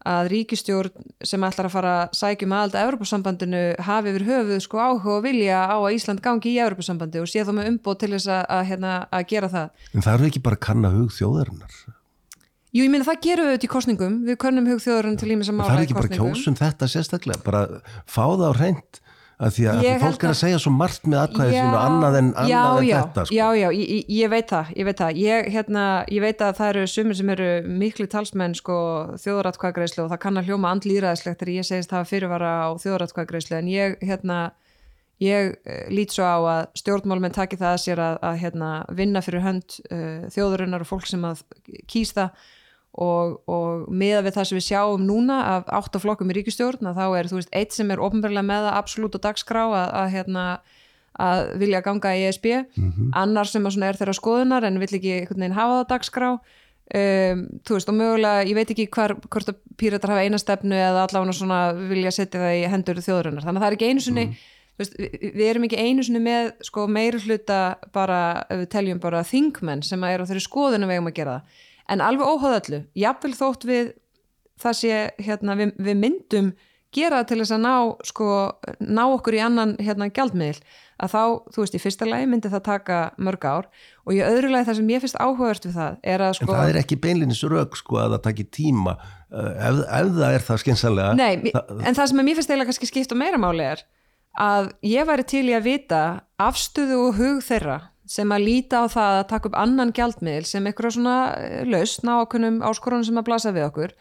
að 0.07 0.29
ríkistjórn 0.33 1.07
sem 1.23 1.43
ætlar 1.45 1.67
að 1.69 1.73
fara 1.75 1.93
að 2.01 2.15
sækjum 2.17 2.55
aðald 2.57 2.75
að 2.77 2.85
Evropasambandinu 2.87 3.61
hafi 3.85 4.13
yfir 4.13 4.25
höfuð 4.29 4.61
sko 4.65 4.81
áhuga 4.81 5.15
og 5.17 5.23
vilja 5.27 5.59
á 5.69 5.77
að 5.77 5.95
Ísland 5.97 6.23
gangi 6.25 6.53
í 6.53 6.59
Evropasambandi 6.63 7.21
og 7.21 7.29
sé 7.29 7.43
þá 7.45 7.51
með 7.57 7.69
umbóð 7.73 7.99
til 8.01 8.11
þess 8.15 8.29
að, 8.33 8.43
að, 8.57 8.63
hérna, 8.71 8.93
að 9.11 9.25
gera 9.33 9.49
það. 9.53 9.87
En 9.93 10.05
það 10.07 10.13
eru 10.17 10.29
ekki 10.31 10.43
bara 10.47 10.59
að 10.59 10.63
kanna 10.67 10.93
hug 10.95 11.13
þjóðarinnar. 11.17 11.77
Jú, 12.71 12.85
ég 12.85 12.91
meina 12.93 13.03
það 13.03 13.17
gerum 13.25 13.47
við 13.49 13.55
þetta 13.57 13.67
í 13.67 13.71
kostningum, 13.73 14.13
við 14.23 14.37
könnum 14.39 14.67
hugþjóðurinn 14.71 15.17
til 15.19 15.31
ímins 15.33 15.49
að 15.51 15.57
Það 15.57 15.59
mála 15.59 15.73
er 15.75 15.81
í 15.81 15.87
ekki 15.89 15.95
bara 15.97 16.07
kostningum. 16.07 16.35
kjósum 16.37 16.55
þetta 16.61 16.87
sérstaklega, 16.93 17.43
bara 17.43 17.63
fá 18.07 18.23
það 18.31 18.45
á 18.47 18.51
reynd 18.55 19.01
að 19.41 19.53
því 19.55 19.63
að, 19.71 19.79
að 19.81 20.03
fólk 20.03 20.21
er 20.23 20.29
að 20.29 20.33
að- 20.35 20.39
segja 20.41 20.59
svo 20.61 20.71
margt 20.75 21.07
með 21.09 21.19
atkvæði 21.23 21.53
sínu 21.57 21.77
annað 21.81 22.17
en, 22.19 22.27
annað 22.37 22.51
já, 22.51 22.61
en 22.77 22.85
já, 22.87 22.95
þetta 23.01 23.25
sko. 23.25 23.35
já, 23.35 23.47
já, 23.61 23.67
ég, 23.77 24.05
ég- 24.19 24.31
veit 24.35 24.51
það 24.53 24.71
ég 24.77 24.85
veit 24.89 25.01
það, 25.01 25.19
ég, 25.23 25.49
hérna, 25.55 25.85
ég 26.13 26.21
veit 26.25 26.41
að 26.45 26.55
það 26.61 26.69
eru 26.75 26.83
sumir 26.93 27.17
sem 27.21 27.31
eru 27.35 27.49
miklu 27.81 28.07
talsmenn 28.13 28.55
sko, 28.59 28.77
þjóðratkvæðgreislu 29.25 30.05
og 30.05 30.11
það 30.13 30.21
kann 30.25 30.37
að 30.41 30.49
hljóma 30.51 30.71
andlýraðislegt 30.75 31.41
þegar 31.41 31.53
ég 31.57 31.67
segist 31.71 31.95
hafa 31.95 32.09
fyrirvara 32.11 32.51
á 32.65 32.69
þjóðratkvæðgreislu 32.85 33.57
en 33.61 33.71
ég, 33.73 33.97
hérna 34.05 34.39
ég 35.21 35.51
uh, 35.57 35.83
lít 35.93 36.13
svo 36.15 36.25
á 36.25 36.37
að 36.41 36.63
stjórnmálmenn 36.81 37.35
taki 37.35 37.57
það 37.59 37.75
að 37.75 37.83
sér 37.83 37.99
að, 38.01 38.15
að 38.25 38.39
hérna, 38.45 38.69
vinna 38.97 39.21
fyrir 39.25 39.43
hönd 39.45 39.77
uh, 39.91 40.25
þjóðurinnar 40.33 40.85
og 40.85 40.89
fólk 40.89 41.05
sem 41.09 41.25
að 41.29 41.43
kýs 41.91 42.13
það 42.17 42.33
og, 42.91 43.37
og 43.47 43.87
miða 43.87 44.21
við 44.25 44.35
það 44.35 44.47
sem 44.49 44.57
við 44.59 44.65
sjáum 44.67 45.03
núna 45.07 45.37
af 45.53 45.69
átta 45.79 46.01
flokkum 46.03 46.31
í 46.33 46.37
ríkistjórn 46.39 46.91
að 46.91 46.99
þá 46.99 47.05
er 47.19 47.29
þú 47.31 47.37
veist 47.39 47.53
eitt 47.55 47.75
sem 47.75 47.91
er 47.93 48.01
ofnbærlega 48.03 48.43
með 48.43 48.67
það 48.67 48.79
absolutt 48.81 49.15
á 49.15 49.25
dagskrá 49.27 49.61
að, 49.69 49.85
að, 50.01 50.07
hérna, 50.15 50.47
að 51.27 51.43
vilja 51.61 51.83
ganga 51.85 52.15
í 52.17 52.25
ESB 52.27 52.49
annar 53.15 53.47
sem 53.47 53.65
að 53.65 53.77
svona 53.77 53.91
er 53.91 54.01
þeirra 54.01 54.17
skoðunar 54.17 54.67
en 54.67 54.81
vill 54.81 54.91
ekki 54.91 55.21
hafa 55.55 55.77
það 55.77 55.87
dagskrá. 55.93 56.33
Um, 56.91 57.45
þú 57.63 57.77
veist 57.77 57.87
og 57.87 57.95
mögulega 57.95 58.43
ég 58.43 58.55
veit 58.57 58.71
ekki 58.73 58.89
hvar, 58.91 59.13
hvort 59.31 59.47
að 59.47 59.61
píratar 59.79 60.11
hafa 60.11 60.25
eina 60.27 60.39
stefnu 60.41 60.75
eða 60.75 61.05
allavega 61.05 61.31
svona 61.37 61.59
vilja 61.87 62.11
setja 62.11 62.41
það 62.41 62.55
í 62.57 62.65
hendur 62.67 62.99
þjóðurinnar 62.99 63.45
þannig 63.45 63.61
að 63.61 63.63
það 63.63 63.69
er 63.69 63.75
ekki 63.77 63.87
einu 63.87 64.03
sinni 64.03 64.25
þú 64.33 64.83
veist, 64.83 64.97
við, 64.99 65.13
við 65.37 65.45
erum 65.53 65.67
ekki 65.69 65.79
einu 65.79 66.03
sinni 66.03 66.19
með 66.25 66.49
sko 66.67 66.89
meiri 66.91 67.21
hluta 67.23 67.59
bara, 67.95 68.19
við 68.49 68.65
teljum 68.75 68.99
bara 68.99 69.23
þingmenn 69.23 69.85
sem 69.87 70.03
að 70.03 70.17
eru 70.17 70.27
á 70.27 70.29
þeirri 70.33 70.43
skoðun 70.43 70.83
að 70.83 70.91
við 70.91 70.99
eigum 70.99 71.07
að 71.13 71.17
gera 71.21 71.37
það 71.37 71.63
en 71.91 72.03
alveg 72.03 72.27
óháð 72.27 72.57
öllu, 72.59 72.83
jafnvel 72.97 73.33
þótt 73.37 73.67
við 73.69 73.93
það 74.61 74.77
sé, 74.77 74.99
hérna, 75.21 75.57
við, 75.59 75.73
við 75.81 75.97
myndum 75.99 76.51
gera 76.91 77.21
til 77.27 77.39
þess 77.39 77.55
að 77.55 77.61
ná 77.63 77.75
sko, 78.07 78.29
ná 78.83 79.03
okkur 79.07 79.37
í 79.37 79.43
annan 79.43 79.77
hérna 79.79 80.09
gjaldmiðl 80.11 80.59
að 81.01 81.13
þá, 81.13 81.21
þú 81.53 81.63
veist, 81.63 81.77
í 81.77 81.81
fyrsta 81.81 82.07
lagi 82.07 82.27
myndi 82.29 82.51
það 82.51 82.63
taka 82.65 82.97
mörg 83.21 83.47
ár 83.47 83.69
og 84.03 84.17
í 84.17 84.19
öðru 84.25 84.51
lagi 84.51 84.67
það 84.67 84.77
sem 84.81 84.91
ég 84.91 85.03
finnst 85.05 85.21
áhugavert 85.21 85.67
við 85.67 85.77
það 85.79 85.95
er 86.13 86.25
að 86.25 86.33
en 86.33 86.37
sko 86.41 86.51
það 86.51 86.73
er 86.73 86.79
ekki 86.81 86.99
beinlinis 87.05 87.43
rök 87.47 87.79
sko 87.79 88.01
að 88.01 88.17
það 88.17 88.25
taki 88.27 88.45
tíma 88.59 88.97
uh, 88.99 89.53
ef, 89.55 89.79
ef 89.87 90.11
það 90.19 90.35
er 90.35 90.45
það 90.49 90.61
skynsanlega 90.65 91.15
Nei, 91.17 91.31
það, 91.47 91.71
en 91.79 91.99
það 92.01 92.11
sem 92.11 92.21
mér 92.21 92.39
finnst 92.39 92.53
eiginlega 92.53 92.71
kannski 92.73 92.91
skipt 92.91 93.15
og 93.15 93.21
meira 93.23 93.41
máli 93.41 93.67
er 93.71 93.85
að 94.41 94.69
ég 94.87 95.07
væri 95.07 95.27
til 95.31 95.45
í 95.47 95.55
að 95.55 95.67
vita 95.71 96.03
afstöðu 96.43 96.99
og 97.07 97.17
hug 97.17 97.41
þeirra 97.47 97.79
sem 98.11 98.33
að 98.35 98.45
líta 98.47 98.83
á 98.83 98.85
það 98.91 99.17
að 99.19 99.29
taka 99.29 99.49
upp 99.49 99.57
annan 99.61 99.93
gjaldmiðl 99.95 100.47
sem 100.49 100.67
eitthvað 100.67 100.97
svona 100.97 101.15
eh, 101.39 101.61
lausn 101.69 102.11
á 102.11 102.15
okkunum 102.19 102.59
áskorunum 102.67 103.07
sem 103.07 103.21
að 103.21 103.27
blasa 103.29 103.53
við 103.55 103.67
okkur 103.69 103.95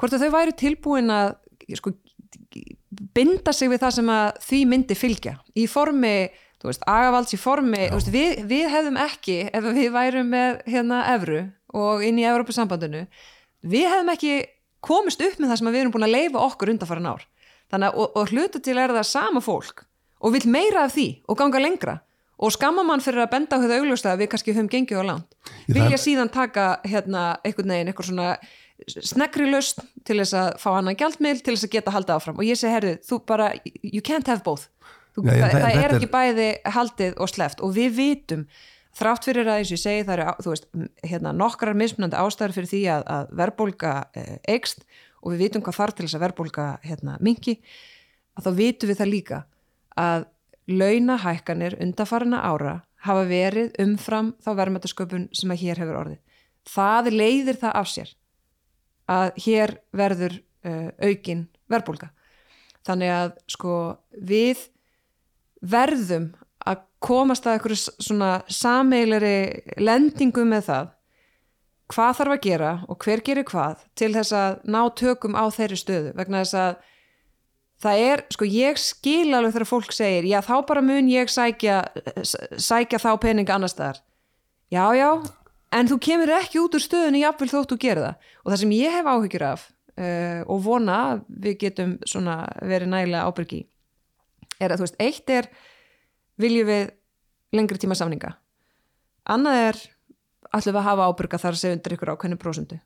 hvort 0.00 0.16
að 0.16 0.26
þau 0.26 0.34
væri 0.36 0.56
tilbúin 0.60 1.12
að 1.14 1.34
sko, 1.78 1.94
binda 3.16 3.54
sig 3.56 3.72
við 3.72 3.82
það 3.84 3.96
sem 3.98 4.12
að 4.12 4.28
því 4.44 4.60
myndi 4.70 4.98
fylgja 4.98 5.34
í 5.56 5.66
formi, 5.70 6.14
þú 6.60 6.70
veist, 6.70 6.86
agavalds 6.90 7.36
í 7.36 7.40
formi 7.40 7.88
veist, 7.94 8.12
við, 8.12 8.44
við 8.50 8.68
hefðum 8.74 9.00
ekki 9.00 9.40
ef 9.48 9.68
við 9.70 9.92
værum 9.94 10.32
með 10.34 10.62
hérna 10.68 11.02
evru 11.14 11.44
og 11.76 12.04
inn 12.04 12.18
í 12.20 12.26
Evropasambandinu 12.28 13.06
við 13.62 13.86
hefðum 13.88 14.14
ekki 14.14 14.34
komist 14.84 15.20
upp 15.22 15.38
með 15.40 15.52
það 15.52 15.60
sem 15.60 15.70
við 15.70 15.82
erum 15.82 15.94
búin 15.94 16.08
að 16.08 16.14
leifa 16.16 16.44
okkur 16.46 16.72
undanfæran 16.72 17.10
ár. 17.12 17.24
Þannig 17.70 17.90
að, 17.90 17.98
og, 18.02 18.14
og 18.16 18.32
hluta 18.32 18.60
til 18.64 18.76
er 18.80 18.94
það 18.96 19.08
sama 19.08 19.42
fólk 19.44 19.84
og 20.20 20.34
vill 20.34 20.46
meira 20.50 20.86
af 20.86 20.94
því 20.96 21.08
og 21.30 21.38
ganga 21.38 21.60
lengra 21.62 21.98
og 22.40 22.52
skamma 22.54 22.82
mann 22.88 23.02
fyrir 23.04 23.20
að 23.26 23.30
benda 23.34 23.56
á 23.56 23.62
þetta 23.62 23.78
augljóslega 23.82 24.20
við 24.22 24.30
kannski 24.32 24.54
höfum 24.56 24.70
gengið 24.72 25.02
á 25.02 25.04
land 25.10 25.38
vilja 25.68 25.90
þarf- 25.92 26.04
síðan 26.06 26.30
taka 26.32 26.66
hérna 26.88 27.24
einhvern 27.44 27.68
veginn, 27.74 27.90
eitthvað 27.92 28.08
svona 28.10 28.30
snegri 29.04 29.46
löst 29.50 29.82
til 30.08 30.16
þess 30.22 30.32
að 30.40 30.50
fá 30.62 30.70
annan 30.78 30.96
gjaldmiðl 30.96 31.42
til 31.44 31.52
þess 31.54 31.66
að 31.68 31.72
geta 31.74 31.92
haldið 31.92 32.14
áfram. 32.16 32.38
Og 32.40 32.46
ég 32.48 32.56
segi, 32.56 32.72
herðu, 32.72 32.92
þú 33.04 33.18
bara, 33.28 33.50
you 33.84 34.00
can't 34.00 34.26
have 34.32 34.40
both. 34.42 34.70
Þú, 35.12 35.24
Nei, 35.26 35.34
það, 35.36 35.50
það- 35.50 35.60
það 35.60 35.74
er 35.76 35.84
er- 35.84 35.94
ekki 35.98 36.08
bæði 36.14 36.46
haldið 36.78 37.20
og 37.20 37.28
sleft 37.28 37.60
og 37.60 37.74
við 37.76 37.90
vitum 37.98 38.46
þrátt 38.96 39.28
fyrir 39.28 39.46
að 39.52 39.58
eins 39.60 39.70
og 39.70 39.76
ég 39.76 39.82
segi 39.84 40.06
það 40.08 40.14
eru 40.16 40.88
hérna, 41.12 41.32
nokkrar 41.36 41.76
mismunandi 41.76 42.16
ástæður 42.16 42.56
fyrir 42.56 42.70
því 42.72 42.80
að, 42.96 43.04
að 43.18 43.28
verbólga 43.42 43.92
eh, 44.16 44.38
eikst 44.48 44.80
og 45.22 45.32
við 45.34 45.42
vitum 45.44 45.62
hvað 45.62 45.76
þarf 45.76 45.94
til 45.98 46.06
þess 46.08 46.16
að 46.16 46.24
verbólga 46.24 46.66
hérna, 46.88 47.18
minki 47.20 47.58
að 48.38 48.48
þá 48.48 48.50
vitum 48.56 48.88
við 48.88 48.98
það 49.02 49.12
líka 49.12 49.42
að 50.00 50.24
launahækkanir 50.72 51.76
undarfarina 51.82 52.40
ára 52.46 52.74
hafa 53.06 53.24
verið 53.30 53.74
umfram 53.82 54.32
þá 54.44 54.50
verðmættasköpun 54.58 55.28
sem 55.36 55.52
að 55.54 55.62
hér 55.64 55.80
hefur 55.82 55.98
orðið. 56.02 56.20
Það 56.68 57.10
leiðir 57.16 57.58
það 57.62 57.76
af 57.80 57.88
sér 57.88 58.10
að 59.10 59.30
hér 59.46 59.72
verður 59.96 60.36
uh, 60.68 60.90
aukin 61.00 61.46
verbulga. 61.70 62.10
Þannig 62.86 63.10
að 63.14 63.32
sko 63.50 63.74
við 64.12 64.66
verðum 65.60 66.30
að 66.68 66.84
komast 67.00 67.46
að 67.48 67.70
s- 67.74 67.90
svona 68.04 68.42
sameileri 68.52 69.74
lendingu 69.80 70.44
með 70.48 70.66
það 70.68 70.88
hvað 71.90 72.16
þarf 72.20 72.34
að 72.36 72.42
gera 72.44 72.72
og 72.88 73.00
hver 73.02 73.22
gerir 73.26 73.46
hvað 73.48 73.80
til 73.98 74.12
þess 74.14 74.32
að 74.36 74.60
ná 74.70 74.80
tökum 74.94 75.34
á 75.34 75.44
þeirri 75.50 75.78
stöðu 75.80 76.12
vegna 76.14 76.44
þess 76.44 76.54
að 76.60 76.76
það 77.80 78.04
er, 78.04 78.22
sko 78.34 78.48
ég 78.48 78.78
skil 78.80 79.32
alveg 79.32 79.54
þegar 79.54 79.70
fólk 79.70 79.94
segir, 79.96 80.28
já 80.28 80.40
þá 80.44 80.54
bara 80.68 80.84
mun 80.84 81.10
ég 81.10 81.32
sækja, 81.32 81.82
sækja 82.60 83.00
þá 83.00 83.10
peninga 83.22 83.56
annar 83.56 83.72
staðar. 83.72 84.00
Já, 84.70 84.84
já, 84.94 85.10
en 85.74 85.90
þú 85.90 85.98
kemur 86.04 86.32
ekki 86.36 86.60
út 86.62 86.76
úr 86.76 86.84
stöðunni 86.84 87.24
jafnvel 87.24 87.50
þótt 87.50 87.74
þú 87.74 87.80
gerir 87.82 88.06
það. 88.06 88.30
Og 88.44 88.52
það 88.52 88.62
sem 88.62 88.74
ég 88.76 88.96
hef 88.98 89.10
áhyggjur 89.10 89.46
af 89.48 89.66
uh, 89.66 90.40
og 90.46 90.62
vona 90.66 90.98
við 91.28 91.58
getum 91.64 91.96
svona 92.08 92.42
verið 92.60 92.92
nægilega 92.92 93.26
ábyrgi 93.26 93.64
er 94.60 94.74
að 94.74 94.80
þú 94.80 94.86
veist, 94.86 95.00
eitt 95.00 95.32
er 95.32 95.48
viljum 96.40 96.68
við 96.68 96.92
lengri 97.56 97.80
tíma 97.80 97.96
samninga. 97.98 98.34
Annað 99.30 99.62
er 99.64 99.80
ætlum 100.50 100.74
við 100.74 100.80
að 100.82 100.88
hafa 100.88 101.08
ábyrga 101.10 101.40
þar 101.40 101.56
að 101.56 101.62
segja 101.62 101.78
undir 101.78 101.96
ykkur 101.96 102.12
ákveðinu 102.14 102.40
prósundu. 102.40 102.80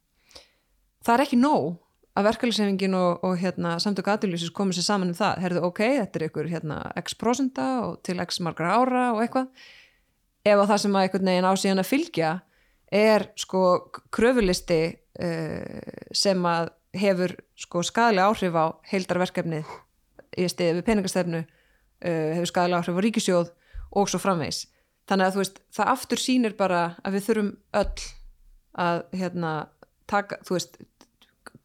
Það 1.05 1.15
er 1.17 1.25
ekki 1.27 1.39
nóg 1.41 1.67
að 2.15 2.29
verkefælisefingin 2.29 2.97
og, 2.99 3.25
og 3.27 3.39
hérna, 3.41 3.77
samtök 3.83 4.11
aðlýsis 4.13 4.53
komið 4.55 4.79
sér 4.79 4.87
saman 4.89 5.11
um 5.11 5.19
það, 5.19 5.41
herðu 5.45 5.63
ok, 5.69 5.81
þetta 6.01 6.21
er 6.21 6.27
ykkur 6.29 6.51
hérna, 6.53 6.81
x 7.01 7.17
prosenta 7.19 7.69
og 7.89 7.97
til 8.07 8.21
x 8.23 8.39
margra 8.45 8.77
ára 8.79 9.07
og 9.15 9.23
eitthvað. 9.25 9.49
Ef 10.45 10.61
að 10.61 10.69
það 10.71 10.83
sem 10.83 10.95
að 10.95 11.07
einhvern 11.07 11.31
veginn 11.33 11.49
á 11.49 11.53
síðan 11.59 11.83
að 11.83 11.91
fylgja 11.91 12.31
er 12.95 13.27
sko 13.41 13.65
kröfulisti 14.15 14.81
uh, 14.95 16.05
sem 16.15 16.47
að 16.47 16.71
hefur 16.95 17.35
sko 17.59 17.83
skadalega 17.83 18.31
áhrif 18.31 18.55
á 18.55 18.67
heildarverkefnið 18.93 19.73
í 20.39 20.47
stiði 20.51 20.79
við 20.79 20.87
peningastefnu 20.87 21.41
uh, 21.43 22.31
hefur 22.37 22.51
skadalega 22.53 22.85
áhrif 22.85 23.01
á 23.01 23.05
ríkisjóð 23.09 23.51
og 23.99 24.11
svo 24.11 24.21
framvegs 24.23 24.67
þannig 25.09 25.27
að 25.27 25.35
þú 25.35 25.43
veist, 25.43 25.61
það 25.75 25.93
aftur 25.95 26.23
sýnir 26.23 26.57
bara 26.59 26.83
að 27.05 27.17
við 27.17 27.27
þurfum 27.29 27.51
öll 27.81 28.07
að 28.85 29.01
hérna 29.15 29.53
taka, 30.11 30.39
þú 30.45 30.57
veist 30.57 30.79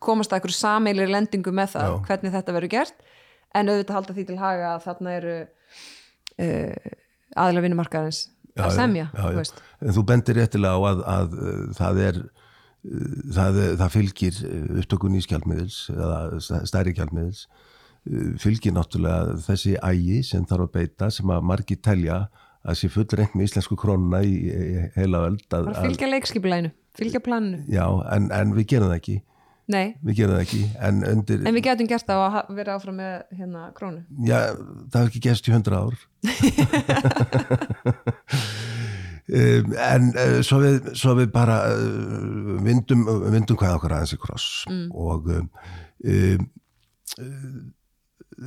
komast 0.03 0.31
að 0.31 0.39
einhverju 0.39 0.57
sameilir 0.57 1.12
lendingu 1.12 1.53
með 1.55 1.75
það 1.75 1.88
Já. 1.88 1.95
hvernig 2.07 2.35
þetta 2.35 2.55
verður 2.55 2.73
gert. 2.73 3.07
En 3.57 3.71
auðvitað 3.71 3.97
halda 3.97 4.15
því 4.17 4.25
til 4.29 4.39
haga 4.39 4.73
að 4.75 4.83
þarna 4.85 5.13
eru 5.17 5.38
uh, 6.39 6.91
aðlega 7.35 7.65
vinnumarkaðins 7.65 8.25
Já, 8.53 8.65
að 8.65 8.75
semja 8.75 9.07
já, 9.13 9.23
já. 9.33 9.63
En 9.85 9.95
þú 9.95 10.03
bendir 10.09 10.38
réttilega 10.39 10.75
á 10.77 10.81
að, 10.89 11.01
að 11.13 11.39
uh, 11.39 11.63
það 11.77 12.01
er 12.05 12.19
uh, 12.19 13.15
það, 13.38 13.59
það 13.81 13.95
fylgir 13.95 14.43
upptökun 14.83 15.17
í 15.17 15.23
skjaldmiðils 15.25 15.79
eða 15.95 16.19
stærri 16.69 16.93
skjaldmiðils 16.93 17.45
uh, 17.47 18.35
fylgir 18.41 18.75
náttúrulega 18.75 19.39
þessi 19.47 19.75
ægi 19.81 20.21
sem 20.29 20.45
þarf 20.49 20.67
að 20.67 20.75
beita 20.77 21.09
sem 21.13 21.33
að 21.33 21.49
margi 21.53 21.79
telja 21.79 22.27
að 22.67 22.79
sé 22.81 22.91
full 22.91 23.07
reynd 23.15 23.33
með 23.38 23.49
íslensku 23.49 23.77
krónuna 23.79 24.21
í, 24.25 24.35
í 24.51 24.85
heila 24.97 25.23
öld 25.29 25.55
að, 25.55 25.71
fylgja 25.79 26.09
leikskipulænu, 26.09 26.73
fylgja 26.97 27.21
planinu. 27.23 27.63
Já, 27.71 27.85
en, 28.12 28.27
en 28.35 28.53
við 28.57 28.73
gerum 28.73 28.91
það 28.91 28.99
ekki 28.99 29.15
nei, 29.69 29.95
við 30.05 30.19
gerum 30.19 30.36
það 30.36 30.43
ekki 30.45 30.62
en 30.88 31.01
undir, 31.12 31.43
en 31.45 31.55
við 31.58 31.65
getum 31.69 31.89
gert 31.89 32.08
það 32.10 32.23
að 32.25 32.53
vera 32.58 32.75
áfram 32.77 32.97
með 32.99 33.15
hérna 33.39 33.62
krónu 33.77 34.01
já, 34.25 34.39
það 34.58 34.99
hefur 34.99 35.12
ekki 35.12 35.23
gerst 35.27 35.49
í 35.49 35.53
hundra 35.55 35.82
ár 35.86 35.95
um, 39.29 39.73
en 39.89 40.12
uh, 40.13 40.39
svo, 40.45 40.62
við, 40.63 40.93
svo 40.99 41.15
við 41.19 41.29
bara 41.34 41.58
uh, 41.73 42.55
vindum, 42.65 43.05
vindum 43.29 43.60
hvað 43.60 43.77
okkur 43.79 43.97
aðeins 43.97 44.15
í 44.15 44.21
kross 44.21 44.47
Mm. 44.69 44.88
og 44.93 45.29
um, 45.34 45.49
um, 46.05 46.47
uh, 47.19 47.60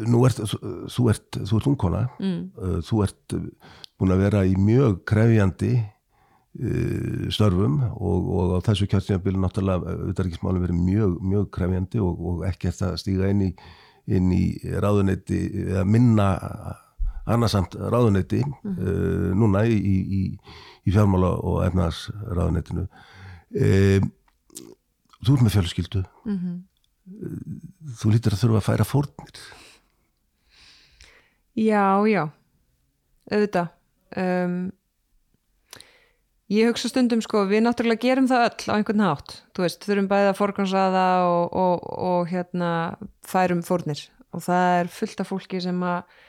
nú 0.08 0.22
ert 0.26 0.38
þú, 0.42 1.08
ert, 1.12 1.36
þú 1.36 1.58
ert 1.58 1.66
ungkona 1.68 2.02
mm. 2.16 2.80
þú 2.86 3.02
ert 3.04 3.34
búin 4.00 4.14
að 4.14 4.22
vera 4.24 4.40
í 4.48 4.54
mjög 4.56 5.02
krefjandi 5.08 5.72
störfum 7.32 7.78
og, 7.80 8.26
og 8.28 8.50
á 8.56 8.64
þessu 8.66 8.88
kjörstjafnbílu 8.92 9.40
náttúrulega 9.40 9.94
auðvitaðrikismálum 9.94 10.66
verið 10.66 10.80
mjög, 10.84 11.14
mjög 11.24 11.46
krefjandi 11.56 12.02
og, 12.04 12.18
og 12.28 12.42
ekki 12.48 12.68
eftir 12.68 12.90
að 12.90 12.98
stíga 13.00 13.30
inn 13.32 13.46
í, 13.46 13.50
inn 14.12 14.32
í 14.36 14.42
ráðuneyti 14.84 15.38
eða 15.62 15.86
minna 15.88 16.26
annarsamt 17.24 17.78
ráðuneyti 17.78 18.42
uh, 18.44 19.30
núna 19.38 19.64
í, 19.64 19.78
í, 19.78 19.96
í, 20.02 20.22
í 20.84 20.92
fjármála 20.92 21.32
og 21.40 21.62
efnars 21.64 22.04
ráðuneytinu 22.28 22.84
um, 22.84 24.12
þú 25.22 25.38
ert 25.38 25.46
með 25.46 25.56
fjölskyldu. 25.56 26.04
Mm 26.26 26.60
þú 27.02 28.12
lítur 28.14 28.36
að 28.36 28.42
þurfa 28.44 28.60
að 28.60 28.66
færa 28.68 28.86
fórnir. 28.86 29.40
Já, 31.58 31.84
já, 32.08 32.22
auðvitað. 33.28 33.72
Um, 34.22 34.56
ég 36.52 36.68
hugsa 36.70 36.90
stundum 36.90 37.22
sko, 37.24 37.44
við 37.50 37.64
náttúrulega 37.66 38.02
gerum 38.02 38.28
það 38.30 38.48
öll 38.48 38.72
á 38.72 38.76
einhvern 38.76 39.04
hátt. 39.06 39.38
Þú 39.56 39.64
veist, 39.64 39.86
þurfum 39.86 40.10
bæðið 40.10 40.32
að 40.32 40.40
forgansaða 40.40 41.06
og, 41.28 41.56
og, 41.62 41.86
og 42.08 42.28
hérna 42.32 42.72
færum 43.26 43.62
fórnir. 43.66 44.04
Og 44.32 44.44
það 44.44 44.76
er 44.80 44.92
fullt 44.92 45.24
af 45.24 45.32
fólki 45.32 45.62
sem 45.64 45.80
að 45.86 46.20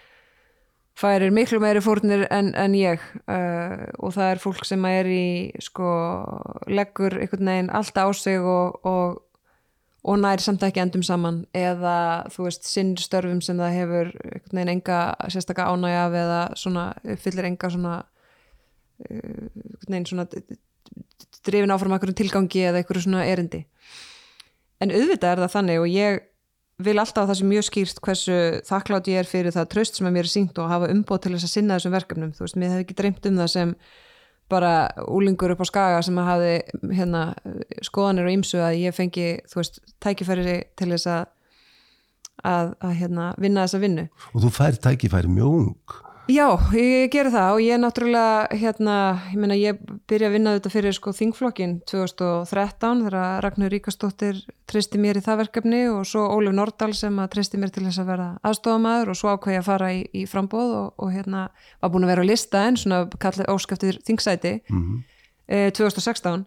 færir 1.00 1.34
miklu 1.34 1.60
meiri 1.64 1.82
fórnir 1.84 2.28
en, 2.32 2.54
en 2.60 2.78
ég. 2.78 3.04
Uh, 3.26 3.90
og 4.00 4.16
það 4.16 4.32
er 4.32 4.42
fólk 4.44 4.66
sem 4.68 4.88
er 4.90 5.10
í 5.10 5.28
sko, 5.64 5.92
leggur 6.70 7.18
einhvern 7.20 7.54
veginn 7.54 7.72
allt 7.74 7.98
á 7.98 8.08
sig 8.16 8.42
og, 8.42 8.80
og 8.88 9.22
og 10.04 10.18
nær 10.20 10.42
samt 10.44 10.64
ekki 10.68 10.82
endum 10.84 11.04
saman. 11.06 11.46
Eða 11.56 12.28
þú 12.34 12.48
veist 12.48 12.68
sinn 12.68 12.96
störfum 13.00 13.40
sem 13.44 13.60
það 13.60 13.78
hefur 13.78 14.10
einhvern 14.12 14.58
veginn 14.58 14.72
enga 14.76 14.98
sérstakka 15.32 15.70
ánægja 15.72 16.08
eða 16.24 16.42
svona 16.60 16.90
fyllir 17.24 17.48
enga 17.48 17.70
svona 17.72 17.94
veginn 19.88 20.06
svona 20.10 20.28
drifin 21.44 21.74
áfram 21.74 21.96
einhverjum 21.96 22.20
tilgangi 22.20 22.68
eða 22.68 22.82
einhverju 22.82 23.08
svona 23.08 23.26
erindi. 23.30 23.64
En 24.84 24.94
auðvitað 24.94 25.32
er 25.32 25.44
það 25.44 25.54
þannig 25.58 25.82
og 25.82 25.89
ég 25.91 26.22
vil 26.84 26.96
alltaf 26.98 27.24
að 27.24 27.30
það 27.32 27.39
sé 27.39 27.50
mjög 27.50 27.68
skýrst 27.68 28.02
hversu 28.04 28.38
þakklátt 28.68 29.10
ég 29.12 29.22
er 29.22 29.30
fyrir 29.30 29.56
það 29.56 29.70
tröst 29.76 30.00
sem 30.00 30.08
að 30.10 30.16
mér 30.18 30.28
er 30.28 30.34
syngt 30.34 30.60
og 30.60 30.72
hafa 30.72 30.89
umbót 30.91 31.24
til 31.24 31.36
þess 31.36 31.48
að 31.48 31.54
sinna 31.54 31.78
þessum 31.78 31.94
verkefnum. 31.94 32.34
Þú 32.34 32.46
veist, 32.46 32.58
mér 32.60 32.74
hef 32.74 32.84
ekki 32.84 32.98
dreymt 32.98 33.30
um 33.30 33.38
það 33.39 33.52
sem 33.54 33.76
bara 34.52 34.74
úlingur 35.08 35.54
upp 35.54 35.64
á 35.64 35.68
skaga 35.70 36.02
sem 36.04 36.18
að 36.20 36.30
hafi 36.30 36.56
hérna, 36.98 37.22
skoðanir 37.86 38.28
og 38.28 38.36
ímsu 38.36 38.60
að 38.62 38.82
ég 38.82 38.98
fengi, 38.98 39.30
þú 39.50 39.62
veist, 39.62 39.80
tækifæri 40.04 40.58
til 40.80 40.89
þess 40.91 41.10
að 41.14 41.24
að, 42.44 42.74
að 42.84 42.96
hérna, 43.00 43.30
vinna 43.39 43.68
þessa 43.68 43.82
vinnu. 43.84 44.08
Og 44.34 44.44
þú 44.44 44.52
fær 44.58 44.80
tækifæri 44.84 45.32
mjög 45.32 45.60
ung 45.62 45.96
Já, 46.32 46.56
ég 46.72 47.10
ger 47.12 47.28
það 47.34 47.50
og 47.52 47.60
ég 47.60 47.74
er 47.76 47.80
náttúrulega 47.84 48.56
hérna, 48.56 48.94
ég 49.34 49.40
meina 49.42 49.56
ég 49.60 49.80
byrja 50.08 50.30
að 50.30 50.36
vinna 50.38 50.54
þetta 50.56 50.70
fyrir 50.72 50.96
sko 50.96 51.12
þingflokkin 51.18 51.74
2013 51.90 53.02
þegar 53.04 53.44
Ragnar 53.44 53.74
Ríkastóttir 53.74 54.40
tristi 54.70 55.02
mér 55.04 55.20
í 55.20 55.24
það 55.26 55.42
verkefni 55.42 55.82
og 55.92 56.06
svo 56.08 56.24
Ólef 56.32 56.56
Nordal 56.56 56.94
sem 56.96 57.20
að 57.20 57.34
tristi 57.36 57.60
mér 57.60 57.74
til 57.76 57.84
þess 57.90 58.00
að 58.00 58.12
vera 58.14 58.30
aðstofamæður 58.40 59.12
og 59.12 59.20
svo 59.20 59.34
ákveði 59.36 59.60
að 59.60 59.68
fara 59.68 59.92
í, 59.92 60.00
í 60.16 60.24
frambóð 60.32 60.72
og, 60.78 60.88
og 61.04 61.12
hérna 61.12 61.44
var 61.84 61.92
búin 61.92 62.08
að 62.08 62.14
vera 62.14 62.24
á 62.24 62.30
lista 62.32 62.64
en 62.70 62.80
svona 62.80 63.04
kallið 63.20 63.52
óskæftir 63.52 64.00
þingsæti 64.08 64.54
mm 64.64 64.80
-hmm. 64.80 65.04
eh, 65.52 65.72
2016 65.76 66.46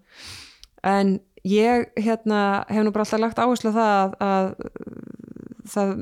en 0.88 1.18
ég 1.44 1.84
hérna 2.00 2.64
hef 2.68 2.82
nú 2.82 2.96
bara 2.96 3.04
alltaf 3.04 3.20
lagt 3.20 3.38
áherslu 3.38 3.76
það 3.76 3.92
að, 3.92 4.16
að 4.24 4.54
það 5.70 5.94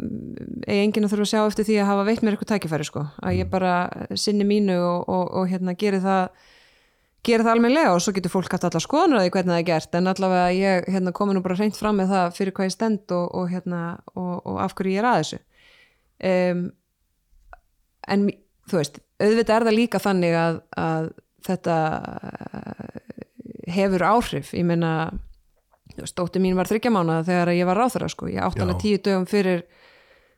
er 0.66 0.80
enginn 0.80 1.06
að 1.06 1.14
þurfa 1.14 1.26
að 1.26 1.30
sjá 1.32 1.40
eftir 1.44 1.68
því 1.68 1.78
að 1.80 1.88
hafa 1.90 2.04
veitt 2.08 2.22
mér 2.24 2.36
eitthvað 2.36 2.50
tækifæri 2.52 2.88
sko. 2.88 3.06
Að 3.24 3.38
ég 3.38 3.50
bara 3.52 3.74
sinni 4.18 4.46
mínu 4.48 4.76
og, 4.80 5.08
og, 5.08 5.24
og 5.40 5.48
hérna 5.52 5.76
gerir 5.78 6.04
það 6.04 6.28
gerir 7.24 7.46
það 7.46 7.54
almenlega 7.56 7.94
og 7.94 8.02
svo 8.04 8.12
getur 8.12 8.32
fólk 8.34 8.52
hatt 8.52 8.66
allar 8.68 8.84
skoðanur 8.84 9.20
að 9.20 9.26
því 9.26 9.34
hvernig 9.36 9.54
það 9.54 9.62
er 9.62 9.68
gert. 9.70 9.96
En 9.96 10.10
allavega 10.12 10.48
ég 10.52 10.88
hérna, 10.92 11.14
komi 11.16 11.36
nú 11.36 11.42
bara 11.44 11.56
reynd 11.58 11.76
fram 11.78 11.96
með 12.00 12.12
það 12.12 12.38
fyrir 12.38 12.56
hvað 12.56 12.68
ég 12.68 12.74
stend 12.74 13.14
og, 13.16 13.26
og 13.32 13.50
hérna 13.52 13.82
og 14.20 14.58
af 14.60 14.76
hverju 14.76 14.92
ég 14.92 15.00
er 15.00 15.08
að 15.08 15.20
þessu. 15.22 15.40
Um, 16.24 16.64
en 18.14 18.26
þú 18.68 18.80
veist 18.80 19.00
auðvitað 19.22 19.54
er 19.56 19.66
það 19.68 19.78
líka 19.78 20.02
þannig 20.02 20.36
að, 20.38 20.58
að 20.80 21.08
þetta 21.48 21.76
hefur 23.74 24.06
áhrif. 24.10 24.52
Ég 24.56 24.66
meina 24.68 24.92
stótti 26.08 26.42
mín 26.42 26.56
var 26.58 26.68
þryggjamána 26.70 27.20
þegar 27.26 27.52
ég 27.54 27.68
var 27.68 27.80
ráþara 27.82 28.08
sko, 28.12 28.28
ég 28.32 28.42
átt 28.42 28.58
hana 28.60 28.76
tíu 28.80 28.98
dögum 28.98 29.28
fyrir 29.30 29.64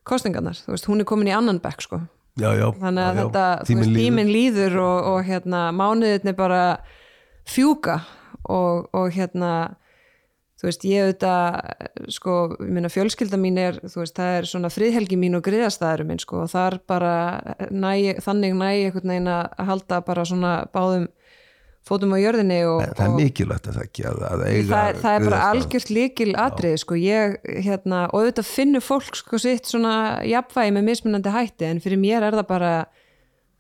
kostingarnar, 0.07 0.59
þú 0.63 0.75
veist, 0.75 0.91
hún 0.91 1.03
er 1.03 1.09
komin 1.09 1.31
í 1.31 1.35
annan 1.35 1.59
bekk 1.63 1.87
sko, 1.87 2.03
já, 2.39 2.51
já, 2.55 2.69
þannig 2.79 3.03
að 3.07 3.17
já, 3.17 3.23
þetta 3.23 3.47
tíminn 3.71 3.83
veist, 3.87 3.97
líður. 3.97 4.31
líður 4.37 4.79
og, 4.85 5.11
og 5.15 5.25
hérna 5.27 5.65
mánuðinni 5.75 6.37
bara 6.39 6.63
fjúka 7.47 8.01
og, 8.47 8.87
og 8.95 9.11
hérna 9.17 9.53
þú 10.57 10.69
veist, 10.71 10.87
ég 10.89 11.05
auðvitað 11.05 12.13
sko, 12.17 12.37
ég 12.65 12.73
meina 12.73 12.93
fjölskylda 12.93 13.41
mín 13.41 13.59
er 13.61 13.81
þú 13.85 14.01
veist, 14.03 14.17
það 14.17 14.39
er 14.39 14.49
svona 14.53 14.71
friðhelgi 14.73 15.19
mín 15.21 15.37
og 15.37 15.45
griðastæður 15.47 16.07
minn 16.09 16.23
sko, 16.23 16.45
og 16.47 16.53
þar 16.53 16.79
bara 16.89 17.15
næ, 17.69 18.17
þannig 18.25 18.57
næ 18.57 18.69
einhvern 18.71 19.13
veginn 19.13 19.33
að 19.35 19.67
halda 19.69 20.01
bara 20.07 20.25
svona 20.29 20.55
báðum 20.73 21.11
fótum 21.87 22.13
á 22.15 22.19
jörðinni 22.19 22.59
og, 22.67 22.81
það 22.99 23.05
er 23.07 23.13
og 23.13 23.19
mikilvægt 23.21 23.69
að 23.71 23.77
það 23.79 23.85
ekki 23.87 24.05
að, 24.11 24.21
að 24.27 24.45
eiga 24.49 24.67
það, 24.73 24.89
er- 24.91 25.01
það 25.05 25.17
er 25.21 25.25
bara 25.29 25.41
algjört 25.53 25.91
líkil 25.95 26.29
atrið 26.43 26.77
sko, 26.83 26.99
ég, 26.99 27.37
hérna, 27.67 28.01
og 28.11 28.21
auðvitað 28.25 28.49
finnur 28.51 28.85
fólk 28.85 29.19
sko 29.21 29.39
sitt 29.43 29.71
svona 29.71 29.95
jafnvægi 30.27 30.75
með 30.77 30.87
mismunandi 30.91 31.35
hætti, 31.37 31.69
en 31.71 31.83
fyrir 31.85 32.01
mér 32.03 32.27
er 32.27 32.39
það 32.41 32.49
bara 32.51 32.73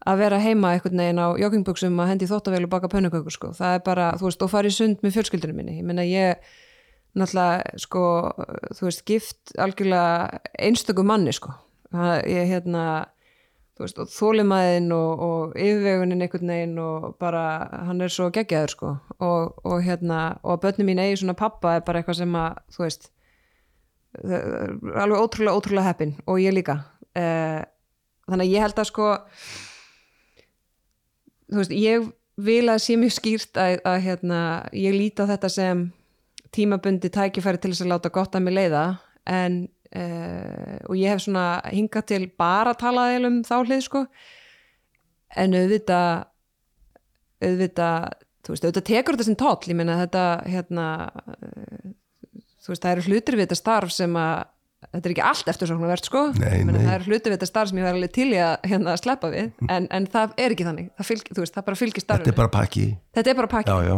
að 0.06 0.20
vera 0.22 0.38
heima 0.38 0.74
einhvern 0.76 1.00
veginn 1.02 1.18
á 1.22 1.28
joggingbuxum 1.42 1.96
að 2.02 2.10
hendi 2.12 2.28
þóttavél 2.30 2.66
og 2.66 2.70
baka 2.70 2.90
pönnukökur 2.92 3.34
sko, 3.34 3.48
það 3.58 3.78
er 3.78 3.82
bara, 3.86 4.10
þú 4.20 4.28
veist, 4.28 4.42
og 4.46 4.52
fara 4.52 4.70
í 4.70 4.74
sund 4.74 5.00
með 5.02 5.16
fjölskyldunum 5.16 5.56
minni, 5.62 5.78
ég 5.80 5.86
meina 5.88 6.04
ég 6.06 6.42
náttúrulega, 7.16 7.78
sko 7.80 8.02
þú 8.76 8.86
veist, 8.86 9.02
gift 9.08 9.54
algjörlega 9.58 10.40
einstöku 10.66 11.02
manni, 11.06 11.32
sko. 11.34 11.54
Það, 11.94 12.12
ég, 12.28 12.48
hérna, 12.50 12.84
veist, 13.84 13.98
og 14.00 14.08
þólimaðin 14.08 14.88
og, 14.96 15.24
og 15.26 15.58
yfirvegunin 15.60 16.24
einhvern 16.24 16.52
veginn 16.54 16.78
og 16.80 17.10
bara, 17.20 17.42
hann 17.88 18.00
er 18.00 18.12
svo 18.12 18.30
geggjaður 18.32 18.72
sko. 18.72 18.94
Og, 19.20 19.60
og 19.68 19.84
hérna, 19.84 20.38
og 20.42 20.56
að 20.56 20.62
börnum 20.64 20.90
mín 20.90 21.02
eigi 21.02 21.20
svona 21.20 21.36
pappa 21.36 21.76
er 21.76 21.84
bara 21.86 22.00
eitthvað 22.00 22.22
sem 22.22 22.40
að, 22.40 22.58
þú 22.72 22.86
veist 22.86 23.10
alveg 24.16 25.20
ótrúlega, 25.20 25.56
ótrúlega 25.56 25.88
heppin. 25.90 26.14
Og 26.26 26.40
ég 26.40 26.54
líka. 26.56 26.78
Eh, 27.16 27.62
þannig 28.28 28.46
að 28.46 28.54
ég 28.54 28.64
held 28.64 28.80
að 28.80 28.88
sko 28.90 29.10
þú 31.50 31.60
veist, 31.60 31.74
ég 31.76 32.08
vil 32.46 32.64
að 32.68 32.82
sé 32.84 32.96
mjög 33.00 33.14
skýrt 33.16 33.60
að, 33.60 33.78
að 33.88 34.02
hérna, 34.04 34.40
ég 34.76 34.96
líti 34.96 35.24
á 35.24 35.30
þetta 35.30 35.50
sem 35.52 35.86
tímabundi 36.56 37.10
tækifæri 37.12 37.60
til 37.60 37.72
þess 37.72 37.84
að 37.84 37.92
láta 37.94 38.12
gott 38.12 38.36
að 38.36 38.46
mig 38.46 38.56
leiða. 38.56 38.84
En 39.26 39.66
uh, 39.94 40.78
og 40.88 40.96
ég 40.98 41.12
hef 41.12 41.24
svona 41.24 41.46
hingað 41.70 42.08
til 42.12 42.22
bara 42.38 42.74
að 42.74 42.80
tala 42.82 43.10
þeil 43.12 43.28
um 43.30 43.38
þá 43.46 43.56
hlið 43.60 43.84
sko. 43.86 44.06
En 45.36 45.56
auðvitað 45.58 46.26
auðvitað, 47.46 48.04
þú 48.46 48.54
veist, 48.54 48.64
auðvitað 48.64 48.88
tekur 48.88 49.16
þetta 49.16 49.28
sem 49.28 49.38
toll, 49.38 49.68
ég 49.68 49.76
meina 49.76 50.00
þetta 50.00 50.26
hérna 50.48 50.86
uh, 51.12 51.88
þú 52.64 52.72
veist, 52.72 52.82
það 52.82 52.92
eru 52.94 53.08
hlutir 53.10 53.36
við 53.36 53.46
þetta 53.46 53.60
starf 53.60 53.92
sem 53.94 54.16
að 54.20 54.36
þetta 54.86 55.08
er 55.08 55.12
ekki 55.14 55.24
allt 55.24 55.48
eftir 55.50 55.70
svona 55.70 55.88
verðt 55.90 56.08
sko 56.08 56.22
Nei, 56.36 56.60
nei. 56.66 56.76
það 56.76 56.92
eru 56.94 57.08
hlutir 57.10 57.32
við 57.32 57.38
þetta 57.38 57.48
starf 57.50 57.70
sem 57.70 57.80
ég 57.80 57.86
var 57.86 57.96
alveg 57.96 58.12
til 58.14 58.28
að 58.38 58.68
hérna, 58.70 58.96
sleppa 59.00 59.30
við, 59.32 59.48
en, 59.72 59.88
en 59.98 60.10
það 60.12 60.36
er 60.42 60.54
ekki 60.54 60.66
þannig. 60.68 60.90
Það, 60.98 61.08
fylg, 61.10 61.32
þú 61.32 61.44
veist, 61.44 61.56
það 61.56 61.66
bara 61.70 61.80
fylgir 61.80 62.04
starfinu. 62.04 62.26
Þetta 62.26 62.36
er 62.36 62.42
bara 62.42 62.52
pakki. 62.56 62.84
Þetta 63.16 63.32
er 63.32 63.38
bara 63.40 63.50
pakki. 63.52 63.72
Já, 63.72 63.90
já, 63.90 63.96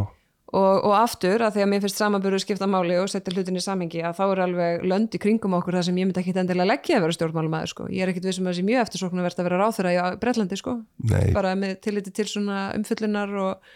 og, 0.49 0.85
og 0.89 0.95
aftur 0.97 1.43
að 1.45 1.57
því 1.57 1.65
að 1.65 1.69
mér 1.69 1.83
finnst 1.85 1.99
samanbyrðu 2.01 2.41
skipta 2.41 2.69
máli 2.71 2.97
og 2.97 3.11
setja 3.13 3.35
hlutin 3.35 3.59
í 3.59 3.63
samingi 3.63 4.01
að 4.01 4.17
þá 4.17 4.23
er 4.25 4.41
alveg 4.47 4.87
lönd 4.89 5.13
í 5.13 5.21
kringum 5.21 5.57
okkur 5.59 5.77
það 5.77 5.87
sem 5.91 6.01
ég 6.01 6.09
myndi 6.09 6.23
ekki 6.23 6.33
endilega 6.41 6.71
leggja 6.71 6.97
að 6.97 7.05
vera 7.05 7.17
stjórnmálumæður 7.19 7.73
sko. 7.75 7.89
ég 7.93 8.05
er 8.05 8.13
ekkit 8.13 8.29
vissum 8.31 8.49
að 8.49 8.55
það 8.55 8.59
sé 8.61 8.65
mjög 8.71 8.83
eftirsóknu 8.87 9.27
verðt 9.27 9.43
að 9.43 9.49
vera 9.49 9.61
ráþurra 9.61 9.93
í 9.93 10.01
Bretlandi 10.23 10.59
sko. 10.61 10.75
nei, 11.13 11.27
bara 11.37 11.53
með 11.59 11.75
tilliti 11.85 12.15
til 12.17 12.27
svona 12.33 12.63
umfyllunar 12.79 13.37
og 13.43 13.69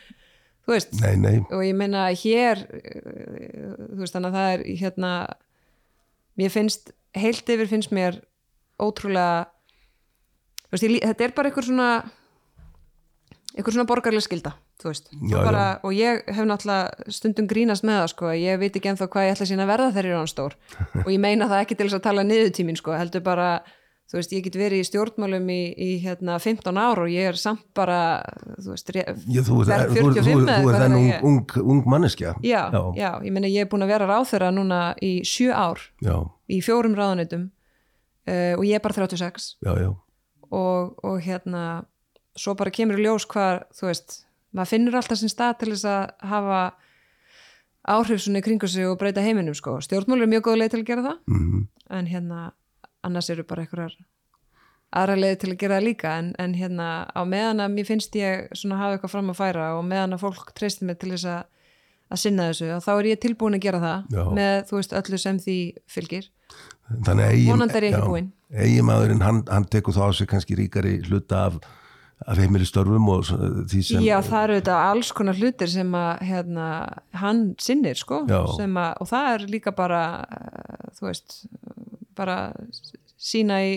þú 0.65 0.75
veist 0.77 0.97
nei, 1.03 1.13
nei 1.21 1.37
og 1.45 1.65
ég 1.67 1.77
meina 1.77 2.07
hér 2.23 2.65
uh, 2.65 3.77
þú 3.93 4.01
veist 4.01 4.17
þannig 4.17 4.33
að 4.33 4.39
það 4.39 4.57
er 4.57 4.67
hérna 4.81 5.13
mér 6.41 6.57
finnst, 6.57 6.95
heilt 7.19 7.53
yfir 7.53 7.69
finnst 7.69 7.93
mér 7.93 8.23
ótrúlega 8.81 9.45
veist, 10.73 10.89
ég, 10.89 11.03
þetta 11.05 11.29
er 11.29 11.37
bara 11.37 11.53
einhver 11.53 11.69
svona 11.69 11.91
einhver 13.53 13.75
svona 13.75 13.89
borgarlega 13.91 14.25
skilda 14.25 14.57
veist, 14.89 15.13
Já, 15.31 15.37
bara, 15.39 15.67
og 15.87 15.95
ég 15.97 16.25
hef 16.27 16.49
náttúrulega 16.49 17.13
stundum 17.13 17.49
grínast 17.51 17.87
með 17.87 18.01
það 18.01 18.09
sko, 18.15 18.33
ég 18.39 18.59
veit 18.63 18.75
ekki 18.79 18.91
ennþá 18.93 19.09
hvað 19.13 19.29
ég 19.29 19.37
ætla 19.37 19.51
sína 19.51 19.67
að 19.67 19.73
verða 19.75 19.93
þegar 19.93 20.09
ég 20.09 20.17
er 20.17 20.21
hann 20.21 20.33
stór. 20.33 20.59
Og 21.05 21.13
ég 21.13 21.23
meina 21.23 21.49
það 21.51 21.63
ekki 21.65 21.79
til 21.79 21.87
þess 21.89 22.01
að 22.01 22.05
tala 22.09 22.27
niður 22.27 22.53
tímin 22.59 22.81
sko, 22.81 22.97
heldur 22.97 23.25
bara 23.27 23.49
þú 24.13 24.19
veist, 24.19 24.35
ég 24.37 24.45
get 24.45 24.59
verið 24.61 24.83
í 24.83 24.87
stjórnmálum 24.91 25.47
í, 25.49 25.61
í 25.73 25.91
hérna 26.03 26.37
15 26.43 26.77
ár 26.77 27.01
og 27.01 27.09
ég 27.09 27.31
er 27.31 27.39
samt 27.41 27.65
bara 27.77 28.01
þú 28.59 28.75
veist, 28.75 28.93
verð 28.93 29.23
þú, 29.25 29.41
þú, 29.47 29.57
45 29.71 30.43
þú, 30.51 30.75
er 30.75 30.85
er 30.85 31.25
ung, 31.25 31.55
ung, 31.63 31.81
manneskja. 31.89 32.35
Já, 32.45 32.67
já, 32.75 32.83
já, 32.99 33.11
ég 33.25 33.33
meina 33.33 33.49
ég 33.49 33.65
er 33.65 33.71
búin 33.73 33.87
að 33.87 33.95
vera 33.95 34.11
ráþurra 34.11 34.51
núna 34.53 34.83
í 35.01 35.15
sjö 35.25 35.49
ár. 35.57 35.81
Já, 36.05 36.19
í 36.53 36.61
fjórum 36.65 36.97
ráðunitum 36.99 37.49
uh, 38.29 38.55
og 38.59 38.67
ég 38.69 38.77
er 38.77 38.85
bara 38.85 38.99
36 39.01 39.49
já, 39.65 39.73
já. 39.81 39.91
og, 40.51 40.93
og 41.01 41.17
hérna 41.25 41.65
svo 42.37 42.55
bara 42.59 42.73
kemur 42.75 43.01
í 43.01 43.07
ljós 43.07 43.27
hvað 43.29 43.65
þú 43.77 43.89
veist, 43.91 44.19
maður 44.53 44.73
finnur 44.75 44.97
alltaf 45.01 45.21
sinn 45.21 45.33
stað 45.33 45.59
til 45.61 45.71
þess 45.73 45.89
að 45.91 46.31
hafa 46.33 46.63
áhrif 47.93 48.23
svona 48.23 48.39
í 48.43 48.47
kringu 48.47 48.69
sig 48.71 48.87
og 48.87 48.99
breyta 49.01 49.25
heiminum 49.25 49.55
sko. 49.59 49.81
stjórnmál 49.83 50.23
er 50.23 50.31
mjög 50.31 50.49
góð 50.49 50.59
leið 50.61 50.75
til 50.75 50.83
að 50.83 50.89
gera 50.93 51.07
það 51.09 51.19
Mm 51.27 51.69
en 51.93 52.07
hérna 52.07 52.53
annars 53.05 53.31
eru 53.31 53.45
bara 53.45 53.63
einhverjar 53.63 53.93
aðra 54.93 55.17
leið 55.17 55.39
til 55.41 55.51
að 55.53 55.59
gera 55.61 55.79
það 55.79 55.87
líka. 55.87 56.13
En, 56.19 56.35
en 56.39 56.55
hérna 56.55 56.89
á 57.09 57.21
meðan 57.29 57.61
að 57.65 57.75
mér 57.75 57.89
finnst 57.89 58.17
ég 58.17 58.49
svona 58.57 58.79
hafa 58.81 58.97
eitthvað 58.97 59.15
fram 59.15 59.33
að 59.33 59.41
færa 59.41 59.67
og 59.79 59.85
meðan 59.89 60.17
að 60.17 60.25
fólk 60.27 60.53
treystir 60.59 60.89
mig 60.89 61.01
til 61.01 61.13
þess 61.15 61.29
að 61.33 61.43
að 62.13 62.21
sinna 62.21 62.49
þessu 62.51 62.69
og 62.75 62.83
þá 62.85 62.91
er 62.93 63.09
ég 63.09 63.21
tilbúin 63.23 63.57
að 63.57 63.65
gera 63.65 63.79
það 63.81 64.17
Já. 64.17 64.23
með, 64.37 64.57
þú 64.69 64.79
veist, 64.79 64.95
öllu 65.01 65.21
sem 65.23 65.39
því 65.41 65.59
fylgir. 65.89 66.27
Þannig 67.07 67.25
að 67.25 67.37
eigin, 67.37 68.29
eiginmaðurinn 68.53 69.25
hann, 69.25 69.39
hann 69.49 69.69
tekur 69.73 69.97
þá 69.97 70.03
á 70.05 70.11
sig 70.19 70.29
kannski 70.29 70.59
ríkari 70.59 70.99
hluta 71.07 71.47
af, 71.49 71.57
af 72.27 72.39
heimilistörfum 72.39 73.09
og 73.13 73.25
því 73.71 73.81
sem 73.87 74.05
Já, 74.05 74.17
það 74.25 74.45
eru 74.45 74.59
þetta 74.61 74.79
alls 74.91 75.13
konar 75.17 75.39
hlutir 75.39 75.71
sem 75.73 75.95
að 75.99 76.23
hérna, 76.29 76.67
hann 77.23 77.43
sinnir 77.63 77.99
sko 77.99 78.23
að, 78.29 78.61
og 79.03 79.09
það 79.11 79.31
er 79.33 79.47
líka 79.51 79.75
bara 79.77 80.03
eh, 80.27 80.93
þú 80.99 81.09
veist 81.09 81.41
bara 82.19 82.39
sína 83.23 83.63
í 83.65 83.75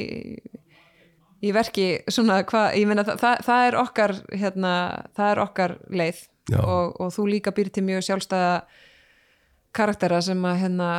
í 1.46 1.52
verki 1.54 1.89
svona 2.12 2.39
hvað, 2.48 2.78
ég 2.80 2.89
meina 2.89 3.06
það, 3.06 3.20
það, 3.22 3.43
það 3.48 3.68
er 3.68 3.78
okkar 3.82 4.14
hérna, 4.34 4.72
það 5.18 5.32
er 5.32 5.41
okkar 5.43 5.76
leið. 6.02 6.24
Og, 6.62 6.98
og 7.02 7.14
þú 7.14 7.28
líka 7.30 7.54
býr 7.56 7.72
til 7.74 7.84
mjög 7.88 8.06
sjálfstæða 8.06 8.56
karaktera 9.76 10.20
sem 10.24 10.41
að 10.46 10.60
hérna, 10.62 10.89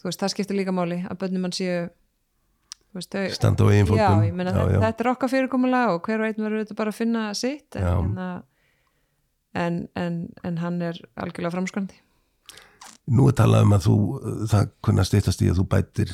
þú 0.00 0.08
veist, 0.08 0.22
það 0.22 0.32
skiptir 0.34 0.58
líka 0.58 0.74
máli 0.74 1.02
að 1.04 1.18
bönnum 1.20 1.44
mann 1.46 1.56
séu 1.56 1.82
veist, 2.96 3.14
þau 3.14 3.34
standa 3.36 3.66
á 3.66 3.68
Já, 3.70 4.10
ég 4.26 4.36
meina 4.36 4.50
Já, 4.52 4.58
þetta, 4.60 4.74
já. 4.74 4.80
þetta 4.86 5.04
er 5.04 5.10
okkar 5.14 5.32
fyrirkomulega 5.34 5.94
og 5.96 6.04
hver 6.06 6.22
og 6.22 6.28
einn 6.30 6.44
verður 6.44 6.64
þetta 6.64 6.78
bara 6.82 6.94
að 6.94 7.00
finna 7.00 7.24
sitt 7.38 7.78
en, 7.78 7.82
Já. 7.86 7.94
hérna, 7.96 8.28
en, 9.64 9.80
en, 9.98 10.20
en 10.46 10.60
hann 10.62 10.80
er 10.90 11.00
algjörlega 11.16 11.54
framskvæmdi 11.56 11.98
Nú 13.10 13.26
er 13.30 13.34
talað 13.38 13.64
um 13.66 13.74
að 13.74 13.86
þú, 13.88 13.96
það 14.52 14.68
kunna 14.86 15.04
steytast 15.08 15.40
í 15.42 15.48
að 15.50 15.58
þú 15.58 15.64
bætir, 15.72 16.12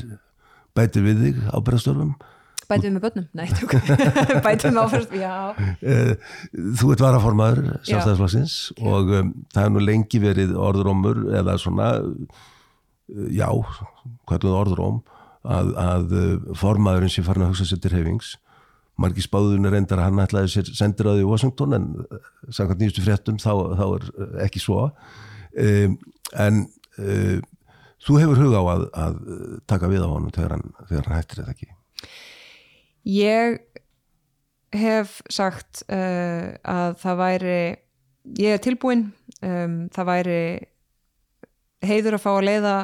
bætir 0.76 1.04
við 1.04 1.22
þig 1.24 1.40
ábyrðastörfum. 1.50 2.14
bætum 2.70 2.86
við 2.86 2.94
með 2.94 3.04
bönnum, 3.04 3.26
nei, 3.36 3.46
tjók 3.52 3.74
bætum 4.46 4.72
við 4.72 4.80
áfært, 4.80 5.12
já. 5.20 5.34
Eh, 5.82 6.14
Þú 6.80 6.92
ert 6.94 7.04
varaformaður 7.04 7.60
sjálfstæðisflokksins 7.86 8.56
og 8.80 9.12
um, 9.18 9.34
það 9.52 9.68
er 9.68 9.74
nú 9.74 9.82
lengi 9.84 10.22
verið 10.22 10.56
orðrómur 10.56 11.20
eða 11.36 11.58
svona, 11.60 11.90
uh, 12.00 13.28
já, 13.34 13.50
er 14.38 14.48
orðróm, 14.54 15.02
að, 15.46 15.70
að 15.80 16.16
uh, 16.16 16.50
formaðurinn 16.58 17.12
sé 17.12 17.24
farin 17.26 17.46
að 17.46 17.54
hugsa 17.54 17.68
sér 17.70 17.82
til 17.84 17.94
hefings. 17.94 18.34
Margi 19.00 19.24
spáðun 19.24 19.68
er 19.68 19.76
reyndar 19.76 20.00
að 20.00 20.08
hann 20.08 20.22
ætlaði 20.24 20.52
sér 20.54 20.70
sendir 20.76 21.10
að 21.10 21.20
því 21.20 21.28
Washington 21.30 21.76
en 21.76 21.88
uh, 22.04 22.20
samkvæmt 22.48 22.82
nýjustu 22.82 23.04
fréttum 23.04 23.40
þá, 23.42 23.52
þá 23.76 23.84
er 23.86 24.08
uh, 24.08 24.30
ekki 24.46 24.62
svo. 24.62 24.86
Um, 25.56 25.98
en 26.36 26.62
uh, 27.00 27.38
þú 28.06 28.20
hefur 28.22 28.42
huga 28.44 28.62
á 28.62 28.64
að, 28.74 28.86
að 29.06 29.18
taka 29.68 29.90
við 29.92 30.04
á 30.04 30.08
honum 30.10 30.34
þegar 30.34 30.56
hann, 30.56 30.68
þegar 30.88 31.10
hann 31.10 31.18
hættir 31.20 31.42
þetta 31.42 31.56
ekki. 31.56 31.72
ég 33.06 33.58
hef 34.76 35.20
sagt 35.32 35.84
uh, 35.88 36.54
að 36.66 36.96
það 37.02 37.20
væri 37.20 37.58
ég 38.40 38.56
er 38.56 38.62
tilbúin 38.62 39.08
um, 39.40 39.86
það 39.94 40.08
væri 40.10 40.40
heiður 41.86 42.16
að 42.16 42.24
fá 42.24 42.30
að 42.34 42.46
leiða 42.48 42.76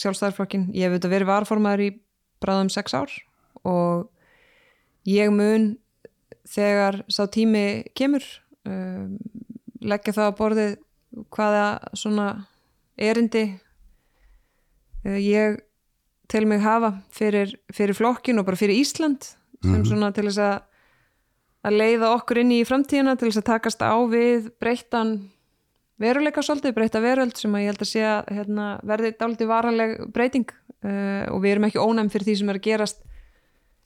sjálfstæðarflokkin 0.00 0.68
ég 0.74 0.86
hef 0.86 0.96
auðvitað 0.96 1.14
verið 1.14 1.30
varformaður 1.30 1.84
í 1.84 1.90
bráðum 2.40 2.70
sex 2.72 2.96
ár 2.96 3.12
og 3.68 4.08
ég 5.08 5.32
mun 5.34 5.72
þegar 6.48 7.02
sá 7.12 7.24
tími 7.30 7.84
kemur 7.96 8.24
um, 8.68 9.18
leggja 9.80 10.16
það 10.16 10.30
á 10.32 10.38
borðið 10.38 10.72
hvaða 11.34 11.66
svona 11.98 12.28
erindi 13.00 13.44
uh, 15.04 15.18
ég 15.18 15.60
til 16.30 16.46
mig 16.46 16.62
hafa 16.62 16.94
fyrir, 17.12 17.56
fyrir 17.74 17.96
flokkin 17.98 18.38
og 18.38 18.46
bara 18.46 18.58
fyrir 18.58 18.78
Ísland 18.78 19.32
sem 19.60 19.82
svona 19.84 20.12
til 20.16 20.28
þess 20.28 20.40
að 20.40 20.58
að 21.66 21.76
leiða 21.76 22.14
okkur 22.16 22.40
inn 22.40 22.54
í 22.56 22.62
framtíðina 22.64 23.16
til 23.18 23.28
þess 23.28 23.42
að 23.42 23.48
takast 23.50 23.82
á 23.84 23.92
við 24.08 24.48
breyttan 24.62 25.16
veruleika 26.00 26.42
svolítið, 26.44 26.74
breytta 26.76 27.02
veröld 27.04 27.36
sem 27.38 27.54
að 27.54 27.64
ég 27.64 27.72
held 27.72 27.84
að 27.84 27.90
sé 27.92 28.02
að 28.08 28.34
hérna, 28.38 28.66
verði 28.88 29.12
dálítið 29.20 29.50
varaleg 29.50 29.94
breyting 30.14 30.50
uh, 30.50 31.24
og 31.34 31.40
við 31.44 31.54
erum 31.54 31.68
ekki 31.68 31.82
ónæm 31.82 32.10
fyrir 32.12 32.30
því 32.30 32.36
sem 32.40 32.52
er 32.52 32.60
að 32.60 32.66
gerast 32.66 33.02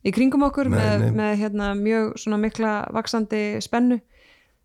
í 0.04 0.12
kringum 0.14 0.44
okkur 0.46 0.70
Nei, 0.70 0.78
með, 0.78 1.06
nei. 1.06 1.14
með 1.20 1.38
hérna, 1.42 1.70
mjög 1.78 2.10
svona 2.20 2.40
mikla 2.42 2.74
vaksandi 2.94 3.44
spennu 3.64 4.00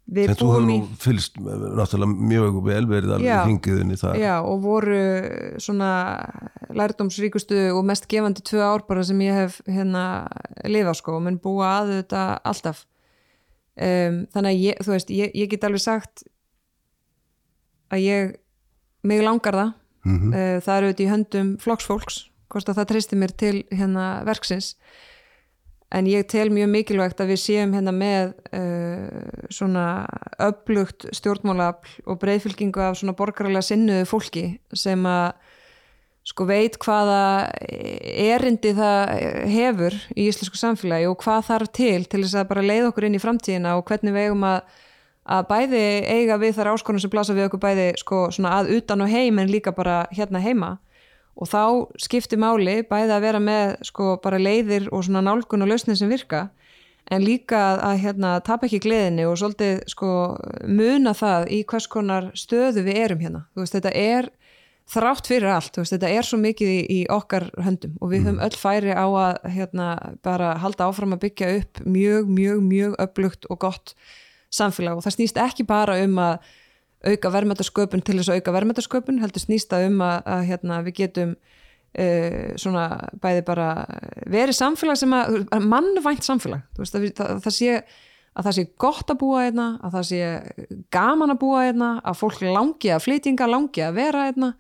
við 0.10 0.32
En 0.32 0.40
þú 0.40 0.48
búum 0.50 0.68
nú 0.68 0.78
fylgst 1.00 1.38
náttúrulega 1.38 2.30
mjög 2.32 2.60
vel 2.66 2.86
verið 2.90 3.12
Já. 3.12 3.16
alveg 3.18 3.52
hingiðinni 3.52 3.98
það. 4.02 4.22
Já, 4.24 4.34
og 4.42 4.64
voru 4.64 5.02
svona 5.62 5.92
lærdómsríkustu 6.74 7.60
og 7.76 7.84
mest 7.86 8.10
gefandi 8.10 8.44
tvö 8.46 8.64
ár 8.66 8.86
bara 8.90 9.06
sem 9.06 9.22
ég 9.26 9.38
hef 9.38 9.60
hérna 9.70 10.04
lifa 10.66 10.96
sko 10.98 11.20
og 11.20 11.28
menn 11.28 11.38
búa 11.42 11.76
að 11.80 11.94
þetta 12.00 12.26
alltaf 12.52 12.84
um, 13.78 14.26
þannig 14.34 14.50
að 14.50 14.66
ég, 14.66 14.84
þú 14.86 14.96
veist, 14.96 15.14
ég, 15.14 15.34
ég 15.38 15.54
get 15.54 15.70
alveg 15.70 15.86
sagt 15.86 16.26
að 17.92 18.00
ég 18.06 18.36
mig 19.04 19.22
langar 19.26 19.54
það 19.62 19.74
Mhm. 20.06 20.30
uh, 20.34 20.58
það 20.64 20.78
eru 20.78 20.88
auðvitað 20.88 21.06
í 21.06 21.12
höndum 21.12 21.48
flokksfólks 21.60 22.18
hvort 22.50 22.70
að 22.72 22.78
það 22.80 22.88
treysti 22.94 23.18
mér 23.20 23.34
til 23.38 23.56
hérna 23.70 24.06
verksins 24.26 24.76
en 25.92 26.06
ég 26.08 26.24
tel 26.32 26.48
mjög 26.54 26.70
mikilvægt 26.72 27.20
að 27.20 27.34
við 27.34 27.40
séum 27.44 27.74
hérna 27.76 27.92
með 27.92 28.32
uh, 28.56 29.48
svona 29.52 29.84
öflugt 30.40 31.06
stjórnmálafl 31.12 32.00
og 32.08 32.20
breyðfylgingu 32.22 32.80
af 32.80 32.96
svona 33.02 33.16
borgaralega 33.18 33.62
sinnuðu 33.68 34.06
fólki 34.08 34.46
sem 34.74 35.04
að 35.10 35.34
sko 36.30 36.46
veit 36.46 36.78
hvaða 36.80 37.50
erindi 38.30 38.74
það 38.78 39.14
hefur 39.50 39.96
í 40.16 40.28
íslensku 40.30 40.60
samfélagi 40.60 41.08
og 41.10 41.18
hvað 41.24 41.48
þarf 41.50 41.72
til 41.76 42.04
til 42.06 42.22
þess 42.24 42.38
að 42.40 42.50
bara 42.52 42.66
leiða 42.66 42.92
okkur 42.92 43.08
inn 43.10 43.18
í 43.18 43.24
framtíðina 43.24 43.76
og 43.80 43.86
hvernig 43.90 44.14
við 44.16 44.28
eigum 44.30 44.46
að, 44.48 44.62
að 45.30 45.48
bæði 45.50 45.86
eiga 46.10 46.38
við 46.42 46.56
þar 46.58 46.74
áskonum 46.74 47.02
sem 47.04 47.12
blasa 47.14 47.36
við 47.38 47.50
okkur 47.50 47.64
bæði 47.64 47.90
sko 48.02 48.28
að 48.50 48.72
utan 48.78 49.06
og 49.06 49.12
heim 49.12 49.40
en 49.40 49.52
líka 49.52 49.74
bara 49.76 50.06
hérna 50.12 50.42
heima. 50.42 50.78
Og 51.40 51.48
þá 51.48 51.64
skiptir 52.02 52.42
máli 52.42 52.82
bæði 52.84 53.14
að 53.16 53.26
vera 53.28 53.40
með 53.40 53.76
sko 53.88 54.18
bara 54.24 54.42
leiðir 54.42 54.90
og 54.92 55.08
nálgun 55.08 55.64
og 55.64 55.70
lausnir 55.70 55.96
sem 56.00 56.10
virka 56.10 56.50
en 57.10 57.26
líka 57.26 57.60
að, 57.78 58.02
hérna 58.04 58.34
tapa 58.46 58.68
ekki 58.68 58.82
gleðinni 58.84 59.26
og 59.28 59.38
svolítið 59.40 59.82
sko 59.90 60.10
muna 60.70 61.16
það 61.18 61.48
í 61.56 61.62
hvers 61.70 61.88
konar 61.90 62.30
stöðu 62.38 62.86
við 62.86 63.00
erum 63.06 63.24
hérna, 63.24 63.46
veist 63.58 63.76
þetta 63.78 63.94
er 63.98 64.30
þrátt 64.90 65.30
fyrir 65.30 65.52
allt, 65.54 65.78
veist, 65.78 65.94
þetta 65.94 66.12
er 66.14 66.26
svo 66.26 66.40
mikið 66.42 66.72
í, 66.74 66.80
í 66.98 67.00
okkar 67.14 67.50
höndum 67.62 67.98
og 68.02 68.14
við 68.14 68.26
höfum 68.26 68.42
öll 68.46 68.58
færi 68.58 68.94
á 68.94 69.06
að 69.06 69.52
hérna, 69.56 69.90
bara 70.26 70.56
halda 70.62 70.90
áfram 70.90 71.14
að 71.18 71.28
byggja 71.28 71.52
upp 71.60 71.84
mjög, 71.86 72.32
mjög, 72.40 72.64
mjög 72.66 72.98
öflugt 73.06 73.50
og 73.50 73.62
gott 73.66 73.96
samfélag. 74.54 74.98
Og 74.98 75.06
það 75.06 75.16
snýst 75.18 75.40
ekki 75.42 75.66
bara 75.70 76.00
um 76.04 76.20
að 76.24 76.50
auka 77.10 77.32
verðmættasköpun 77.32 78.04
til 78.04 78.18
þess 78.20 78.34
að 78.34 78.42
auka 78.42 78.54
verðmættasköpun, 78.58 79.22
heldur 79.24 79.44
snýst 79.44 79.72
það 79.72 79.88
um 79.88 80.04
að, 80.04 80.18
að 80.36 80.46
hérna, 80.50 80.82
við 80.84 80.98
getum 81.00 81.34
uh, 81.38 82.52
svona 82.60 82.86
bæði 83.24 83.46
bara 83.48 83.70
verið 84.28 84.58
samfélag 84.60 85.00
sem 85.00 85.16
að, 85.16 85.42
mannvænt 85.64 86.28
samfélag, 86.28 86.66
veist, 86.80 86.98
að 86.98 87.08
við, 87.08 87.16
það, 87.22 87.42
það 87.46 87.58
sé 87.60 87.82
að 88.40 88.46
það 88.46 88.56
sé 88.56 88.66
gott 88.80 89.12
að 89.12 89.20
búa 89.20 89.44
einna, 89.48 89.68
að 89.84 89.96
það 89.98 90.08
sé 90.10 90.20
gaman 90.94 91.34
að 91.34 91.40
búa 91.42 91.64
einna, 91.68 91.90
að 92.08 92.20
fólk 92.20 92.44
langi 92.46 92.92
að 92.94 93.06
flytinga, 93.08 93.48
langi 93.50 93.84
að 93.84 93.98
vera 93.98 94.28
einna 94.30 94.52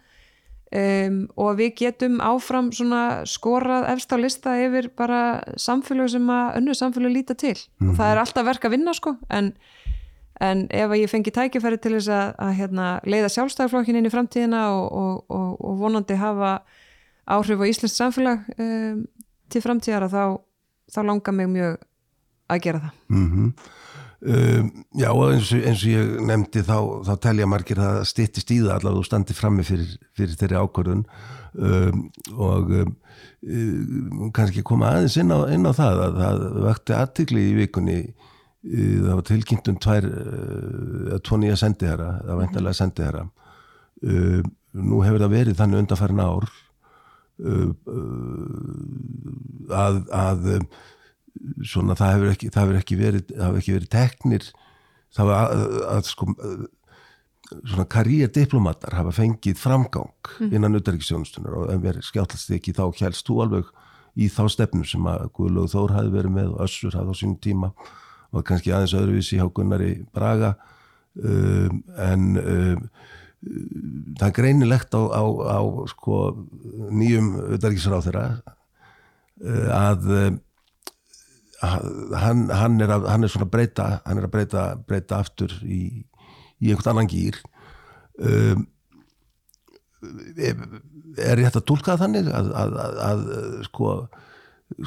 um, 0.75 1.19
og 1.39 1.57
við 1.59 1.73
getum 1.83 2.19
áfram 2.23 2.69
skorað 2.73 3.87
efst 3.93 4.13
á 4.13 4.17
lista 4.19 4.55
yfir 4.61 4.89
bara 4.97 5.41
samfélag 5.57 6.11
sem 6.13 6.29
að 6.33 6.59
önnu 6.59 6.75
samfélag 6.77 7.15
líta 7.15 7.37
til. 7.37 7.55
Og 7.81 7.95
það 7.97 8.11
er 8.11 8.21
alltaf 8.23 8.45
verk 8.45 8.67
að 8.67 8.75
vinna 8.77 8.93
sko 8.93 9.15
en, 9.29 9.53
en 10.39 10.67
ef 10.69 10.95
ég 10.97 11.11
fengi 11.11 11.33
tækifæri 11.35 11.81
til 11.81 11.95
þess 11.97 12.11
að, 12.13 12.35
að 12.45 12.53
hérna, 12.61 12.91
leiða 13.05 13.33
sjálfstæðarflokkin 13.35 13.99
inn 13.99 14.09
í 14.09 14.13
framtíðina 14.13 14.67
og, 14.75 14.85
og, 14.91 15.25
og, 15.29 15.57
og 15.59 15.81
vonandi 15.81 16.19
hafa 16.19 16.59
áhrif 17.29 17.61
á 17.61 17.69
Íslands 17.69 17.97
samfélag 17.97 18.45
um, 18.57 19.03
til 19.49 19.61
framtíðara 19.65 20.09
þá, 20.09 20.23
þá 20.93 21.01
langar 21.05 21.35
mig 21.35 21.49
mjög 21.53 21.77
að 22.49 22.65
gera 22.65 22.81
það. 22.85 22.97
Mm 23.09 23.53
um, 24.21 24.69
já 24.99 25.09
og 25.13 25.33
eins 25.33 25.51
og, 25.55 25.65
eins 25.69 25.83
og 25.83 25.91
ég 25.93 26.13
nefndi 26.27 26.63
þá, 26.67 26.77
þá 27.07 27.13
telja 27.23 27.49
margir 27.49 27.81
að 27.81 27.99
það 27.99 28.09
styttist 28.11 28.53
í 28.53 28.61
það 28.61 28.73
allavega 28.75 28.99
þú 28.99 29.07
standi 29.07 29.37
frammi 29.37 29.65
fyrir, 29.67 29.93
fyrir 30.17 30.39
þeirri 30.39 30.59
ákvörðun. 30.59 31.05
Um, 31.49 32.03
og 32.37 32.73
um, 32.77 32.91
um, 33.41 34.27
kannski 34.35 34.63
koma 34.65 34.91
aðeins 34.93 35.17
inn 35.21 35.33
á, 35.33 35.39
inn 35.49 35.65
á 35.65 35.73
það 35.73 36.03
að 36.05 36.19
það 36.19 36.43
vekti 36.67 36.97
aðtikli 36.99 37.45
í 37.47 37.57
vikunni. 37.63 37.99
Það 38.59 39.13
var 39.13 39.25
tilkynnt 39.29 39.69
um 39.71 39.77
tvær 39.79 40.05
uh, 40.11 41.17
tvo 41.23 41.37
nýja 41.39 41.55
sendiherra 41.61 42.09
það 42.19 42.33
var 42.33 42.45
eintalega 42.45 42.79
sendiherra. 42.81 43.27
Um, 44.03 44.49
nú 44.79 44.99
hefur 45.03 45.23
það 45.23 45.35
verið 45.37 45.59
þannig 45.59 45.83
undanfærin 45.83 46.21
ár 46.23 46.45
uh, 47.39 47.71
að, 49.79 50.01
að 50.13 50.49
um, 50.57 50.67
svona 51.65 51.95
það 51.99 52.15
hefur 52.15 52.33
ekki, 52.33 52.49
það 52.53 52.65
hefur 52.65 52.81
ekki 52.81 52.99
verið 52.99 53.31
það 53.31 53.45
hefur 53.45 53.61
ekki 53.61 53.77
verið 53.77 53.93
teknir. 53.95 54.49
Það 55.15 55.29
var 55.31 55.39
að, 55.39 55.79
að 55.89 56.03
sko 56.09 56.27
svona 57.49 57.85
karrierdiplomatar 57.89 58.93
hafa 58.99 59.13
fengið 59.15 59.57
framgang 59.57 60.33
innan 60.51 60.77
utarriksjónustunar 60.77 61.55
og 61.57 61.71
ef 61.73 61.79
verið 61.81 62.05
skjáttlast 62.05 62.51
ekki 62.53 62.75
þá 62.77 62.83
helst 62.99 63.25
þú 63.25 63.39
alveg 63.45 63.71
í 64.19 64.27
þá 64.29 64.43
stefnu 64.53 64.85
sem 64.87 65.07
að 65.09 65.29
Guðlaug 65.37 65.71
Þór 65.71 65.95
hafi 65.95 66.13
verið 66.13 66.35
með 66.35 66.51
og 66.53 66.65
Össur 66.65 66.97
hafi 66.97 67.13
á 67.13 67.15
sínum 67.17 67.39
tíma 67.41 67.71
og 68.29 68.45
kannski 68.45 68.73
aðeins 68.73 68.93
öðruvísi 68.97 69.39
hjá 69.39 69.47
Gunnari 69.49 69.93
Braga. 70.13 70.53
Um, 71.17 71.81
en 71.97 72.25
um, 72.37 72.83
það 74.19 74.27
er 74.27 74.35
greinilegt 74.35 74.93
á, 74.93 75.01
á, 75.09 75.23
á 75.25 75.59
sko, 75.89 76.19
nýjum 76.93 77.31
auðarikisráð 77.55 78.09
þeirra 78.09 78.25
að 79.73 80.09
hann, 81.61 82.47
hann, 82.53 82.79
er 82.81 82.93
að, 82.95 83.07
hann 83.11 83.25
er 83.25 83.31
svona 83.31 83.47
að 83.47 83.53
breyta 83.55 83.87
hann 84.05 84.21
er 84.21 84.27
að 84.27 84.33
breyta, 84.35 84.65
breyta 84.87 85.19
aftur 85.23 85.55
í, 85.63 85.81
í 86.59 86.71
einhvern 86.71 86.93
annan 86.93 87.11
gýr 87.11 87.39
um, 88.23 88.67
er 91.19 91.35
rétt 91.39 91.57
að 91.59 91.65
tólka 91.67 91.97
þannig 91.99 92.29
að, 92.31 92.51
að, 92.55 92.77
að 93.03 93.23
sko, 93.67 93.95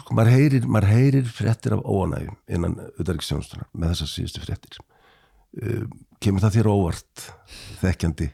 sko 0.00 0.16
maður 0.16 0.36
heyrir, 0.38 0.68
heyrir 0.88 1.28
fréttir 1.28 1.76
af 1.76 1.84
óanægum 1.84 2.38
innan 2.48 2.78
auðarikisjónstunar 2.96 3.68
með 3.76 3.92
þessar 3.92 4.12
síðustu 4.14 4.44
fréttir. 4.46 4.80
Um, 5.60 5.90
kemur 6.22 6.44
það 6.46 6.56
þér 6.56 6.70
óvart 6.72 7.26
þekkjandi 7.82 8.30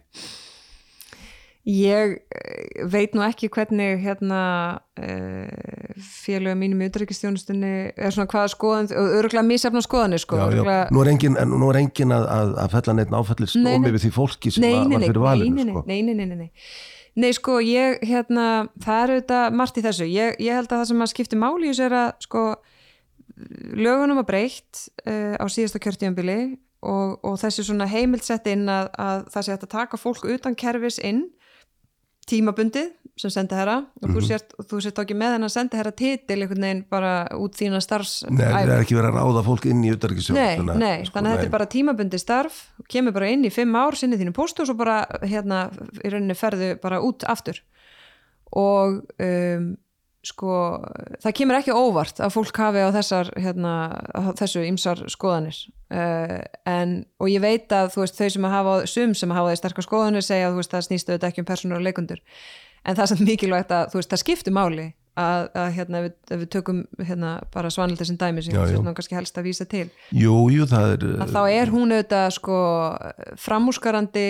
Ég 1.69 2.15
eh, 2.33 2.85
veit 2.89 3.13
nú 3.13 3.21
ekki 3.27 3.51
hvernig 3.53 3.99
hérna 4.01 4.43
uh, 4.97 5.97
félögum 6.01 6.63
mínum 6.63 6.81
í 6.81 6.87
utryggjastjónustunni 6.89 7.73
er 7.93 8.15
svona 8.15 8.31
hvaða 8.31 8.53
skoðan 8.55 8.89
öruglega 8.97 9.45
mísafna 9.45 9.83
skoðanir 9.85 10.23
sko 10.23 10.39
já, 10.39 10.47
já. 10.47 10.47
Öruglega... 10.55 10.87
Nú 10.97 11.03
er 11.03 11.11
engin, 11.13 11.37
nú 11.53 11.69
er 11.69 11.81
engin 11.83 12.15
að, 12.17 12.25
að, 12.33 12.55
að 12.63 12.77
fella 12.77 12.95
neitt 12.97 13.13
áfallir 13.13 13.53
skómi 13.53 13.93
við 13.93 14.07
því 14.07 14.13
fólki 14.17 14.55
sem 14.55 14.65
nei, 14.65 14.79
nei, 14.79 14.97
var 14.97 15.07
fyrir 15.11 15.27
valinu 15.27 15.61
nei, 15.61 15.75
sko. 15.75 15.85
nei, 15.91 16.01
nei, 16.07 16.17
nei, 16.17 16.39
nei 16.47 16.51
Nei 17.19 17.33
sko 17.35 17.57
ég 17.65 17.99
hérna 18.07 18.49
það 18.79 19.01
er 19.03 19.13
auðvitað 19.13 19.55
margt 19.59 19.79
í 19.81 19.83
þessu 19.83 20.07
ég, 20.07 20.37
ég 20.39 20.55
held 20.55 20.71
að 20.71 20.77
það 20.77 20.91
sem 20.93 21.01
að 21.03 21.13
skipti 21.13 21.39
máli 21.41 21.67
í 21.67 21.73
þessu 21.73 21.87
er 21.89 21.97
að 21.99 22.11
sko 22.23 22.43
lögunum 23.75 24.21
var 24.23 24.29
breytt 24.29 24.85
uh, 25.03 25.35
á 25.35 25.45
síðasta 25.51 25.81
kjörtíðanbili 25.83 26.39
og, 26.87 27.19
og 27.27 27.35
þessi 27.43 27.65
svona 27.67 27.89
heimild 27.91 28.25
sett 28.25 28.47
inn 28.49 28.69
að, 28.71 28.93
að 28.95 29.27
það 29.35 29.47
sé 29.47 29.57
að 29.57 29.67
taka 29.75 30.01
fólk 30.01 30.25
utan 30.31 30.57
kerfis 30.59 31.01
inn 31.03 31.27
tímabundið 32.29 32.95
sem 33.19 33.33
sendiherra 33.35 33.79
og 33.79 34.09
mm 34.09 34.15
-hmm. 34.15 34.17
þú 34.17 34.27
sért, 34.27 34.53
þú 34.71 34.81
sért 34.83 34.99
ekki 35.03 35.15
með 35.19 35.33
hennar 35.35 35.51
sendiherra 35.51 35.91
titil 35.91 36.43
einhvern 36.43 36.63
veginn 36.63 36.85
bara 36.91 37.27
út 37.35 37.57
þína 37.57 37.81
starfs 37.83 38.25
Nei, 38.31 38.47
það 38.47 38.71
er 38.71 38.83
ekki 38.83 38.95
verið 38.95 39.11
að 39.11 39.19
ráða 39.19 39.43
fólk 39.45 39.67
inn 39.67 39.85
í 39.85 39.91
utarikisjón 39.93 40.39
Nei, 40.39 40.59
nei, 40.59 41.05
sko, 41.05 41.19
þannig 41.19 41.31
að 41.31 41.37
þetta 41.37 41.49
er 41.49 41.57
bara 41.57 41.67
tímabundið 41.67 42.21
starf 42.21 42.71
kemur 42.89 43.13
bara 43.13 43.29
inn 43.29 43.45
í 43.45 43.51
fimm 43.51 43.75
ár 43.75 43.97
sinni 43.99 44.19
þínu 44.19 44.33
postu 44.37 44.63
og 44.63 44.71
svo 44.71 44.77
bara 44.79 45.03
hérna 45.23 45.69
í 46.05 46.13
rauninni 46.13 46.37
ferðu 46.39 46.79
bara 46.83 47.01
út 47.05 47.27
aftur. 47.29 47.61
Og 48.57 49.03
um, 49.19 49.77
sko 50.27 50.53
það 51.23 51.35
kemur 51.39 51.59
ekki 51.61 51.75
óvart 51.77 52.23
að 52.23 52.33
fólk 52.35 52.59
hafi 52.59 52.83
á 52.83 52.91
þessar 52.95 53.33
hérna, 53.39 53.73
á 54.11 54.35
þessu 54.39 54.65
ymsar 54.67 55.05
skoðanir. 55.13 55.61
Uh, 55.89 56.41
en, 56.69 56.97
og 57.23 57.31
ég 57.33 57.41
veit 57.45 57.73
að 57.73 57.95
þú 57.95 58.03
veist 58.03 58.19
þau 58.19 58.31
sem 58.35 58.49
hafa, 58.53 58.79
sum 58.91 59.15
sem 59.17 59.31
hafa 59.33 59.53
því 59.53 59.61
sterkar 59.61 59.87
skoðanir 59.87 60.27
segja 60.27 60.51
að 60.51 60.57
þú 60.57 60.63
veist 60.63 60.75
það 60.75 60.89
snýstu 60.89 61.15
þetta 61.15 61.31
ekki 61.31 61.45
um 61.45 61.49
persónur 61.49 61.79
og 61.79 61.87
leikundur 61.87 62.21
en 62.85 62.97
það 62.97 63.05
er 63.05 63.11
samt 63.13 63.25
mikilvægt 63.27 63.75
að 63.75 63.93
þú 63.93 64.01
veist 64.01 64.13
það 64.13 64.23
skiptir 64.23 64.55
máli 64.57 64.87
að, 65.19 65.49
að 65.59 65.69
hérna 65.77 66.03
við, 66.05 66.15
við 66.31 66.49
tökum 66.55 66.83
hérna 67.03 67.33
bara 67.55 67.71
svanildi 67.73 68.07
sem 68.09 68.19
dæmi 68.21 68.45
sem 68.45 68.55
svona 68.55 68.95
kannski 68.97 69.17
helst 69.19 69.39
að 69.39 69.49
vísa 69.49 69.67
til 69.69 69.87
Jú, 70.15 70.35
jú, 70.53 70.67
er 70.69 71.05
að 71.25 71.35
þá 71.35 71.41
er 71.45 71.73
hún 71.73 71.95
auðvitað 71.95 72.29
sko 72.37 72.59
framúskarandi 73.41 74.27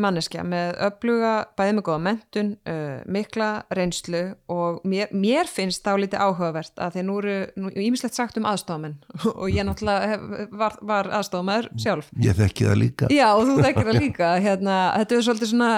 manneskja 0.00 0.44
með 0.46 0.80
öfluga, 0.88 1.34
bæði 1.58 1.76
með 1.76 1.86
góða 1.88 2.02
mentun, 2.06 2.52
uh, 2.70 3.00
mikla 3.10 3.50
reynslu 3.76 4.22
og 4.52 4.82
mér, 4.88 5.12
mér 5.12 5.50
finnst 5.50 5.84
þá 5.86 5.94
liti 6.00 6.20
áhugavert 6.20 6.74
að 6.80 6.98
því 6.98 7.06
nú 7.08 7.18
eru 7.22 7.72
ímislegt 7.86 8.18
sagt 8.18 8.38
um 8.40 8.48
aðstofamenn 8.50 8.98
og 9.40 9.48
ég 9.50 9.66
náttúrulega 9.68 10.14
hef, 10.14 10.28
var, 10.52 10.78
var 10.82 11.10
aðstofamæður 11.20 11.72
sjálf. 11.80 12.12
Ég 12.20 12.38
þekki 12.38 12.70
það 12.70 12.80
líka 12.84 13.10
Já 13.14 13.28
og 13.32 13.46
þú 13.48 13.58
þekkir 13.64 13.90
það 13.90 14.00
líka 14.04 14.36
hérna, 14.40 14.78
þetta 15.00 15.18
er 15.18 15.28
svolítið 15.28 15.52
svona 15.54 15.72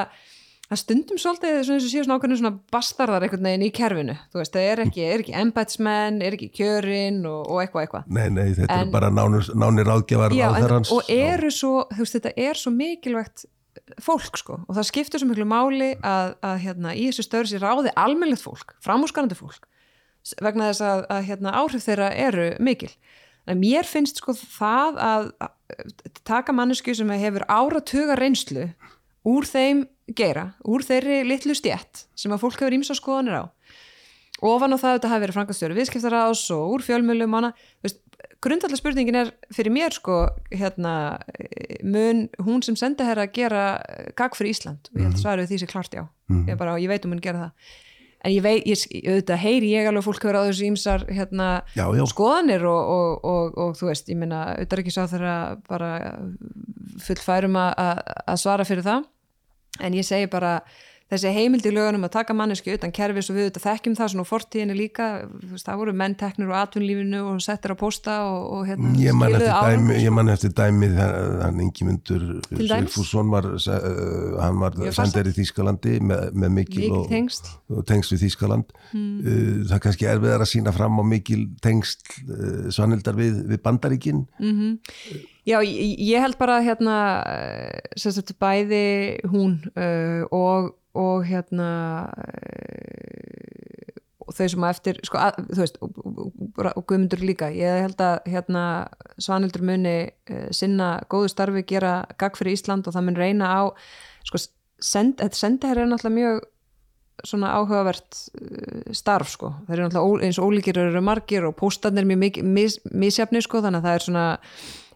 það 0.72 0.80
stundum 0.80 1.20
svolítið 1.20 1.56
eins 1.58 1.70
og 1.72 1.82
séu 1.84 2.04
svona 2.06 2.16
ákveðinu 2.18 2.38
svona 2.40 2.52
bastarðar 2.72 3.26
einhvern 3.26 3.48
veginn 3.48 3.64
í 3.66 3.70
kerfinu. 3.76 4.14
Þú 4.32 4.40
veist, 4.40 4.54
það 4.56 4.68
er 4.70 4.82
ekki, 4.86 5.06
er 5.06 5.24
ekki 5.24 5.34
embætsmenn 5.42 6.20
er 6.24 6.36
ekki 6.38 6.48
kjörin 6.56 7.18
og, 7.28 7.40
og 7.52 7.62
eitthvað 7.62 7.86
eitthvað. 7.86 8.12
Nei, 8.16 8.28
nei, 8.32 8.46
þetta 8.56 8.78
En- 8.78 8.86
er 8.86 8.92
bara 8.94 9.10
nánir, 9.12 9.50
nánir 9.58 9.88
ráðgjafar 9.90 10.36
Já, 10.36 10.46
en, 10.58 10.86
og 10.96 11.10
eru 11.12 11.50
svo, 11.52 11.74
þú 11.92 12.06
veist, 12.06 12.16
þetta 12.18 12.32
er 12.48 12.60
svo 12.62 12.72
mikilvægt 12.76 13.44
fólk 14.02 14.38
sko. 14.40 14.60
Og 14.68 14.78
það 14.78 14.88
skiptir 14.88 15.22
svo 15.22 15.28
miklu 15.28 15.46
máli 15.48 15.92
að, 16.00 16.36
að 16.44 16.56
hérna, 16.64 16.94
í 16.96 17.08
þessu 17.10 17.26
stöður 17.26 17.52
sér 17.52 17.66
ráði 17.66 17.92
almennilegt 17.98 18.44
fólk, 18.44 18.76
framúskarandi 18.84 19.38
fólk 19.38 19.68
vegna 20.38 20.68
þess 20.70 20.84
að, 20.86 21.00
að 21.10 21.24
hérna, 21.26 21.52
áhrif 21.58 21.82
þeirra 21.82 22.12
eru 22.14 22.44
mikil. 22.62 22.90
En 23.50 23.58
mér 23.58 23.88
finnst 23.88 24.20
sko 24.22 24.36
það 24.38 25.00
að, 25.02 25.24
að 25.42 26.20
taka 26.22 26.54
mannesku 26.54 26.94
sem 26.94 27.10
hefur 27.18 27.42
áratuga 27.50 28.14
reynslu 28.14 28.68
úr 29.28 29.46
þeim 29.46 29.84
geira, 30.18 30.48
úr 30.66 30.82
þeirri 30.86 31.22
litlu 31.28 31.54
stjætt 31.54 32.06
sem 32.18 32.32
að 32.34 32.42
fólk 32.44 32.58
hefur 32.60 32.74
ímsa 32.76 32.96
skoðanir 32.98 33.38
á. 33.38 33.44
Ofan 34.42 34.74
á 34.74 34.78
það 34.80 34.88
að 34.90 34.96
þetta 34.96 35.10
hafi 35.12 35.22
verið 35.22 35.36
frankastjóri 35.38 35.76
viðskiptaráðs 35.78 36.40
og 36.56 36.72
úr 36.74 36.82
fjölmjölum 36.82 37.36
hana, 37.38 37.52
grundallar 38.42 38.78
spurningin 38.80 39.14
er 39.20 39.30
fyrir 39.54 39.70
mér 39.70 39.94
sko 39.94 40.16
hérna, 40.50 40.94
mun 41.86 42.24
hún 42.42 42.64
sem 42.66 42.74
sendi 42.78 43.06
hér 43.06 43.20
að 43.22 43.30
gera 43.38 43.62
gagg 44.18 44.34
fyrir 44.34 44.50
Ísland? 44.56 44.90
Og 44.90 44.98
ég 44.98 45.06
held 45.06 45.14
að 45.20 45.22
svarið 45.22 45.46
við 45.46 45.52
því 45.54 45.60
sé 45.62 45.70
klart 45.70 45.94
já. 45.94 46.02
Ég, 46.48 46.58
bara, 46.58 46.74
ég 46.82 46.90
veit 46.90 47.06
um 47.06 47.14
hún 47.14 47.22
gera 47.22 47.44
það. 47.46 47.78
En 48.22 48.30
ég 48.30 48.42
veit, 48.42 48.66
ég, 48.70 48.82
auðvitað 49.02 49.40
heyri 49.42 49.70
ég 49.72 49.86
alveg 49.90 50.02
að 50.02 50.06
fólk 50.08 50.22
hefur 50.26 50.36
á 50.38 50.46
þessu 50.46 50.66
ímsar 50.68 51.06
hérna, 51.10 51.46
Já, 51.78 51.86
já. 51.98 52.02
skoðanir 52.10 52.66
og, 52.70 52.90
og, 52.98 53.24
og, 53.26 53.56
og 53.64 53.72
þú 53.78 53.88
veist, 53.92 54.10
ég 54.10 54.18
minna 54.20 54.42
auðvitað 54.56 54.82
ekki 54.84 54.94
sá 54.94 55.02
þeirra 55.10 55.32
bara 55.70 55.88
fullfærum 57.02 57.56
að- 57.58 57.74
að 57.82 58.02
að 58.34 58.40
svara 58.42 58.66
fyrir 58.66 58.86
það 58.86 59.06
en 59.80 59.94
ég 59.96 60.04
segi 60.04 60.26
bara 60.32 60.60
þessi 61.12 61.28
heimild 61.36 61.66
í 61.68 61.70
lögunum 61.74 62.06
að 62.06 62.14
taka 62.14 62.32
manneski 62.32 62.72
utan 62.72 62.92
kerfis 62.94 63.26
og 63.28 63.36
við 63.36 63.44
auðvitað 63.46 63.64
þekkjum 63.66 63.96
það 63.98 64.10
svona 64.12 64.24
á 64.24 64.30
fortíðinni 64.30 64.76
líka 64.78 65.06
veist, 65.50 65.66
það 65.66 65.80
voru 65.82 65.92
menn 66.00 66.14
teknir 66.16 66.48
úr 66.48 66.54
atvinnlífinu 66.56 67.20
og 67.28 67.42
settir 67.44 67.74
á 67.74 67.76
posta 67.76 68.14
og, 68.30 68.46
og 68.56 68.62
hérna 68.70 68.92
Ég 68.96 69.12
man 69.20 69.34
eftir 69.36 69.52
dæmi, 69.52 69.92
sko. 69.92 70.04
ég 70.06 70.14
man 70.16 70.32
eftir 70.32 70.54
dæmi 70.56 70.88
Ingimundur 71.66 72.24
Til 72.48 72.64
dæmis? 72.64 72.94
Sigfússon 72.94 73.32
var, 73.32 73.44
uh, 73.44 74.38
hann 74.40 74.62
var 74.62 74.78
sendir 74.96 75.28
í 75.28 75.34
Þýskalandi 75.36 75.98
með, 76.00 76.22
með 76.32 76.54
mikil 76.56 76.80
Mikil 76.86 76.96
og, 76.96 77.04
tengsl. 77.12 77.50
og 77.76 77.84
tengsl 77.92 78.14
við 78.16 78.24
Þýskaland 78.24 78.72
uh, 78.72 79.28
það 79.68 79.76
er 79.76 79.84
kannski 79.88 80.08
erfiðar 80.14 80.46
að 80.46 80.52
sína 80.54 80.72
fram 80.78 80.96
á 80.96 81.04
mikil 81.12 81.42
tengsl 81.60 82.16
uh, 82.24 82.72
svanildar 82.72 83.20
við, 83.20 83.44
við 83.52 83.60
Bandaríkin 83.68 84.24
Mm. 84.42 84.78
Já, 85.42 85.58
ég, 85.66 86.20
held 86.22 86.36
bara 86.38 86.60
hérna 86.62 86.96
eh, 87.26 87.80
sagt 87.98 88.30
bæði 88.38 89.18
hún 89.26 89.56
uh, 89.74 90.22
og, 90.30 90.68
og 90.94 91.24
hérna 91.26 91.70
uh, 92.14 93.72
þau 94.30 94.46
sem 94.52 94.62
að 94.62 94.70
eftir 94.70 95.00
sko, 95.02 95.18
að, 95.18 95.40
þú 95.50 95.58
veist, 95.64 95.80
og, 95.82 95.98
og, 95.98 96.28
og, 96.68 96.84
Guðmundur 96.86 97.24
líka, 97.26 97.48
ég 97.50 97.82
held 97.88 97.98
að 98.06 98.30
hérna 98.30 98.62
Svanildur 99.18 99.64
muni 99.66 99.96
uh, 100.06 100.46
sinna 100.54 100.92
góðu 101.10 101.32
starfi, 101.32 101.64
gera 101.66 102.04
gagg 102.22 102.38
fyrir 102.38 102.54
Ísland 102.54 102.86
og 102.86 102.94
það 102.94 103.06
mun 103.08 103.18
reyna 103.18 103.50
á 103.50 103.62
sko, 104.28 104.44
send, 104.78 105.18
þetta 105.24 105.40
sendiherr 105.40 105.82
er 105.82 105.90
náttúrulega 105.90 106.18
mjög 106.20 106.46
svona 107.26 107.50
áhugavert 107.58 108.20
starf 108.94 109.34
sko, 109.34 109.50
það 109.66 109.74
eru 109.74 109.88
náttúrulega 109.88 110.28
eins 110.28 110.38
og 110.38 110.46
ólíkir 110.54 110.78
eru 110.86 111.02
margir 111.02 111.50
og 111.50 111.58
póstarnir 111.58 112.06
mjög 112.06 112.40
misjafni 112.46 113.42
sko, 113.42 113.58
þannig 113.66 113.82
að 113.82 113.90
það 113.90 113.98
er 113.98 114.06
svona 114.06 114.24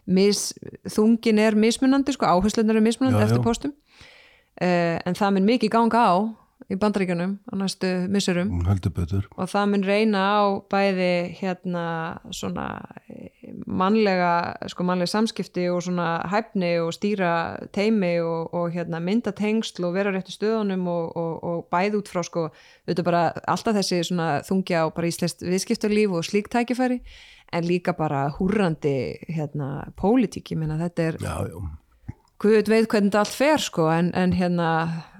mis, 0.07 0.49
þungin 0.89 1.43
er 1.43 1.57
mismunandi 1.59 2.15
sko, 2.15 2.29
áherslunar 2.31 2.79
er 2.79 2.85
mismunandi 2.85 3.21
Já, 3.21 3.27
eftir 3.27 3.41
já. 3.41 3.45
póstum. 3.45 3.75
Uh, 4.57 4.97
en 5.05 5.17
það 5.17 5.37
mun 5.37 5.49
mikið 5.51 5.73
ganga 5.75 6.01
á 6.01 6.15
í 6.67 6.75
bandaríkjunum 6.79 7.37
á 7.47 7.53
næstu 7.55 7.89
missurum 8.11 8.49
betur. 8.91 9.27
Og 9.37 9.47
það 9.47 9.69
mun 9.71 9.85
reyna 9.87 10.23
á 10.35 10.43
bæði 10.67 11.11
hérna 11.37 11.83
svona 12.33 12.65
eh, 13.07 13.53
mannlega, 13.67 14.57
sko 14.67 14.83
mannlega 14.87 15.13
samskipti 15.13 15.67
og 15.71 15.85
svona 15.85 16.09
hæfni 16.27 16.73
og 16.83 16.91
stýra 16.95 17.31
teimi 17.75 18.17
og, 18.19 18.51
og 18.57 18.75
hérna 18.75 18.99
mynda 19.03 19.31
tengsl 19.37 19.87
og 19.87 19.95
vera 19.95 20.11
á 20.11 20.15
réttu 20.17 20.35
stöðunum 20.35 20.89
og, 20.91 21.15
og, 21.15 21.33
og 21.43 21.63
bæði 21.71 22.01
út 22.01 22.11
frá 22.11 22.25
sko 22.25 22.49
auðvitað 22.49 23.07
bara 23.07 23.23
alltaf 23.47 23.77
þessi 23.79 24.03
svona 24.09 24.29
þungja 24.47 24.83
á 24.83 24.85
bara 24.91 25.11
íslenskt 25.13 25.47
viðskiptarlíf 25.47 26.19
og 26.19 26.27
slík 26.27 26.51
tækifæri 26.51 26.99
en 27.53 27.67
líka 27.67 27.93
bara 27.97 28.27
húrrandi 28.37 29.17
hérna 29.31 29.87
pólitík, 29.99 30.51
ég 30.51 30.59
meina 30.59 30.79
þetta 30.81 31.03
er 31.03 31.19
Já, 31.23 31.35
já, 31.47 31.59
Guð 32.37 32.67
veit 32.69 32.85
hvernig 32.85 33.09
þetta 33.09 33.21
allt 33.23 33.33
fer 33.33 33.61
sko 33.61 33.87
en, 33.89 34.11
en 34.13 34.33
hérna 34.37 34.69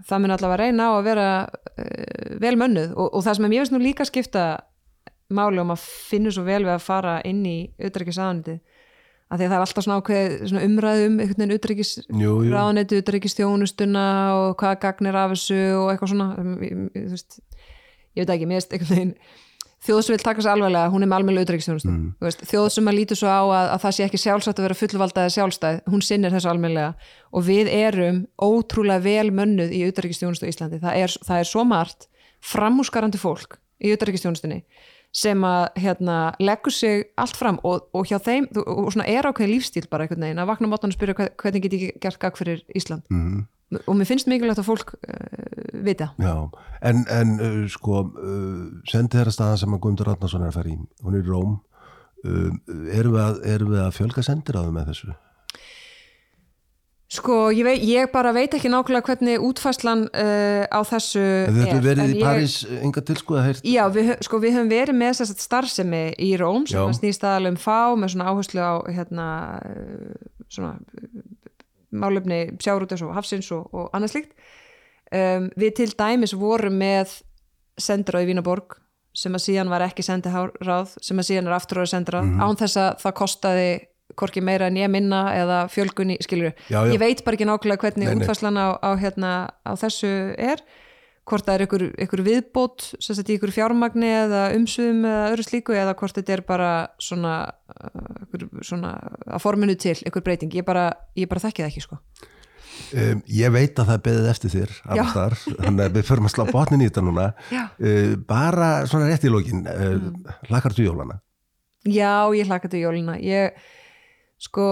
það 0.05 0.19
mun 0.21 0.33
allavega 0.35 0.57
reyna 0.61 0.89
á 0.89 0.91
að 0.99 1.07
vera 1.07 1.29
uh, 1.49 2.35
vel 2.43 2.53
mönnuð. 2.61 2.91
Og, 2.93 3.07
og 3.09 3.23
það 3.25 3.37
sem 3.39 3.47
mér 3.47 3.63
finnst 3.63 3.73
nú 3.73 3.79
líka 3.81 4.05
skipta 4.05 4.43
máli 5.33 5.61
um 5.63 5.73
að 5.73 5.81
finna 5.81 6.31
svo 6.31 6.45
vel 6.45 6.61
við 6.61 6.75
að 6.75 6.85
fara 6.85 7.15
inn 7.27 7.41
í 7.49 7.57
auðrækisraðaniti 7.81 8.59
að 9.27 9.41
því 9.41 9.47
að 9.47 9.49
það 9.49 9.57
er 9.57 9.63
alltaf 9.65 9.85
svona 9.85 9.97
ákveð 9.99 10.53
umræðum 10.61 11.17
einhvern 11.17 11.41
veginn 11.41 11.55
auðrækisraðaniti, 11.57 13.01
auðrækistjónustuna 13.01 14.05
og 14.37 14.53
hvaða 14.61 14.79
gagnir 14.85 15.17
af 15.19 15.33
þessu 15.33 15.59
og 15.81 15.89
eitthvað 15.91 16.13
svona. 16.13 16.29
Um, 16.37 16.53
ég, 16.63 16.85
ég, 16.93 17.09
þú 17.09 17.17
veist, 17.17 17.41
ég 18.13 18.21
veit 18.21 18.35
ekki, 18.37 18.47
mér 18.47 18.61
finnst 18.61 18.77
einhvern 18.77 18.93
veginn 18.93 19.15
þjóð 19.85 20.01
sem 20.03 20.15
vil 20.15 20.23
taka 20.23 20.43
sér 20.43 20.55
alveglega, 20.55 20.89
hún 20.93 21.05
er 21.05 21.09
með 21.11 21.19
alveg 21.19 21.39
auðrækstjónustu 21.43 21.91
mm. 21.91 22.39
þjóð 22.49 22.67
sem 22.73 22.89
að 22.89 22.97
lítur 22.97 23.19
svo 23.19 23.29
á 23.29 23.43
að, 23.45 23.69
að 23.75 23.83
það 23.83 23.95
sé 23.97 24.07
ekki 24.07 24.21
sjálfsagt 24.23 24.59
að 24.59 24.67
vera 24.67 24.77
fullvaldaði 24.79 25.33
sjálfstæð 25.35 25.79
hún 25.93 26.03
sinnir 26.05 26.33
þessu 26.33 26.51
alveglega 26.51 26.89
og 27.29 27.47
við 27.47 27.71
erum 27.71 28.23
ótrúlega 28.41 29.05
vel 29.05 29.31
mönnuð 29.37 29.73
í 29.77 29.83
auðrækstjónustu 29.87 30.47
í 30.47 30.53
Íslandi, 30.53 30.81
það 30.81 31.01
er, 31.03 31.17
það 31.29 31.43
er 31.43 31.49
svo 31.51 31.65
margt 31.67 32.09
framúsgarandi 32.53 33.21
fólk 33.21 33.59
í 33.77 33.93
auðrækstjónustunni 33.93 34.63
sem 35.17 35.43
að 35.47 35.67
hérna, 35.81 36.15
leggur 36.43 36.73
sig 36.73 37.05
allt 37.17 37.37
fram. 37.39 37.57
Og, 37.65 37.87
og 37.95 38.09
hjá 38.09 38.19
þeim, 38.21 38.49
og 38.59 38.91
svona 38.93 39.07
er 39.09 39.25
ákveðin 39.25 39.55
lífstíl 39.55 39.87
bara 39.89 40.05
einhvern 40.05 40.25
veginn, 40.27 40.41
að 40.43 40.49
vakna 40.51 40.69
mótan 40.69 40.91
og 40.93 40.97
spyrja 40.97 41.29
hvernig 41.39 41.63
get 41.63 41.77
ég 41.77 42.01
gert 42.03 42.19
gagg 42.21 42.37
fyrir 42.37 42.65
Ísland. 42.77 43.07
Mm 43.09 43.47
og 43.75 43.95
mér 43.99 44.07
finnst 44.07 44.29
mikilvægt 44.31 44.61
að 44.61 44.69
fólk 44.69 44.95
uh, 44.95 45.83
vita 45.83 46.11
Já, 46.21 46.35
en, 46.87 47.03
en 47.11 47.35
uh, 47.35 47.61
sko 47.71 48.05
uh, 48.07 48.65
sendi 48.87 49.19
þeirra 49.19 49.35
staða 49.35 49.61
sem 49.61 49.75
að 49.75 49.81
Guðmundur 49.83 50.11
Ratnarsson 50.11 50.45
er 50.45 50.53
að 50.53 50.59
fara 50.61 50.71
í, 50.71 50.77
hún 51.03 51.17
er 51.17 51.23
í 51.25 51.31
Róm 51.31 51.57
erum 52.27 53.13
við, 53.13 53.21
að, 53.21 53.35
erum 53.45 53.71
við 53.71 53.81
að 53.83 53.95
fjölga 53.95 54.23
sendir 54.25 54.57
á 54.57 54.65
þau 54.65 54.71
með 54.73 54.87
þessu? 54.89 55.13
Sko, 57.13 57.35
ég, 57.55 57.61
veit, 57.63 57.83
ég 57.87 58.09
bara 58.11 58.33
veit 58.35 58.55
ekki 58.57 58.71
nákvæmlega 58.73 59.05
hvernig 59.07 59.43
útfæslan 59.45 60.01
á 60.11 60.79
þessu 60.89 61.21
er. 61.21 61.53
Þetta 61.55 61.77
verið 61.85 62.15
í 62.17 62.17
París 62.19 62.57
enga 62.81 63.03
til 63.07 63.15
sko 63.21 63.37
að 63.37 63.45
heyrta? 63.45 63.63
Já, 63.69 63.83
við, 63.93 64.11
sko 64.27 64.41
við 64.43 64.57
höfum 64.57 64.73
verið 64.73 64.97
með 64.97 65.13
þess 65.21 65.35
að 65.37 65.45
starfsemi 65.45 66.03
í 66.25 66.33
Róm 66.41 66.67
sem 66.67 66.97
snýst 66.97 67.23
aðalum 67.23 67.61
fá 67.61 67.93
með 67.95 68.15
svona 68.15 68.33
áherslu 68.33 68.65
á 68.65 68.75
hérna 68.97 69.29
svona 70.51 70.73
málefni 71.99 72.39
sjárútes 72.63 73.03
og 73.05 73.13
hafsins 73.17 73.51
og, 73.55 73.67
og 73.73 73.89
annað 73.93 74.15
slikt 74.15 74.33
um, 75.11 75.49
við 75.57 75.75
til 75.81 75.91
dæmis 75.97 76.35
vorum 76.37 76.77
með 76.79 77.19
sendiráð 77.77 78.25
í 78.25 78.31
Vínaborg 78.31 78.79
sem 79.17 79.33
að 79.33 79.45
síðan 79.47 79.71
var 79.73 79.85
ekki 79.87 80.05
sendiráð 80.05 80.95
sem 81.01 81.17
að 81.17 81.29
síðan 81.31 81.49
er 81.49 81.57
afturráð 81.57 81.91
sendiráð 81.93 82.25
mm 82.25 82.33
-hmm. 82.33 82.43
án 82.45 82.59
þess 82.61 82.77
að 82.77 82.89
það 83.03 83.17
kostaði 83.21 83.69
korki 84.15 84.41
meira 84.41 84.67
en 84.67 84.77
ég 84.77 84.89
minna 84.89 85.21
eða 85.35 85.67
fjölgunni, 85.71 86.17
skilur 86.23 86.53
ég 86.69 86.99
veit 86.99 87.23
bara 87.25 87.35
ekki 87.35 87.47
nákvæmlega 87.47 87.81
hvernig 87.81 88.13
útfæslan 88.15 88.57
á, 88.57 88.67
á, 88.79 88.89
hérna, 88.95 89.31
á 89.67 89.71
þessu 89.75 90.33
er 90.37 90.63
hvort 91.27 91.47
það 91.47 91.57
er 91.57 91.63
ykkur, 91.65 91.83
ykkur 92.05 92.23
viðbót 92.25 92.85
í 92.97 93.35
ykkur 93.35 93.51
fjármagni 93.55 94.07
eða 94.07 94.45
umsum 94.55 95.03
eða 95.07 95.27
öðru 95.33 95.45
slíku 95.47 95.75
eða 95.75 95.95
hvort 95.99 96.15
þetta 96.15 96.35
er 96.37 96.43
bara 96.47 96.71
svona, 97.03 97.35
ykkur, 98.23 98.47
svona 98.65 98.95
að 99.27 99.43
forminu 99.43 99.75
til 99.79 99.97
ykkur 100.07 100.25
breyting. 100.25 100.55
Ég 100.55 100.65
bara, 100.67 100.89
ég 101.19 101.29
bara 101.29 101.43
þekki 101.43 101.65
það 101.65 101.71
ekki 101.73 101.85
sko. 101.85 101.99
Um, 102.93 103.21
Ég 103.33 103.51
veit 103.51 103.79
að 103.81 103.89
það 103.89 104.03
beðið 104.05 104.27
eftir 104.31 104.53
þér 104.53 104.73
þar, 105.11 105.35
þannig 105.47 105.81
að 105.87 105.95
við 105.97 106.05
förum 106.07 106.27
að 106.29 106.33
slá 106.35 106.43
botnin 106.51 106.83
í 106.83 106.89
þetta 106.89 107.03
núna. 107.03 107.31
Uh, 107.51 108.13
bara 108.29 108.69
svona 108.87 109.09
rétt 109.09 109.25
í 109.27 109.31
lókin 109.33 109.65
uh, 109.67 109.95
mm. 109.97 110.35
hlakar 110.51 110.75
þú 110.77 110.85
jólana? 110.91 111.17
Já, 111.87 112.29
ég 112.37 112.47
hlakar 112.47 112.71
þú 112.71 112.83
jólana. 112.85 113.17
Ég 113.23 113.57
sko, 114.37 114.65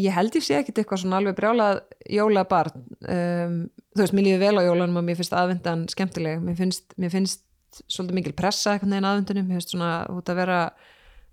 ég 0.00 0.14
held 0.14 0.34
ég 0.34 0.44
sé 0.44 0.58
ekkit 0.58 0.80
eitthvað 0.82 1.04
svona 1.04 1.20
alveg 1.20 1.36
brjálað 1.38 1.82
jólabarn. 2.10 2.86
Um, 3.06 3.58
þú 3.94 4.02
veist, 4.02 4.16
mér 4.16 4.26
lífi 4.28 4.40
vel 4.42 4.56
á 4.58 4.62
jólanum 4.66 4.98
og 4.98 5.06
mér 5.06 5.18
finnst 5.20 5.36
aðvendan 5.36 5.84
skemmtileg. 5.92 6.42
Mér 6.42 6.58
finnst, 6.58 6.96
mér 6.98 7.12
finnst 7.14 7.44
svolítið 7.86 8.18
mikil 8.18 8.34
pressa 8.38 8.74
eitthvað 8.74 8.92
neginn 8.92 9.08
aðvendunum, 9.10 9.46
mér 9.46 9.60
finnst 9.60 9.74
svona 9.74 9.92
út 10.10 10.30
að 10.30 10.40
vera 10.42 10.58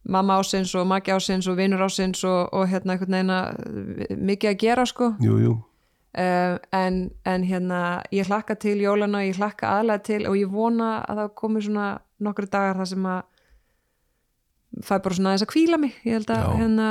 mamma 0.02 0.38
ásins 0.42 0.74
og 0.78 0.88
maki 0.90 1.14
ásins 1.14 1.50
og 1.50 1.58
vinur 1.60 1.84
ásins 1.86 2.24
og, 2.26 2.50
og 2.58 2.70
hérna 2.70 2.96
eitthvað 2.96 3.14
neginn 3.16 4.22
mikið 4.30 4.54
að 4.54 4.62
gera 4.62 4.86
sko. 4.90 5.12
Jú, 5.22 5.38
jú. 5.42 5.58
Uh, 6.12 6.58
en, 6.76 7.06
en 7.24 7.44
hérna 7.48 8.02
ég 8.12 8.28
hlakka 8.28 8.58
til 8.60 8.82
jólana, 8.84 9.24
ég 9.24 9.38
hlakka 9.40 9.70
aðlega 9.78 10.04
til 10.10 10.26
og 10.28 10.36
ég 10.36 10.50
vona 10.52 10.98
að 11.08 11.22
það 11.22 11.30
komi 11.40 11.62
svona 11.64 11.86
nokkru 12.22 12.50
dagar 12.52 12.82
þar 12.82 12.90
sem 12.92 13.06
að 13.08 13.22
fæ 14.82 14.94
bara 14.98 15.18
svona 15.18 15.36
þess 15.36 15.46
að 15.48 15.52
kvíla 15.54 15.80
mig. 15.82 15.96
Ég 16.04 16.20
held 16.20 16.34
að 16.34 16.44
Já. 16.44 16.52
hérna 16.60 16.90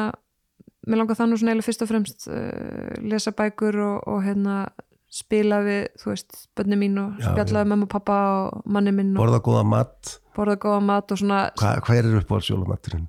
mér 0.86 1.02
langar 1.02 1.18
þannig 1.18 1.40
svona 1.40 1.56
eða 1.56 1.66
fyrst 1.66 1.84
og 1.84 1.90
fremst 1.90 2.28
uh, 2.30 2.94
lesa 3.04 3.34
bækur 3.36 3.80
og, 3.84 4.08
og 4.08 4.22
hérna 4.24 4.62
spila 5.10 5.58
við, 5.66 5.88
þú 5.98 6.12
veist, 6.12 6.42
bönni 6.56 6.78
mín 6.78 6.98
og 7.02 7.16
spjallaði 7.18 7.66
með 7.66 7.72
mamma 7.72 7.86
og 7.88 7.92
pappa 7.92 8.18
og 8.30 8.66
manni 8.70 8.92
minn 8.94 9.16
Borða 9.18 9.40
góða 9.42 9.64
mat 9.66 10.12
Borða 10.36 10.54
góða 10.62 10.82
mat 10.86 11.10
og 11.10 11.18
svona 11.18 11.40
Hva, 11.58 11.72
Hvað 11.82 11.98
er 11.98 12.20
upp 12.20 12.30
á 12.30 12.38
sjólumaturinn? 12.46 13.08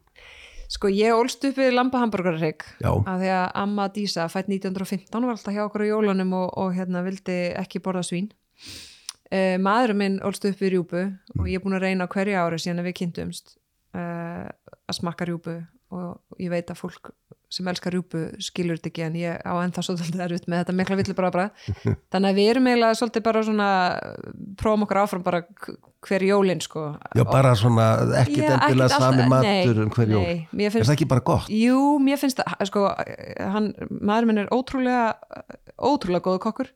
Sko 0.71 0.89
ég 0.89 1.13
ólst 1.13 1.43
upp 1.45 1.57
við 1.59 1.73
Lamba 1.75 1.99
Hamburgerrygg 2.01 2.63
að 2.81 3.21
því 3.21 3.31
að 3.35 3.45
Amma 3.59 3.89
Dísa 3.93 4.25
fætt 4.31 4.49
1915 4.49 5.27
var 5.27 5.35
alltaf 5.35 5.53
hjá 5.53 5.65
okkur 5.65 5.83
á 5.83 5.91
jólunum 5.91 6.31
og, 6.39 6.47
og 6.57 6.71
hérna 6.77 7.03
vildi 7.05 7.37
ekki 7.59 7.83
borða 7.83 8.05
svín 8.07 8.31
uh, 8.31 9.57
Maðurum 9.61 10.01
minn 10.01 10.19
ólst 10.25 10.47
upp 10.47 10.63
við 10.63 10.77
Rjúbu 10.77 11.03
mm. 11.03 11.41
og 11.41 11.51
ég 11.51 11.59
er 11.59 11.65
búin 11.65 11.77
að 11.77 11.85
reyna 11.85 12.09
hverja 12.09 12.45
ári 12.47 12.61
síðan 12.63 12.85
við 12.87 12.97
kynntumst 13.01 13.57
uh, 13.93 14.47
að 14.47 14.97
smakka 14.97 15.27
Rjúbu 15.29 15.59
og 15.91 16.39
ég 16.39 16.53
veit 16.53 16.71
að 16.71 16.79
fólk 16.79 17.11
sem 17.51 17.67
elskar 17.67 17.95
rjúpu 17.95 18.23
skilur 18.43 18.79
þetta 18.79 18.91
ekki 18.91 19.05
en 19.05 19.15
ég 19.19 19.41
á 19.43 19.53
ennþá 19.59 19.83
svolítið 19.83 20.23
erfitt 20.23 20.49
með 20.51 20.61
þetta 20.63 20.75
mikla 20.77 20.97
villu 21.01 21.15
bara 21.17 21.47
þannig 22.13 22.27
að 22.29 22.37
við 22.39 22.51
erum 22.53 22.69
eiginlega 22.69 22.99
svolítið 22.99 23.25
bara 23.27 23.45
svona 23.47 23.69
prófum 24.61 24.85
okkar 24.87 25.01
áfram 25.03 25.25
bara 25.25 25.43
hver 26.01 26.25
jólinn 26.25 26.61
sko. 26.63 26.85
Já 27.17 27.23
bara 27.27 27.53
svona 27.59 27.87
ekkit 28.21 28.47
endilega 28.47 29.01
sami 29.01 29.27
matur 29.29 29.81
um 29.83 29.91
hver 29.93 30.13
jól, 30.15 30.23
er 30.25 30.77
það 30.77 30.93
ekki 30.95 31.09
bara 31.11 31.25
gott? 31.25 31.51
Jú, 31.53 31.97
mér 32.01 32.21
finnst 32.21 32.39
það, 32.41 32.63
sko 32.71 32.85
hann, 33.55 33.73
maður 33.99 34.29
minn 34.29 34.43
er 34.45 34.53
ótrúlega 34.53 35.03
ótrúlega 35.81 36.25
góðu 36.25 36.41
kokkur. 36.47 36.71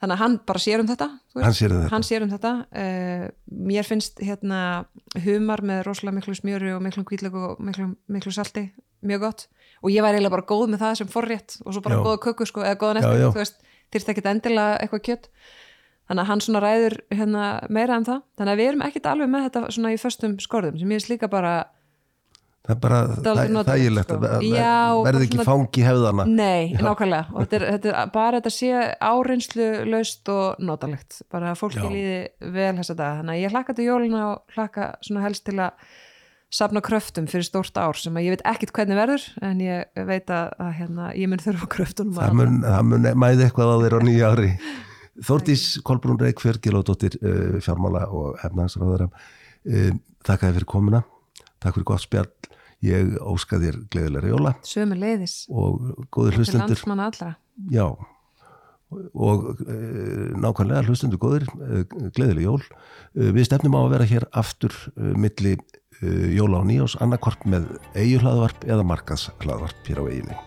Þannig 0.00 0.16
að 0.16 0.20
hann 0.22 0.36
bara 0.48 0.60
sér 0.64 0.80
um 0.80 0.88
þetta 0.88 1.06
hann 1.44 1.56
sér 1.56 1.72
um 1.76 1.80
þetta, 1.84 2.02
sér 2.08 2.24
um 2.24 2.30
þetta. 2.32 2.52
Uh, 2.72 3.24
mér 3.68 3.84
finnst 3.88 4.22
hérna 4.24 4.60
humar 5.26 5.60
með 5.60 5.82
rosalega 5.88 6.16
miklu 6.16 6.36
smjöru 6.38 6.76
og 6.78 6.84
miklu 6.84 7.04
kvíðlegu 7.08 7.42
og 7.50 7.60
miklu, 7.64 7.90
miklu 8.08 8.32
salti 8.32 8.70
mjög 9.04 9.26
gott 9.26 9.46
og 9.80 9.92
ég 9.92 10.04
var 10.04 10.14
eiginlega 10.16 10.36
bara 10.36 10.48
góð 10.50 10.68
með 10.72 10.84
það 10.84 11.00
sem 11.00 11.10
forrétt 11.10 11.58
og 11.64 11.74
svo 11.74 11.82
bara 11.84 11.98
já. 11.98 12.04
góða 12.06 12.22
köku 12.26 12.46
sko, 12.48 12.64
eða 12.66 12.80
góða 12.80 12.98
nestur, 12.98 13.24
þú 13.26 13.40
veist, 13.40 13.60
þýrst 13.90 14.12
ekki 14.12 14.26
endilega 14.30 14.78
eitthvað 14.84 15.04
kjött 15.08 15.30
þannig 16.10 16.24
að 16.24 16.30
hann 16.32 16.40
svona 16.42 16.62
ræður 16.64 16.96
hérna, 17.14 17.42
meira 17.70 17.98
en 18.00 18.06
það. 18.08 18.24
Þannig 18.40 18.52
að 18.52 18.60
við 18.60 18.70
erum 18.70 18.80
ekkit 18.88 19.04
alveg 19.06 19.28
með 19.30 19.44
þetta 19.46 19.60
svona 19.76 19.92
í 19.94 20.00
föstum 20.00 20.32
skorðum 20.42 20.80
sem 20.80 20.90
ég 20.90 20.98
veist 20.98 21.12
líka 21.12 21.30
bara 21.30 21.52
það 22.66 22.72
er 22.74 22.80
bara 22.82 22.98
þægilegt 23.68 24.10
sko. 24.10 25.04
verði 25.06 25.28
ekki 25.28 25.46
fangi 25.46 25.84
hefðana. 25.86 26.26
Nei, 26.26 26.74
nákvæmlega. 26.74 27.30
Og 27.30 27.46
þetta 27.46 27.58
er, 27.60 27.66
þetta 27.76 27.92
er 27.92 28.12
bara 28.16 28.40
þetta 28.40 28.52
sé 28.56 28.82
áreinslu 28.98 29.70
laust 29.94 30.32
og 30.34 30.60
notalegt. 30.66 31.22
Bara 31.32 31.54
fólki 31.58 31.86
líði 31.86 32.20
vel 32.58 32.74
þess 32.80 32.94
að 32.94 33.02
það 33.04 33.18
þannig 33.22 33.36
að 33.36 33.42
ég 33.44 33.54
hlakka 33.54 33.78
til 33.78 33.88
jóluna 33.88 34.24
og 34.32 34.56
hlakka 34.56 34.92
svona 35.06 35.26
helst 35.28 35.46
til 35.46 35.58
að 35.62 35.90
sapna 36.50 36.82
kröftum 36.84 37.28
fyrir 37.30 37.46
stórt 37.46 37.78
ár 37.78 37.98
sem 37.98 38.16
að 38.18 38.26
ég 38.26 38.36
veit 38.36 38.46
ekkit 38.50 38.72
hvernig 38.74 38.98
verður 38.98 39.26
en 39.46 39.60
ég 39.62 40.04
veit 40.08 40.30
að, 40.34 40.54
að 40.58 40.70
hérna, 40.80 41.10
ég 41.14 41.30
mun 41.30 41.42
þurfa 41.42 41.68
kröftunum 41.70 42.16
það 42.18 42.38
mun, 42.40 42.60
mun 42.90 43.10
mæði 43.22 43.46
eitthvað 43.46 43.74
á 43.74 43.76
þér 43.84 43.96
á 43.96 44.00
nýja 44.06 44.30
ári. 44.34 44.52
Þórtís 45.26 45.64
Kolbrún 45.84 46.20
Reykjörg 46.20 46.62
Gilódóttir 46.64 47.16
uh, 47.20 47.58
fjármála 47.62 48.06
og 48.08 48.38
hefnaðansraðara 48.40 49.10
uh, 49.10 49.90
Takk 50.26 50.44
að 50.44 50.50
þið 50.50 50.56
fyrir 50.58 50.68
komuna. 50.68 51.02
Takk 51.60 51.76
fyrir 51.76 51.88
gott 51.88 52.04
spjall. 52.04 52.30
Ég 52.84 53.12
óska 53.20 53.60
þér 53.60 53.82
gleðilega 53.92 54.32
jóla. 54.32 54.54
Sömu 54.64 54.96
leiðis 54.96 55.42
og 55.48 56.06
góður 56.12 56.40
hlustendur. 56.40 56.80
Já. 57.72 57.86
Og 58.90 59.60
e, 59.62 59.76
nákvæmlega 60.40 60.86
hlustendur 60.88 61.20
góður 61.20 61.44
e, 61.44 61.82
gleðilega 62.16 62.46
jól. 62.46 62.62
Við 63.12 63.46
stefnum 63.48 63.76
á 63.76 63.80
að 63.82 63.92
vera 63.94 64.08
hér 64.12 64.26
aftur 64.42 64.76
milli 64.96 65.58
jóla 66.00 66.62
og 66.62 66.68
nýjós 66.70 66.96
annarkort 67.04 67.42
með 67.44 67.74
eigu 67.94 68.22
hlaðvarp 68.22 68.64
eða 68.68 68.86
markaðs 68.88 69.28
hlaðvarp 69.42 69.90
hér 69.90 70.00
á 70.00 70.04
eiginni 70.08 70.38